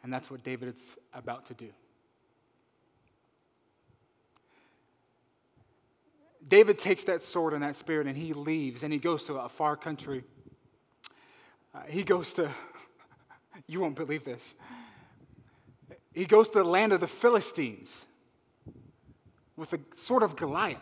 And 0.01 0.11
that's 0.11 0.31
what 0.31 0.43
David 0.43 0.69
is 0.69 0.97
about 1.13 1.45
to 1.47 1.53
do. 1.53 1.69
David 6.49 6.79
takes 6.79 7.03
that 7.05 7.23
sword 7.23 7.53
and 7.53 7.63
that 7.63 7.77
spirit 7.77 8.07
and 8.07 8.17
he 8.17 8.33
leaves 8.33 8.83
and 8.83 8.91
he 8.91 8.99
goes 8.99 9.23
to 9.25 9.35
a 9.35 9.47
far 9.47 9.75
country. 9.77 10.23
Uh, 11.73 11.81
he 11.87 12.03
goes 12.03 12.33
to, 12.33 12.49
you 13.67 13.79
won't 13.79 13.95
believe 13.95 14.25
this, 14.25 14.55
he 16.13 16.25
goes 16.25 16.49
to 16.49 16.59
the 16.59 16.63
land 16.65 16.91
of 16.91 16.99
the 16.99 17.07
Philistines, 17.07 18.05
with 19.55 19.73
a 19.73 19.79
sort 19.95 20.23
of 20.23 20.35
Goliath. 20.35 20.79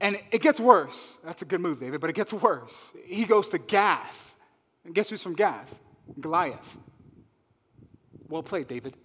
And 0.00 0.18
it 0.32 0.42
gets 0.42 0.58
worse. 0.58 1.18
That's 1.22 1.42
a 1.42 1.44
good 1.44 1.60
move, 1.60 1.78
David, 1.78 2.00
but 2.00 2.10
it 2.10 2.16
gets 2.16 2.32
worse. 2.32 2.90
He 3.04 3.24
goes 3.24 3.48
to 3.50 3.58
Gath. 3.58 4.34
And 4.84 4.94
guess 4.94 5.10
who's 5.10 5.22
from 5.22 5.34
Gath? 5.34 5.78
Goliath. 6.18 6.78
Well 8.28 8.42
played, 8.42 8.66
David. 8.66 8.96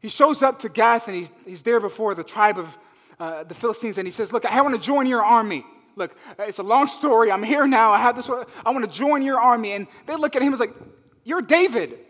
He 0.00 0.08
shows 0.08 0.42
up 0.42 0.58
to 0.60 0.68
Gath 0.68 1.06
and 1.08 1.16
he's, 1.16 1.30
he's 1.46 1.62
there 1.62 1.80
before 1.80 2.14
the 2.14 2.24
tribe 2.24 2.58
of 2.58 2.66
uh, 3.22 3.44
the 3.44 3.54
Philistines 3.54 3.98
and 3.98 4.08
he 4.08 4.10
says, 4.10 4.32
Look, 4.32 4.44
I 4.44 4.60
want 4.62 4.74
to 4.74 4.80
join 4.80 5.06
your 5.06 5.22
army. 5.22 5.64
Look, 5.94 6.16
it's 6.40 6.58
a 6.58 6.64
long 6.64 6.88
story. 6.88 7.30
I'm 7.30 7.44
here 7.44 7.68
now. 7.68 7.92
I 7.92 8.00
have 8.00 8.16
this. 8.16 8.28
I 8.28 8.70
want 8.72 8.84
to 8.84 8.90
join 8.90 9.22
your 9.22 9.38
army. 9.38 9.72
And 9.72 9.86
they 10.06 10.16
look 10.16 10.34
at 10.34 10.42
him 10.42 10.52
as 10.52 10.58
like, 10.58 10.74
You're 11.22 11.40
David. 11.40 12.00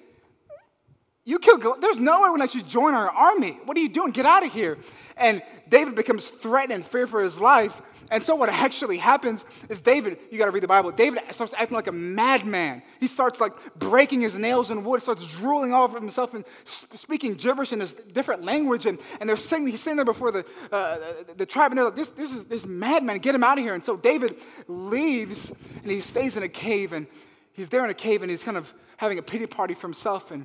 You 1.24 1.38
killed. 1.38 1.82
There's 1.82 1.98
no 1.98 2.22
way 2.22 2.30
we're 2.30 2.38
let 2.38 2.54
you 2.54 2.62
join 2.62 2.94
our 2.94 3.10
army. 3.10 3.58
What 3.66 3.76
are 3.76 3.80
you 3.80 3.90
doing? 3.90 4.12
Get 4.12 4.24
out 4.24 4.44
of 4.44 4.52
here. 4.54 4.78
And 5.18 5.42
David 5.68 5.96
becomes 5.96 6.28
threatened 6.28 6.72
and 6.72 6.86
fear 6.86 7.06
for 7.06 7.22
his 7.22 7.38
life. 7.38 7.82
And 8.12 8.22
so 8.22 8.34
what 8.34 8.50
actually 8.50 8.98
happens 8.98 9.46
is 9.70 9.80
David, 9.80 10.18
you 10.30 10.36
got 10.36 10.44
to 10.44 10.50
read 10.50 10.62
the 10.62 10.68
Bible. 10.68 10.92
David 10.92 11.22
starts 11.30 11.54
acting 11.56 11.74
like 11.74 11.86
a 11.86 11.92
madman. 11.92 12.82
He 13.00 13.06
starts 13.06 13.40
like 13.40 13.54
breaking 13.76 14.20
his 14.20 14.34
nails 14.36 14.70
in 14.70 14.84
wood, 14.84 15.00
starts 15.00 15.24
drooling 15.24 15.72
all 15.72 15.84
over 15.84 15.98
himself 15.98 16.34
and 16.34 16.44
speaking 16.66 17.32
gibberish 17.32 17.72
in 17.72 17.78
this 17.78 17.94
different 17.94 18.44
language. 18.44 18.84
And, 18.84 18.98
and 19.18 19.28
they're 19.28 19.38
sitting, 19.38 19.66
he's 19.66 19.80
sitting 19.80 19.96
there 19.96 20.04
before 20.04 20.30
the, 20.30 20.44
uh, 20.70 20.98
the, 21.26 21.34
the 21.38 21.46
tribe, 21.46 21.70
and 21.70 21.78
they're 21.78 21.86
like, 21.86 21.96
this, 21.96 22.10
this 22.10 22.32
is 22.32 22.44
this 22.44 22.66
madman, 22.66 23.16
get 23.16 23.34
him 23.34 23.42
out 23.42 23.56
of 23.56 23.64
here. 23.64 23.72
And 23.72 23.82
so 23.82 23.96
David 23.96 24.36
leaves 24.68 25.50
and 25.82 25.90
he 25.90 26.02
stays 26.02 26.36
in 26.36 26.42
a 26.42 26.48
cave. 26.50 26.92
And 26.92 27.06
he's 27.54 27.70
there 27.70 27.82
in 27.82 27.90
a 27.90 27.94
cave 27.94 28.20
and 28.20 28.30
he's 28.30 28.42
kind 28.42 28.58
of 28.58 28.70
having 28.98 29.18
a 29.18 29.22
pity 29.22 29.46
party 29.46 29.72
for 29.72 29.86
himself. 29.86 30.30
And 30.30 30.44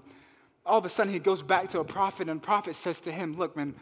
all 0.66 0.80
of 0.80 0.86
a 0.86 0.90
sudden 0.90 1.12
he 1.12 1.20
goes 1.20 1.44
back 1.44 1.70
to 1.72 1.82
a 1.82 1.84
prophet, 1.84 2.30
and 2.30 2.42
prophet 2.42 2.78
says 2.78 3.02
to 3.02 3.12
him, 3.12 3.38
Look, 3.38 3.58
man, 3.58 3.76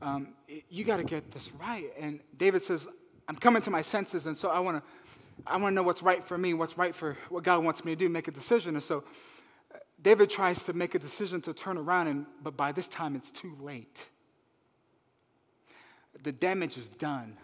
um, 0.00 0.28
you 0.70 0.84
got 0.84 0.96
to 0.96 1.04
get 1.04 1.30
this 1.30 1.52
right. 1.60 1.92
And 1.98 2.20
David 2.38 2.62
says, 2.62 2.88
I'm 3.28 3.36
coming 3.36 3.60
to 3.62 3.70
my 3.70 3.82
senses, 3.82 4.26
and 4.26 4.36
so 4.36 4.48
I 4.48 4.58
want 4.58 4.78
to 4.78 4.82
I 5.46 5.56
want 5.56 5.72
to 5.72 5.74
know 5.74 5.82
what's 5.82 6.02
right 6.02 6.26
for 6.26 6.36
me, 6.36 6.54
what's 6.54 6.76
right 6.76 6.94
for 6.94 7.16
what 7.28 7.44
God 7.44 7.62
wants 7.62 7.84
me 7.84 7.92
to 7.92 7.96
do, 7.96 8.08
make 8.08 8.28
a 8.28 8.32
decision. 8.32 8.74
And 8.74 8.82
so 8.82 9.04
uh, 9.72 9.78
David 10.02 10.30
tries 10.30 10.64
to 10.64 10.72
make 10.72 10.94
a 10.94 10.98
decision 10.98 11.40
to 11.42 11.52
turn 11.52 11.78
around, 11.78 12.08
and, 12.08 12.26
but 12.42 12.56
by 12.56 12.72
this 12.72 12.88
time 12.88 13.14
it's 13.14 13.30
too 13.30 13.56
late. 13.60 14.06
The 16.24 16.32
damage 16.32 16.76
is 16.76 16.88
done. 16.88 17.36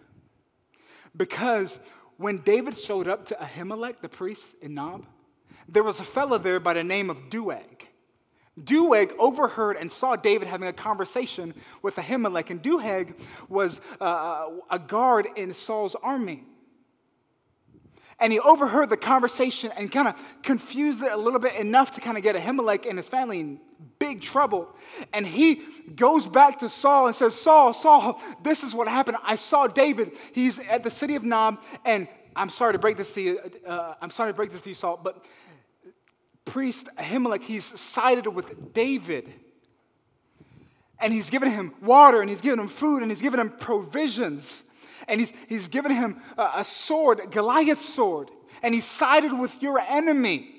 Because 1.15 1.79
when 2.17 2.39
David 2.39 2.77
showed 2.77 3.07
up 3.07 3.25
to 3.27 3.35
Ahimelech, 3.35 4.01
the 4.01 4.09
priest 4.09 4.55
in 4.61 4.73
Nob, 4.73 5.05
there 5.69 5.83
was 5.83 5.99
a 5.99 6.03
fellow 6.03 6.37
there 6.37 6.59
by 6.59 6.73
the 6.73 6.83
name 6.83 7.09
of 7.09 7.29
Doeg. 7.29 7.87
Doeg 8.63 9.13
overheard 9.19 9.77
and 9.77 9.91
saw 9.91 10.15
David 10.15 10.47
having 10.47 10.67
a 10.67 10.73
conversation 10.73 11.53
with 11.81 11.95
Ahimelech, 11.95 12.49
and 12.49 12.61
Doeg 12.61 13.15
was 13.49 13.81
uh, 13.99 14.47
a 14.69 14.79
guard 14.79 15.27
in 15.35 15.53
Saul's 15.53 15.95
army. 15.95 16.45
And 18.17 18.31
he 18.31 18.39
overheard 18.39 18.89
the 18.89 18.97
conversation 18.97 19.73
and 19.75 19.91
kind 19.91 20.07
of 20.07 20.15
confused 20.41 21.03
it 21.03 21.11
a 21.11 21.17
little 21.17 21.39
bit 21.39 21.55
enough 21.55 21.95
to 21.95 22.01
kind 22.01 22.15
of 22.15 22.23
get 22.23 22.37
Ahimelech 22.37 22.87
and 22.87 22.97
his 22.97 23.09
family 23.09 23.41
in 23.41 23.59
big 23.99 24.21
trouble. 24.21 24.73
And 25.11 25.27
he 25.27 25.61
goes 25.95 26.25
back 26.25 26.59
to 26.59 26.69
Saul 26.69 27.07
and 27.07 27.15
says, 27.15 27.35
Saul, 27.35 27.73
Saul, 27.73 28.21
this 28.41 28.63
is 28.63 28.73
what 28.73 28.87
happened. 28.87 29.17
I 29.21 29.35
saw 29.35 29.67
David. 29.67 30.13
He's 30.31 30.59
at 30.59 30.81
the 30.81 30.91
city 30.91 31.15
of 31.15 31.25
Nob, 31.25 31.61
and 31.83 32.07
I'm 32.37 32.49
sorry 32.49 32.71
to 32.71 32.79
break 32.79 32.95
this 32.95 33.13
to 33.13 33.21
you. 33.21 33.39
Uh, 33.67 33.95
I'm 34.01 34.11
sorry 34.11 34.31
to 34.31 34.35
break 34.35 34.51
this 34.51 34.61
to 34.61 34.69
you, 34.69 34.75
Saul, 34.75 34.97
but 35.01 35.25
priest 36.55 36.87
Ahimelech, 36.97 37.41
he's 37.41 37.65
sided 37.65 38.27
with 38.27 38.73
David. 38.73 39.29
And 41.01 41.11
he's 41.11 41.29
given 41.29 41.51
him 41.51 41.73
water, 41.81 42.21
and 42.21 42.29
he's 42.29 42.39
given 42.39 42.61
him 42.61 42.69
food, 42.69 43.01
and 43.01 43.11
he's 43.11 43.21
given 43.21 43.41
him 43.41 43.49
provisions. 43.49 44.63
And 45.09 45.19
he's, 45.19 45.33
he's 45.49 45.67
given 45.67 45.91
him 45.91 46.21
a, 46.37 46.51
a 46.55 46.63
sword, 46.63 47.29
Goliath's 47.29 47.83
sword. 47.83 48.31
And 48.63 48.73
he's 48.73 48.85
sided 48.85 49.37
with 49.37 49.61
your 49.61 49.79
enemy. 49.79 50.49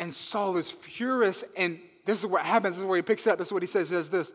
And 0.00 0.12
Saul 0.12 0.56
is 0.56 0.68
furious. 0.68 1.44
And 1.56 1.78
this 2.06 2.18
is 2.18 2.26
what 2.26 2.44
happens. 2.44 2.74
This 2.74 2.82
is 2.82 2.88
where 2.88 2.96
he 2.96 3.02
picks 3.02 3.24
up. 3.28 3.38
This 3.38 3.46
is 3.46 3.52
what 3.52 3.62
he 3.62 3.68
says. 3.68 3.88
He 3.88 3.94
says 3.94 4.10
this. 4.10 4.32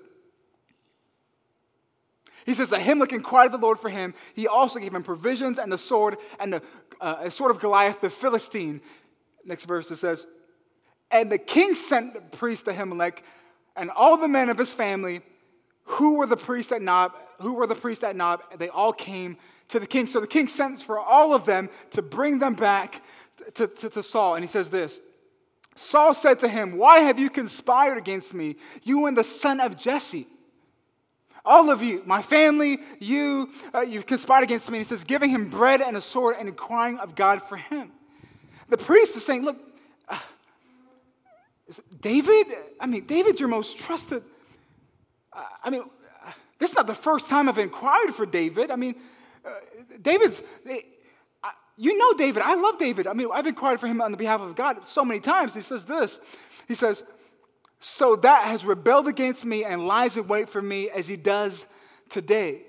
He 2.45 2.53
says, 2.53 2.71
Ahimelech 2.71 3.13
inquired 3.13 3.51
the 3.51 3.57
Lord 3.57 3.79
for 3.79 3.89
him. 3.89 4.13
He 4.33 4.47
also 4.47 4.79
gave 4.79 4.93
him 4.93 5.03
provisions 5.03 5.59
and 5.59 5.73
a 5.73 5.77
sword 5.77 6.17
and 6.39 6.53
the 6.53 6.61
uh, 7.03 7.17
a 7.21 7.31
sword 7.31 7.51
of 7.51 7.59
Goliath 7.59 8.01
the 8.01 8.09
Philistine. 8.09 8.81
Next 9.45 9.65
verse 9.65 9.91
it 9.91 9.97
says, 9.97 10.25
And 11.11 11.31
the 11.31 11.37
king 11.37 11.75
sent 11.75 12.13
the 12.13 12.21
priest 12.21 12.65
Ahimelech 12.65 13.19
and 13.75 13.89
all 13.89 14.17
the 14.17 14.27
men 14.27 14.49
of 14.49 14.57
his 14.57 14.73
family 14.73 15.21
who 15.85 16.15
were 16.15 16.25
the 16.25 16.37
priests 16.37 16.71
at 16.71 16.81
Nob, 16.81 17.13
who 17.41 17.53
were 17.53 17.67
the 17.67 17.75
priests 17.75 18.03
at 18.03 18.15
Nob, 18.15 18.41
they 18.57 18.69
all 18.69 18.93
came 18.93 19.37
to 19.67 19.79
the 19.79 19.87
king. 19.87 20.07
So 20.07 20.21
the 20.21 20.27
king 20.27 20.47
sent 20.47 20.81
for 20.81 20.97
all 20.97 21.33
of 21.33 21.45
them 21.45 21.69
to 21.91 22.01
bring 22.01 22.39
them 22.39 22.53
back 22.53 23.01
to, 23.55 23.67
to, 23.67 23.89
to 23.89 24.03
Saul. 24.03 24.35
And 24.35 24.43
he 24.43 24.47
says 24.47 24.69
this 24.69 25.01
Saul 25.75 26.13
said 26.13 26.39
to 26.39 26.47
him, 26.47 26.77
Why 26.77 26.99
have 26.99 27.19
you 27.19 27.29
conspired 27.29 27.97
against 27.97 28.33
me, 28.33 28.55
you 28.83 29.07
and 29.07 29.17
the 29.17 29.23
son 29.25 29.59
of 29.59 29.77
Jesse? 29.77 30.27
All 31.45 31.69
of 31.69 31.83
you, 31.83 32.01
my 32.05 32.21
family, 32.21 32.79
you, 32.99 33.51
uh, 33.73 33.81
you've 33.81 34.05
conspired 34.05 34.43
against 34.43 34.69
me. 34.69 34.77
And 34.77 34.85
he 34.85 34.89
says, 34.89 35.03
giving 35.03 35.29
him 35.29 35.49
bread 35.49 35.81
and 35.81 35.97
a 35.97 36.01
sword 36.01 36.37
and 36.39 36.47
inquiring 36.47 36.99
of 36.99 37.15
God 37.15 37.41
for 37.41 37.57
him. 37.57 37.91
The 38.69 38.77
priest 38.77 39.17
is 39.17 39.25
saying, 39.25 39.43
Look, 39.43 39.57
uh, 40.07 40.17
David, 41.99 42.53
I 42.79 42.87
mean, 42.87 43.05
David's 43.05 43.39
your 43.39 43.49
most 43.49 43.77
trusted. 43.77 44.23
Uh, 45.33 45.43
I 45.63 45.69
mean, 45.69 45.81
uh, 45.81 46.31
this 46.59 46.71
is 46.71 46.75
not 46.77 46.87
the 46.87 46.95
first 46.95 47.29
time 47.29 47.49
I've 47.49 47.57
inquired 47.57 48.15
for 48.15 48.25
David. 48.25 48.71
I 48.71 48.77
mean, 48.77 48.95
uh, 49.45 49.49
David's, 50.01 50.41
eh, 50.69 50.79
you 51.77 51.97
know 51.97 52.13
David. 52.13 52.43
I 52.43 52.55
love 52.55 52.77
David. 52.77 53.07
I 53.07 53.13
mean, 53.13 53.27
I've 53.33 53.47
inquired 53.47 53.79
for 53.79 53.87
him 53.87 54.01
on 54.01 54.11
the 54.11 54.17
behalf 54.17 54.41
of 54.41 54.55
God 54.55 54.85
so 54.85 55.03
many 55.03 55.19
times. 55.19 55.53
He 55.53 55.61
says 55.61 55.85
this 55.85 56.19
He 56.67 56.75
says, 56.75 57.03
so 57.83 58.15
that 58.15 58.43
has 58.45 58.63
rebelled 58.63 59.07
against 59.07 59.43
me 59.43 59.65
and 59.65 59.85
lies 59.85 60.15
in 60.15 60.27
wait 60.27 60.49
for 60.49 60.61
me 60.61 60.89
as 60.89 61.05
he 61.05 61.17
does 61.17 61.65
today. 62.09 62.61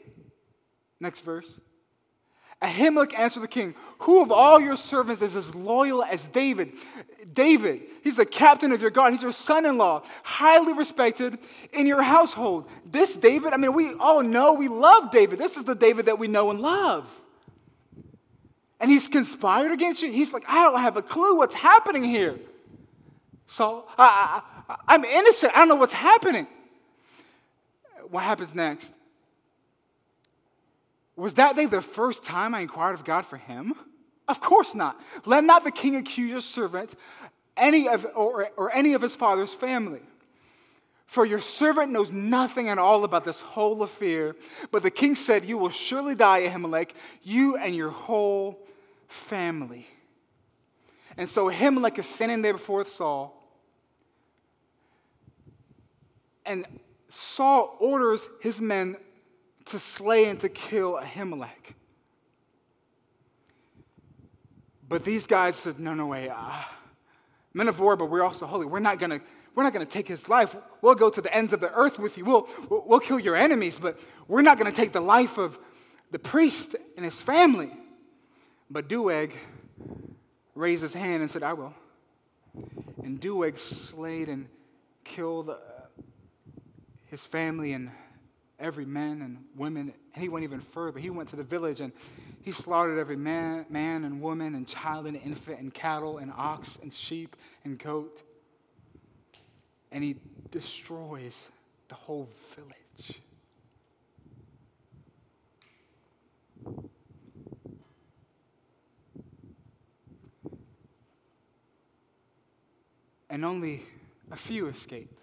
Next 0.98 1.20
verse. 1.20 1.48
Ahimelech 2.60 3.16
answered 3.18 3.42
the 3.42 3.48
king, 3.48 3.74
Who 4.00 4.22
of 4.22 4.32
all 4.32 4.60
your 4.60 4.76
servants 4.76 5.22
is 5.22 5.36
as 5.36 5.54
loyal 5.54 6.02
as 6.02 6.26
David? 6.28 6.72
David, 7.32 7.82
he's 8.02 8.16
the 8.16 8.26
captain 8.26 8.72
of 8.72 8.80
your 8.80 8.90
guard. 8.90 9.12
He's 9.12 9.22
your 9.22 9.32
son 9.32 9.66
in 9.66 9.76
law, 9.76 10.02
highly 10.22 10.72
respected 10.72 11.38
in 11.72 11.86
your 11.86 12.02
household. 12.02 12.68
This 12.84 13.14
David, 13.14 13.52
I 13.52 13.56
mean, 13.56 13.72
we 13.72 13.94
all 13.94 14.22
know 14.22 14.54
we 14.54 14.68
love 14.68 15.10
David. 15.10 15.38
This 15.38 15.56
is 15.56 15.64
the 15.64 15.74
David 15.74 16.06
that 16.06 16.18
we 16.18 16.26
know 16.26 16.50
and 16.50 16.60
love. 16.60 17.08
And 18.80 18.90
he's 18.90 19.08
conspired 19.08 19.70
against 19.70 20.02
you. 20.02 20.10
He's 20.10 20.32
like, 20.32 20.44
I 20.48 20.64
don't 20.64 20.80
have 20.80 20.96
a 20.96 21.02
clue 21.02 21.36
what's 21.36 21.54
happening 21.54 22.02
here. 22.02 22.38
So 23.46 23.84
I, 23.98 24.42
I'm 24.88 25.04
innocent. 25.04 25.52
I 25.54 25.58
don't 25.58 25.68
know 25.68 25.74
what's 25.76 25.92
happening. 25.92 26.46
What 28.10 28.22
happens 28.22 28.54
next? 28.54 28.92
Was 31.16 31.34
that 31.34 31.56
day 31.56 31.66
the 31.66 31.82
first 31.82 32.24
time 32.24 32.54
I 32.54 32.60
inquired 32.60 32.94
of 32.94 33.04
God 33.04 33.26
for 33.26 33.36
him? 33.36 33.74
Of 34.26 34.40
course 34.40 34.74
not. 34.74 35.00
Let 35.26 35.44
not 35.44 35.64
the 35.64 35.70
king 35.70 35.96
accuse 35.96 36.30
your 36.30 36.40
servant 36.40 36.94
any 37.56 37.88
of, 37.88 38.06
or, 38.14 38.48
or 38.56 38.74
any 38.74 38.94
of 38.94 39.02
his 39.02 39.14
father's 39.14 39.52
family. 39.52 40.00
For 41.06 41.24
your 41.24 41.40
servant 41.40 41.92
knows 41.92 42.10
nothing 42.10 42.68
at 42.68 42.78
all 42.78 43.04
about 43.04 43.24
this 43.24 43.40
whole 43.40 43.82
affair. 43.82 44.34
But 44.70 44.82
the 44.82 44.90
king 44.90 45.14
said, 45.14 45.44
You 45.44 45.58
will 45.58 45.70
surely 45.70 46.14
die, 46.14 46.48
Ahimelech, 46.48 46.90
you 47.22 47.56
and 47.56 47.76
your 47.76 47.90
whole 47.90 48.58
family. 49.08 49.86
And 51.16 51.28
so 51.28 51.48
Ahimelech 51.50 51.98
is 51.98 52.08
standing 52.08 52.42
there 52.42 52.54
before 52.54 52.84
Saul. 52.86 53.40
And 56.46 56.66
Saul 57.08 57.76
orders 57.80 58.28
his 58.40 58.60
men 58.60 58.96
to 59.66 59.78
slay 59.78 60.28
and 60.28 60.38
to 60.40 60.48
kill 60.48 61.00
Ahimelech. 61.02 61.74
But 64.88 65.04
these 65.04 65.26
guys 65.26 65.56
said, 65.56 65.78
no, 65.78 65.94
no 65.94 66.06
way. 66.06 66.28
Uh, 66.28 66.62
men 67.54 67.68
of 67.68 67.80
war, 67.80 67.96
but 67.96 68.10
we're 68.10 68.22
also 68.22 68.46
holy. 68.46 68.66
We're 68.66 68.80
not 68.80 68.98
going 68.98 69.10
to 69.10 69.20
we're 69.54 69.62
not 69.62 69.72
to 69.74 69.86
take 69.86 70.08
his 70.08 70.28
life. 70.28 70.56
We'll 70.82 70.96
go 70.96 71.10
to 71.10 71.20
the 71.20 71.32
ends 71.32 71.52
of 71.52 71.60
the 71.60 71.72
earth 71.72 71.98
with 71.98 72.18
you. 72.18 72.24
We'll, 72.24 72.48
we'll 72.68 73.00
kill 73.00 73.20
your 73.20 73.36
enemies, 73.36 73.78
but 73.80 73.98
we're 74.26 74.42
not 74.42 74.58
going 74.58 74.70
to 74.70 74.76
take 74.76 74.92
the 74.92 75.00
life 75.00 75.38
of 75.38 75.58
the 76.10 76.18
priest 76.18 76.74
and 76.96 77.04
his 77.04 77.22
family. 77.22 77.70
But 78.68 78.88
Doeg 78.88 79.32
raised 80.56 80.82
his 80.82 80.94
hand 80.94 81.22
and 81.22 81.30
said, 81.30 81.44
I 81.44 81.52
will. 81.52 81.74
And 83.04 83.20
Doeg 83.20 83.58
slayed 83.58 84.28
and 84.28 84.48
killed 85.04 85.54
his 87.14 87.24
family 87.24 87.74
and 87.74 87.92
every 88.58 88.84
man 88.84 89.22
and 89.22 89.38
woman. 89.54 89.94
And 90.14 90.22
he 90.22 90.28
went 90.28 90.42
even 90.42 90.60
further. 90.60 90.98
He 90.98 91.10
went 91.10 91.28
to 91.28 91.36
the 91.36 91.44
village 91.44 91.80
and 91.80 91.92
he 92.42 92.50
slaughtered 92.50 92.98
every 92.98 93.14
man, 93.14 93.66
man 93.70 94.02
and 94.02 94.20
woman 94.20 94.56
and 94.56 94.66
child 94.66 95.06
and 95.06 95.16
infant 95.16 95.60
and 95.60 95.72
cattle 95.72 96.18
and 96.18 96.32
ox 96.36 96.76
and 96.82 96.92
sheep 96.92 97.36
and 97.62 97.78
goat. 97.78 98.20
and 99.92 100.02
he 100.02 100.16
destroys 100.50 101.38
the 101.88 101.94
whole 101.94 102.28
village. 102.56 103.20
And 113.30 113.44
only 113.44 113.84
a 114.32 114.36
few 114.36 114.66
escape. 114.66 115.16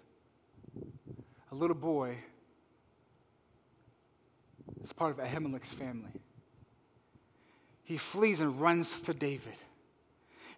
A 1.52 1.54
little 1.54 1.76
boy 1.76 2.16
is 4.82 4.90
part 4.90 5.10
of 5.10 5.18
Ahimelech's 5.18 5.70
family. 5.70 6.10
He 7.84 7.98
flees 7.98 8.40
and 8.40 8.58
runs 8.58 9.02
to 9.02 9.12
David. 9.12 9.52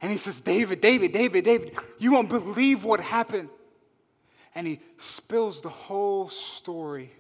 And 0.01 0.13
he 0.13 0.19
says, 0.19 0.41
David, 0.41 0.81
David, 0.81 1.13
David, 1.13 1.45
David, 1.45 1.77
you 1.99 2.13
won't 2.13 2.29
believe 2.29 2.85
what 2.85 3.01
happened. 3.01 3.49
And 4.55 4.69
he 4.69 4.79
spills 4.99 5.61
the 5.61 5.69
whole 5.69 6.29
story 6.29 7.11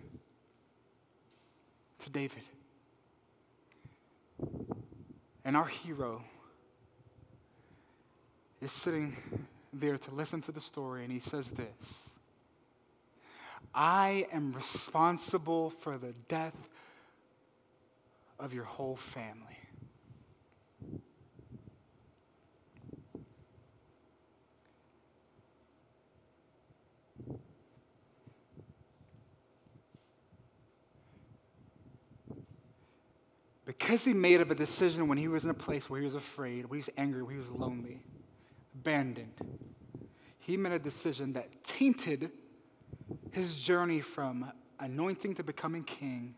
to 1.98 2.10
David. 2.10 2.42
And 5.44 5.56
our 5.56 5.66
hero 5.66 6.22
is 8.62 8.70
sitting 8.70 9.16
there 9.72 9.98
to 9.98 10.10
listen 10.12 10.40
to 10.42 10.52
the 10.52 10.60
story, 10.60 11.02
and 11.02 11.12
he 11.12 11.18
says 11.18 11.50
this 11.50 12.13
I 13.74 14.26
am 14.32 14.52
responsible 14.52 15.70
for 15.70 15.98
the 15.98 16.12
death 16.28 16.54
of 18.38 18.54
your 18.54 18.64
whole 18.64 18.96
family. 18.96 19.58
Because 33.66 34.04
he 34.04 34.12
made 34.12 34.40
of 34.40 34.50
a 34.50 34.54
decision 34.54 35.08
when 35.08 35.18
he 35.18 35.26
was 35.26 35.44
in 35.44 35.50
a 35.50 35.54
place 35.54 35.90
where 35.90 35.98
he 35.98 36.04
was 36.04 36.14
afraid, 36.14 36.66
where 36.66 36.76
he 36.76 36.80
was 36.80 36.90
angry, 36.96 37.22
where 37.22 37.32
he 37.32 37.38
was 37.38 37.48
lonely, 37.48 38.02
abandoned, 38.74 39.34
he 40.38 40.56
made 40.56 40.72
a 40.72 40.78
decision 40.78 41.32
that 41.32 41.64
tainted 41.64 42.30
his 43.30 43.54
journey 43.54 44.00
from 44.00 44.50
anointing 44.80 45.34
to 45.36 45.42
becoming 45.42 45.84
king. 45.84 46.34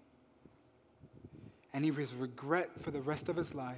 And 1.73 1.85
he 1.85 1.91
was 1.91 2.15
regret 2.15 2.71
for 2.81 2.91
the 2.91 3.01
rest 3.01 3.29
of 3.29 3.37
his 3.37 3.55
life. 3.55 3.77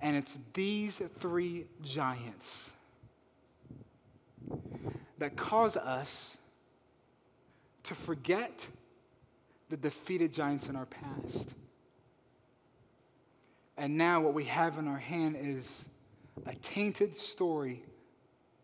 And 0.00 0.16
it's 0.16 0.38
these 0.54 1.02
three 1.20 1.66
giants 1.82 2.70
that 5.18 5.36
cause 5.36 5.76
us 5.76 6.36
to 7.84 7.94
forget 7.94 8.66
the 9.70 9.76
defeated 9.76 10.32
giants 10.32 10.68
in 10.68 10.76
our 10.76 10.86
past. 10.86 11.48
And 13.76 13.96
now, 13.96 14.20
what 14.20 14.34
we 14.34 14.44
have 14.44 14.78
in 14.78 14.88
our 14.88 14.98
hand 14.98 15.36
is 15.38 15.84
a 16.46 16.54
tainted 16.56 17.16
story 17.16 17.82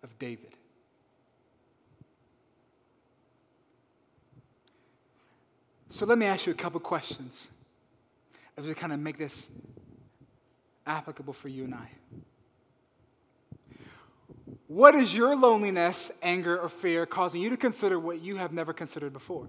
of 0.02 0.16
David. 0.18 0.56
So, 5.94 6.06
let 6.06 6.18
me 6.18 6.26
ask 6.26 6.44
you 6.44 6.52
a 6.52 6.56
couple 6.56 6.80
questions 6.80 7.50
as 8.56 8.64
we 8.64 8.74
kind 8.74 8.92
of 8.92 8.98
make 8.98 9.16
this 9.16 9.48
applicable 10.88 11.32
for 11.32 11.46
you 11.46 11.62
and 11.62 11.74
I. 11.76 11.88
What 14.66 14.96
is 14.96 15.14
your 15.14 15.36
loneliness, 15.36 16.10
anger, 16.20 16.58
or 16.58 16.68
fear 16.68 17.06
causing 17.06 17.40
you 17.40 17.50
to 17.50 17.56
consider 17.56 18.00
what 18.00 18.20
you 18.20 18.34
have 18.34 18.52
never 18.52 18.72
considered 18.72 19.12
before? 19.12 19.46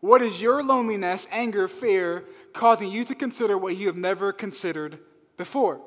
What 0.00 0.22
is 0.22 0.40
your 0.40 0.62
loneliness, 0.62 1.28
anger, 1.30 1.68
fear 1.68 2.24
causing 2.54 2.90
you 2.90 3.04
to 3.04 3.14
consider 3.14 3.58
what 3.58 3.76
you 3.76 3.88
have 3.88 3.98
never 3.98 4.32
considered 4.32 4.98
before? 5.36 5.82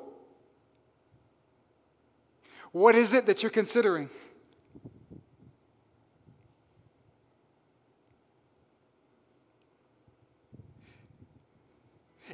What 2.70 2.94
is 2.94 3.12
it 3.12 3.26
that 3.26 3.42
you're 3.42 3.50
considering? 3.50 4.08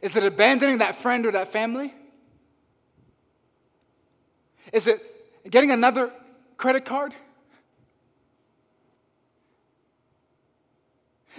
Is 0.03 0.17
it 0.17 0.25
abandoning 0.25 0.79
that 0.79 0.97
friend 0.97 1.27
or 1.27 1.33
that 1.33 1.53
family? 1.53 1.95
Is 4.73 4.87
it 4.87 5.03
getting 5.51 5.71
another 5.71 6.13
credit 6.57 6.85
card? 6.85 7.15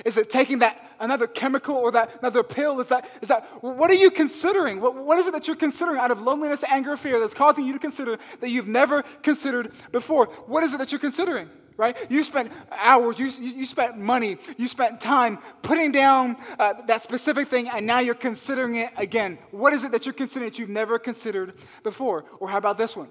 Is 0.06 0.18
it 0.18 0.30
taking 0.30 0.60
that 0.60 0.82
another 1.00 1.28
chemical 1.28 1.76
or 1.76 1.92
that 1.92 2.20
another 2.20 2.44
pill? 2.44 2.80
Is 2.80 2.88
that, 2.88 3.08
is 3.22 3.28
that 3.28 3.44
what 3.62 3.92
are 3.92 3.96
you 3.96 4.12
considering? 4.12 4.80
What, 4.80 4.96
what 4.96 5.20
is 5.20 5.28
it 5.28 5.34
that 5.34 5.48
you're 5.48 5.56
considering 5.56 6.00
out 6.00 6.12
of 6.12 6.22
loneliness, 6.22 6.64
anger, 6.64 6.96
fear 6.96 7.20
that's 7.20 7.34
causing 7.34 7.66
you 7.66 7.74
to 7.74 7.80
consider 7.80 8.18
that 8.40 8.50
you've 8.50 8.68
never 8.68 9.04
considered 9.22 9.72
before? 9.92 10.28
What 10.46 10.64
is 10.64 10.74
it 10.74 10.78
that 10.78 10.92
you're 10.92 11.00
considering? 11.00 11.50
Right? 11.80 11.96
You 12.10 12.26
spent 12.26 12.52
hours, 12.74 13.18
you, 13.18 13.28
you 13.28 13.66
spent 13.66 13.98
money, 13.98 14.36
you 14.58 14.68
spent 14.68 15.00
time 15.00 15.40
putting 15.62 15.94
down 15.94 16.36
uh, 16.60 16.74
that 16.88 17.04
specific 17.04 17.48
thing, 17.48 17.70
and 17.70 17.88
now 17.88 18.00
you're 18.00 18.16
considering 18.16 18.76
it 18.76 18.90
again. 18.98 19.40
What 19.52 19.72
is 19.72 19.86
it 19.86 19.94
that 19.94 20.06
you're 20.06 20.12
considering 20.12 20.52
that 20.52 20.60
you've 20.60 20.68
never 20.68 21.00
considered 21.00 21.54
before? 21.84 22.26
Or 22.42 22.50
how 22.50 22.58
about 22.58 22.78
this 22.78 22.98
one? 22.98 23.08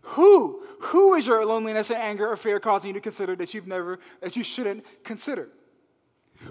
Who? 0.00 0.62
Who 0.80 1.12
is 1.12 1.26
your 1.26 1.44
loneliness 1.44 1.90
and 1.90 2.00
anger 2.00 2.26
or 2.26 2.38
fear 2.38 2.58
causing 2.58 2.88
you 2.88 2.94
to 2.94 3.00
consider 3.00 3.36
that 3.36 3.52
you've 3.52 3.66
never, 3.66 3.98
that 4.22 4.34
you 4.34 4.44
shouldn't 4.44 4.86
consider? 5.04 5.50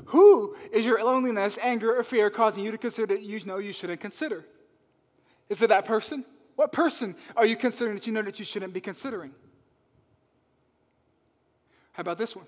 Who 0.05 0.55
is 0.72 0.86
your 0.86 1.03
loneliness, 1.03 1.57
anger, 1.63 1.97
or 1.97 2.03
fear 2.03 2.30
causing 2.30 2.63
you 2.63 2.70
to 2.74 2.78
consider 2.78 3.16
that 3.16 3.24
you 3.24 3.43
know 3.43 3.57
you 3.57 3.74
shouldn't 3.74 4.01
consider? 4.01 4.45
Is 5.49 5.63
it 5.63 5.70
that 5.70 5.86
person? 5.86 6.26
What 6.57 6.72
person 6.72 7.16
are 7.36 7.45
you 7.47 7.55
considering 7.55 7.95
that 7.95 8.05
you 8.05 8.13
know 8.13 8.22
that 8.22 8.38
you 8.38 8.45
shouldn't 8.45 8.72
be 8.72 8.82
considering? 8.82 9.32
How 11.96 12.02
about 12.02 12.18
this 12.18 12.36
one? 12.36 12.46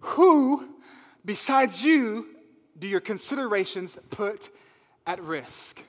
Who, 0.00 0.68
besides 1.24 1.82
you, 1.82 2.26
do 2.78 2.86
your 2.86 3.00
considerations 3.00 3.96
put 4.10 4.50
at 5.06 5.22
risk? 5.22 5.80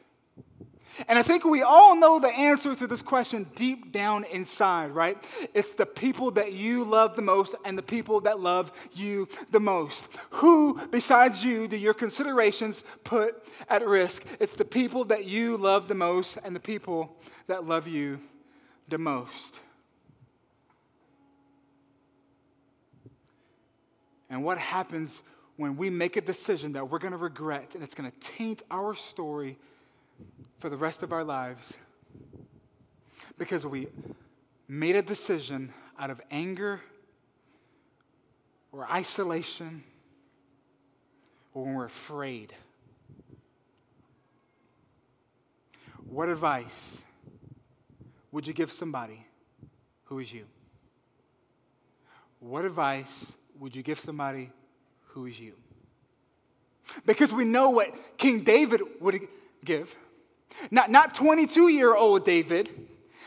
And 1.08 1.20
I 1.20 1.24
think 1.24 1.44
we 1.44 1.62
all 1.62 1.96
know 1.96 2.20
the 2.20 2.30
answer 2.30 2.74
to 2.76 2.88
this 2.88 3.02
question 3.02 3.48
deep 3.56 3.92
down 3.92 4.24
inside, 4.26 4.92
right? 4.92 5.22
It's 5.54 5.74
the 5.74 5.86
people 5.86 6.32
that 6.32 6.54
you 6.54 6.86
love 6.86 7.18
the 7.18 7.22
most 7.22 7.56
and 7.66 7.78
the 7.78 7.84
people 7.84 8.22
that 8.22 8.40
love 8.40 8.72
you 8.94 9.28
the 9.52 9.60
most. 9.60 10.08
Who, 10.30 10.80
besides 10.88 11.44
you, 11.44 11.68
do 11.68 11.76
your 11.76 11.96
considerations 11.96 12.84
put 13.04 13.44
at 13.68 13.86
risk? 13.86 14.24
It's 14.40 14.56
the 14.56 14.66
people 14.66 15.04
that 15.06 15.26
you 15.26 15.58
love 15.58 15.90
the 15.90 15.96
most 15.96 16.38
and 16.46 16.56
the 16.56 16.62
people 16.62 17.18
that 17.48 17.66
love 17.66 17.88
you 17.88 18.22
the 18.88 19.00
most. 19.00 19.60
And 24.34 24.44
what 24.44 24.58
happens 24.58 25.22
when 25.56 25.78
we 25.78 25.90
make 25.90 26.18
a 26.18 26.22
decision 26.22 26.74
that 26.74 26.90
we're 26.90 27.00
going 27.00 27.12
to 27.12 27.18
regret 27.18 27.76
and 27.76 27.84
it's 27.84 27.96
going 27.96 28.12
to 28.12 28.20
taint 28.20 28.64
our 28.70 28.94
story? 28.96 29.58
for 30.64 30.70
the 30.70 30.78
rest 30.78 31.04
of 31.04 31.12
our 31.12 31.26
lives 31.26 31.74
because 33.38 33.66
we 33.66 33.88
made 34.68 34.96
a 34.96 35.02
decision 35.02 35.74
out 36.00 36.10
of 36.10 36.22
anger 36.32 36.80
or 38.72 38.90
isolation 38.90 39.84
or 41.54 41.66
when 41.66 41.74
we're 41.74 41.86
afraid. 41.86 42.54
What 46.10 46.30
advice 46.30 46.98
would 48.32 48.48
you 48.48 48.54
give 48.54 48.72
somebody 48.72 49.26
who 50.06 50.20
is 50.20 50.32
you? 50.32 50.46
What 52.40 52.64
advice 52.64 53.34
would 53.60 53.76
you 53.76 53.84
give 53.84 54.00
somebody 54.00 54.52
who 55.08 55.26
is 55.26 55.40
you? 55.40 55.54
Because 57.06 57.32
we 57.34 57.46
know 57.46 57.70
what 57.70 57.94
King 58.18 58.44
David 58.44 58.82
would 59.00 59.20
give. 59.64 59.96
Not, 60.70 60.92
not 60.92 61.16
22 61.16 61.70
year 61.70 61.96
old 61.96 62.26
David, 62.26 62.70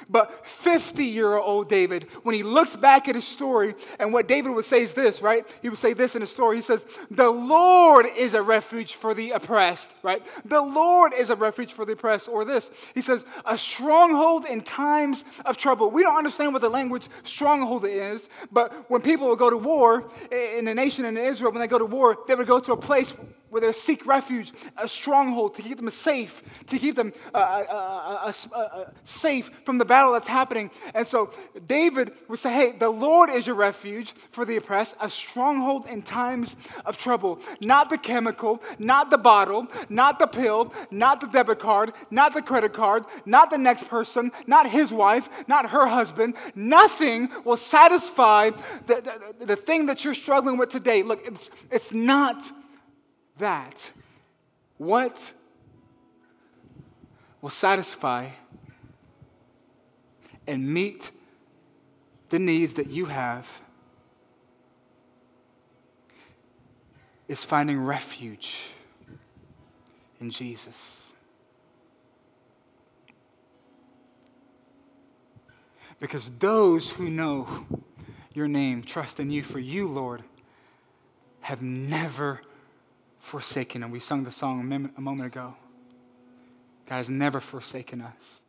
but 0.09 0.47
50 0.47 1.05
year 1.05 1.37
old 1.37 1.69
David, 1.69 2.09
when 2.23 2.35
he 2.35 2.43
looks 2.43 2.77
back 2.77 3.09
at 3.09 3.15
his 3.15 3.27
story, 3.27 3.75
and 3.99 4.13
what 4.13 4.29
David 4.29 4.51
would 4.51 4.65
say 4.65 4.83
is 4.83 4.95
this, 4.95 5.23
right? 5.23 5.47
He 5.63 5.69
would 5.69 5.79
say 5.79 5.93
this 5.93 6.15
in 6.15 6.21
his 6.21 6.31
story. 6.31 6.57
He 6.57 6.63
says, 6.63 6.85
The 7.11 7.29
Lord 7.29 8.07
is 8.17 8.35
a 8.35 8.43
refuge 8.43 8.95
for 8.95 9.15
the 9.15 9.33
oppressed, 9.33 9.91
right? 10.03 10.23
The 10.45 10.61
Lord 10.61 11.13
is 11.13 11.31
a 11.31 11.37
refuge 11.37 11.73
for 11.73 11.85
the 11.85 11.93
oppressed. 11.93 12.29
Or 12.29 12.45
this, 12.45 12.71
he 12.95 13.01
says, 13.01 13.25
A 13.45 13.57
stronghold 13.57 14.47
in 14.47 14.61
times 14.61 15.25
of 15.45 15.57
trouble. 15.57 15.91
We 15.91 16.03
don't 16.03 16.17
understand 16.17 16.53
what 16.53 16.63
the 16.63 16.71
language 16.71 17.09
stronghold 17.25 17.85
is, 17.87 18.29
but 18.53 18.91
when 18.91 19.03
people 19.03 19.29
would 19.29 19.39
go 19.39 19.51
to 19.51 19.57
war 19.57 20.11
in 20.31 20.65
the 20.65 20.75
nation 20.75 21.05
in 21.05 21.17
Israel, 21.17 21.53
when 21.53 21.61
they 21.61 21.69
go 21.69 21.79
to 21.79 21.87
war, 21.87 22.19
they 22.27 22.35
would 22.35 22.47
go 22.47 22.61
to 22.61 22.73
a 22.73 22.77
place 22.77 23.15
where 23.57 23.63
they 23.63 23.73
seek 23.73 24.05
refuge, 24.05 24.53
a 24.77 24.87
stronghold 24.87 25.55
to 25.55 25.63
keep 25.63 25.79
them 25.79 25.89
safe, 25.89 26.43
to 26.67 26.79
keep 26.79 26.95
them 26.95 27.11
uh, 27.33 27.39
uh, 27.39 28.33
uh, 28.53 28.85
safe 29.05 29.51
from 29.65 29.79
the 29.79 29.85
battle 29.87 30.13
that's 30.13 30.29
happening. 30.29 30.71
And 30.95 31.09
so 31.09 31.31
David 31.67 32.13
would 32.29 32.39
say, 32.39 32.53
Hey, 32.53 32.73
the 32.73 32.91
Lord 32.91 33.31
is 33.31 33.47
your 33.47 33.57
refuge 33.57 34.13
for 34.31 34.45
the 34.45 34.57
oppressed, 34.57 34.95
a 35.01 35.09
stronghold 35.09 35.87
in 35.87 36.03
times 36.03 36.55
of 36.85 36.99
trouble. 36.99 37.39
Not 37.63 37.89
the 37.89 37.97
chemical, 37.97 38.63
not 38.79 39.09
the 39.09 39.17
bottle, 39.17 39.69
not 39.89 40.19
the 40.19 40.27
pill, 40.27 40.75
not 40.91 41.23
the 41.23 41.27
debit 41.27 41.59
card, 41.59 41.95
not 42.11 42.35
the 42.35 42.43
credit 42.43 42.75
card, 42.75 43.07
not 43.25 43.49
the 43.49 43.57
next 43.57 43.89
person, 43.89 44.33
not 44.47 44.69
his 44.69 44.93
wife, 44.93 45.31
not 45.49 45.71
her 45.71 45.87
husband. 45.87 46.35
Nothing 46.55 47.31
will 47.43 47.57
satisfy 47.57 48.51
the, 48.87 49.33
the, 49.39 49.47
the 49.47 49.57
thing 49.57 49.87
that 49.87 50.05
you're 50.05 50.15
struggling 50.15 50.59
with 50.59 50.69
today. 50.69 51.03
Look, 51.03 51.27
it's, 51.27 51.49
it's 51.71 51.91
not 51.91 52.53
that. 53.39 53.93
What 54.78 55.32
will 57.41 57.51
satisfy 57.51 58.28
and 60.47 60.66
meet 60.72 61.11
the 62.28 62.39
needs 62.39 62.74
that 62.74 62.91
you 62.91 63.07
have 63.07 63.47
is 67.28 67.43
finding 67.43 67.80
refuge 67.80 68.57
in 70.20 70.30
Jesus. 70.30 71.03
Because 75.99 76.30
those 76.39 76.91
who 76.91 77.09
know 77.09 77.49
your 78.34 78.49
name 78.49 78.82
trust 78.82 79.18
in 79.18 79.30
you, 79.30 79.43
for 79.43 79.59
you, 79.59 79.89
Lord, 79.89 80.22
have 81.41 81.62
never 81.62 82.41
forsaken. 83.27 83.83
And 83.83 83.93
we 83.93 84.01
sung 84.01 84.24
the 84.24 84.33
song 84.33 84.61
a 84.97 85.01
moment 85.01 85.27
ago. 85.27 85.55
God 86.87 86.97
has 86.97 87.09
never 87.09 87.41
forsaken 87.41 88.01
us. 88.01 88.41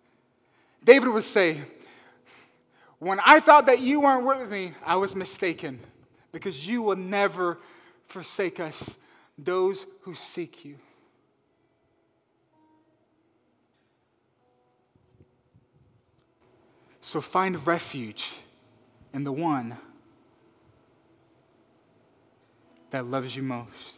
David 0.83 1.09
would 1.09 1.23
say, 1.23 1.59
When 2.99 3.19
I 3.25 3.39
thought 3.39 3.65
that 3.65 3.79
you 3.79 4.01
weren't 4.01 4.25
with 4.25 4.49
me, 4.49 4.73
I 4.85 4.95
was 4.95 5.15
mistaken 5.15 5.79
because 6.31 6.67
you 6.67 6.81
will 6.81 6.95
never 6.95 7.57
forsake 8.07 8.59
us, 8.59 8.95
those 9.37 9.85
who 10.01 10.13
seek 10.15 10.63
you. 10.63 10.75
So 17.01 17.21
find 17.21 17.65
refuge 17.65 18.25
in 19.13 19.23
the 19.23 19.31
one 19.31 19.77
that 22.91 23.05
loves 23.05 23.35
you 23.35 23.43
most, 23.43 23.96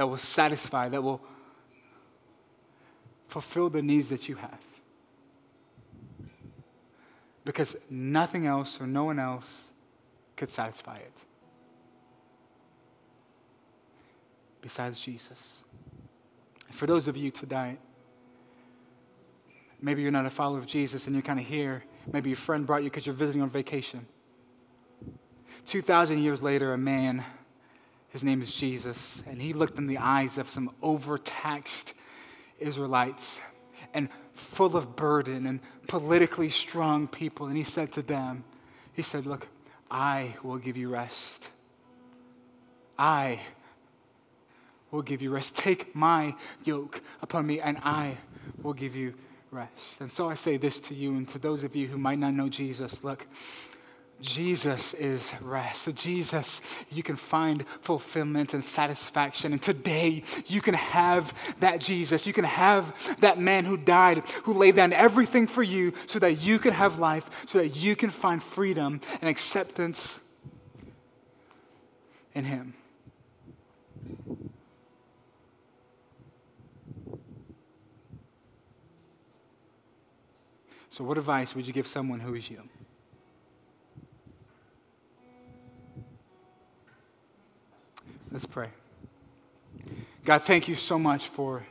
that 0.00 0.06
will 0.06 0.16
satisfy, 0.16 0.88
that 0.88 1.02
will 1.02 1.20
fulfill 3.28 3.68
the 3.68 3.82
needs 3.82 4.08
that 4.08 4.30
you 4.30 4.34
have. 4.34 4.58
Because 7.44 7.76
nothing 7.90 8.46
else 8.46 8.80
or 8.80 8.86
no 8.86 9.04
one 9.04 9.18
else 9.18 9.44
could 10.36 10.50
satisfy 10.50 10.96
it 10.96 11.12
besides 14.62 14.98
Jesus. 14.98 15.62
For 16.70 16.86
those 16.86 17.06
of 17.06 17.18
you 17.18 17.30
tonight, 17.30 17.78
maybe 19.82 20.00
you're 20.00 20.10
not 20.10 20.24
a 20.24 20.30
follower 20.30 20.60
of 20.60 20.66
Jesus 20.66 21.04
and 21.08 21.14
you're 21.14 21.20
kind 21.20 21.38
of 21.38 21.44
here. 21.44 21.84
Maybe 22.10 22.30
your 22.30 22.38
friend 22.38 22.66
brought 22.66 22.84
you 22.84 22.88
because 22.88 23.04
you're 23.04 23.14
visiting 23.14 23.42
on 23.42 23.50
vacation. 23.50 24.06
2,000 25.66 26.22
years 26.22 26.40
later, 26.40 26.72
a 26.72 26.78
man, 26.78 27.22
his 28.10 28.24
name 28.24 28.42
is 28.42 28.52
Jesus, 28.52 29.22
and 29.26 29.40
he 29.40 29.52
looked 29.52 29.78
in 29.78 29.86
the 29.86 29.98
eyes 29.98 30.36
of 30.36 30.50
some 30.50 30.70
overtaxed 30.82 31.94
Israelites 32.58 33.40
and 33.94 34.08
full 34.34 34.76
of 34.76 34.96
burden 34.96 35.46
and 35.46 35.60
politically 35.86 36.50
strong 36.50 37.06
people. 37.06 37.46
And 37.46 37.56
he 37.56 37.64
said 37.64 37.92
to 37.92 38.02
them, 38.02 38.44
He 38.94 39.02
said, 39.02 39.26
Look, 39.26 39.46
I 39.90 40.34
will 40.42 40.58
give 40.58 40.76
you 40.76 40.88
rest. 40.88 41.48
I 42.98 43.40
will 44.90 45.02
give 45.02 45.22
you 45.22 45.30
rest. 45.30 45.56
Take 45.56 45.94
my 45.94 46.34
yoke 46.64 47.00
upon 47.22 47.46
me, 47.46 47.60
and 47.60 47.78
I 47.78 48.18
will 48.62 48.74
give 48.74 48.94
you 48.96 49.14
rest. 49.50 50.00
And 50.00 50.10
so 50.10 50.28
I 50.28 50.34
say 50.34 50.56
this 50.56 50.80
to 50.80 50.94
you 50.94 51.16
and 51.16 51.28
to 51.28 51.38
those 51.38 51.62
of 51.62 51.74
you 51.74 51.86
who 51.86 51.98
might 51.98 52.18
not 52.18 52.34
know 52.34 52.48
Jesus 52.48 53.02
look, 53.02 53.26
Jesus 54.20 54.94
is 54.94 55.32
rest. 55.40 55.82
So, 55.82 55.92
Jesus, 55.92 56.60
you 56.90 57.02
can 57.02 57.16
find 57.16 57.64
fulfillment 57.80 58.54
and 58.54 58.64
satisfaction. 58.64 59.52
And 59.52 59.62
today, 59.62 60.24
you 60.46 60.60
can 60.60 60.74
have 60.74 61.32
that 61.60 61.80
Jesus. 61.80 62.26
You 62.26 62.32
can 62.32 62.44
have 62.44 62.94
that 63.20 63.38
man 63.38 63.64
who 63.64 63.76
died, 63.76 64.18
who 64.44 64.52
laid 64.52 64.76
down 64.76 64.92
everything 64.92 65.46
for 65.46 65.62
you 65.62 65.92
so 66.06 66.18
that 66.18 66.40
you 66.40 66.58
can 66.58 66.72
have 66.72 66.98
life, 66.98 67.28
so 67.46 67.58
that 67.58 67.76
you 67.76 67.96
can 67.96 68.10
find 68.10 68.42
freedom 68.42 69.00
and 69.20 69.30
acceptance 69.30 70.20
in 72.34 72.44
Him. 72.44 72.74
So, 80.90 81.04
what 81.04 81.16
advice 81.16 81.54
would 81.54 81.66
you 81.66 81.72
give 81.72 81.86
someone 81.86 82.20
who 82.20 82.34
is 82.34 82.50
you? 82.50 82.62
Let's 88.40 88.54
pray. 88.54 88.70
God, 90.24 90.42
thank 90.42 90.66
you 90.66 90.74
so 90.74 90.98
much 90.98 91.28
for 91.28 91.62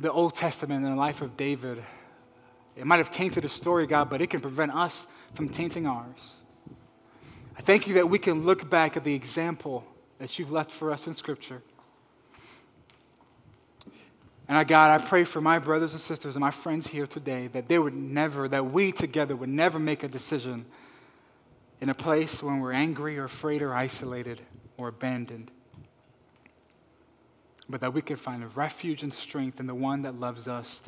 the 0.00 0.10
Old 0.10 0.34
Testament 0.34 0.84
and 0.84 0.92
the 0.92 0.98
life 0.98 1.22
of 1.22 1.36
David. 1.36 1.84
It 2.74 2.84
might 2.84 2.96
have 2.96 3.12
tainted 3.12 3.44
a 3.44 3.48
story, 3.48 3.86
God, 3.86 4.10
but 4.10 4.20
it 4.20 4.26
can 4.26 4.40
prevent 4.40 4.74
us 4.74 5.06
from 5.34 5.50
tainting 5.50 5.86
ours. 5.86 6.18
I 7.56 7.62
thank 7.62 7.86
you 7.86 7.94
that 7.94 8.10
we 8.10 8.18
can 8.18 8.44
look 8.44 8.68
back 8.68 8.96
at 8.96 9.04
the 9.04 9.14
example 9.14 9.84
that 10.18 10.36
you've 10.40 10.50
left 10.50 10.72
for 10.72 10.90
us 10.90 11.06
in 11.06 11.14
Scripture. 11.14 11.62
And 14.48 14.58
I, 14.58 14.64
God, 14.64 15.00
I 15.00 15.04
pray 15.06 15.22
for 15.22 15.40
my 15.40 15.60
brothers 15.60 15.92
and 15.92 16.00
sisters 16.00 16.34
and 16.34 16.40
my 16.40 16.50
friends 16.50 16.88
here 16.88 17.06
today 17.06 17.46
that 17.52 17.68
they 17.68 17.78
would 17.78 17.94
never, 17.94 18.48
that 18.48 18.72
we 18.72 18.90
together 18.90 19.36
would 19.36 19.48
never 19.48 19.78
make 19.78 20.02
a 20.02 20.08
decision 20.08 20.66
in 21.80 21.88
a 21.88 21.94
place 21.94 22.42
when 22.42 22.60
we're 22.60 22.72
angry 22.72 23.18
or 23.18 23.24
afraid 23.24 23.62
or 23.62 23.74
isolated 23.74 24.40
or 24.76 24.88
abandoned. 24.88 25.50
But 27.68 27.80
that 27.80 27.94
we 27.94 28.02
can 28.02 28.16
find 28.16 28.42
a 28.42 28.48
refuge 28.48 29.02
and 29.02 29.14
strength 29.14 29.60
in 29.60 29.66
the 29.66 29.74
one 29.74 30.02
that 30.02 30.18
loves 30.18 30.48
us 30.48 30.82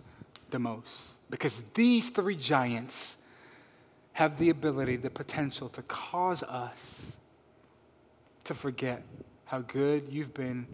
the 0.51 0.59
most. 0.59 0.90
Because 1.30 1.62
these 1.74 2.11
three 2.11 2.36
giants 2.36 3.16
have 4.12 4.38
the 4.38 4.51
ability, 4.51 4.97
the 4.97 5.11
potential 5.11 5.68
to 5.70 5.82
cause 5.82 6.43
us 6.43 6.76
to 8.45 8.55
forget 8.55 9.03
how 9.45 9.61
good 9.61 10.07
you've 10.11 10.34
been 10.34 10.66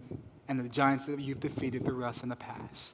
and 0.47 0.59
the 0.59 0.69
giants 0.69 1.05
that 1.05 1.19
you've 1.19 1.39
defeated 1.39 1.85
through 1.85 2.03
us 2.03 2.23
in 2.23 2.29
the 2.29 2.35
past. 2.35 2.93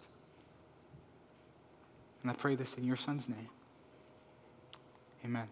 And 2.21 2.31
I 2.31 2.35
pray 2.35 2.55
this 2.55 2.73
in 2.75 2.83
your 2.83 2.97
son's 2.97 3.29
name. 3.29 3.49
Amen. 5.23 5.47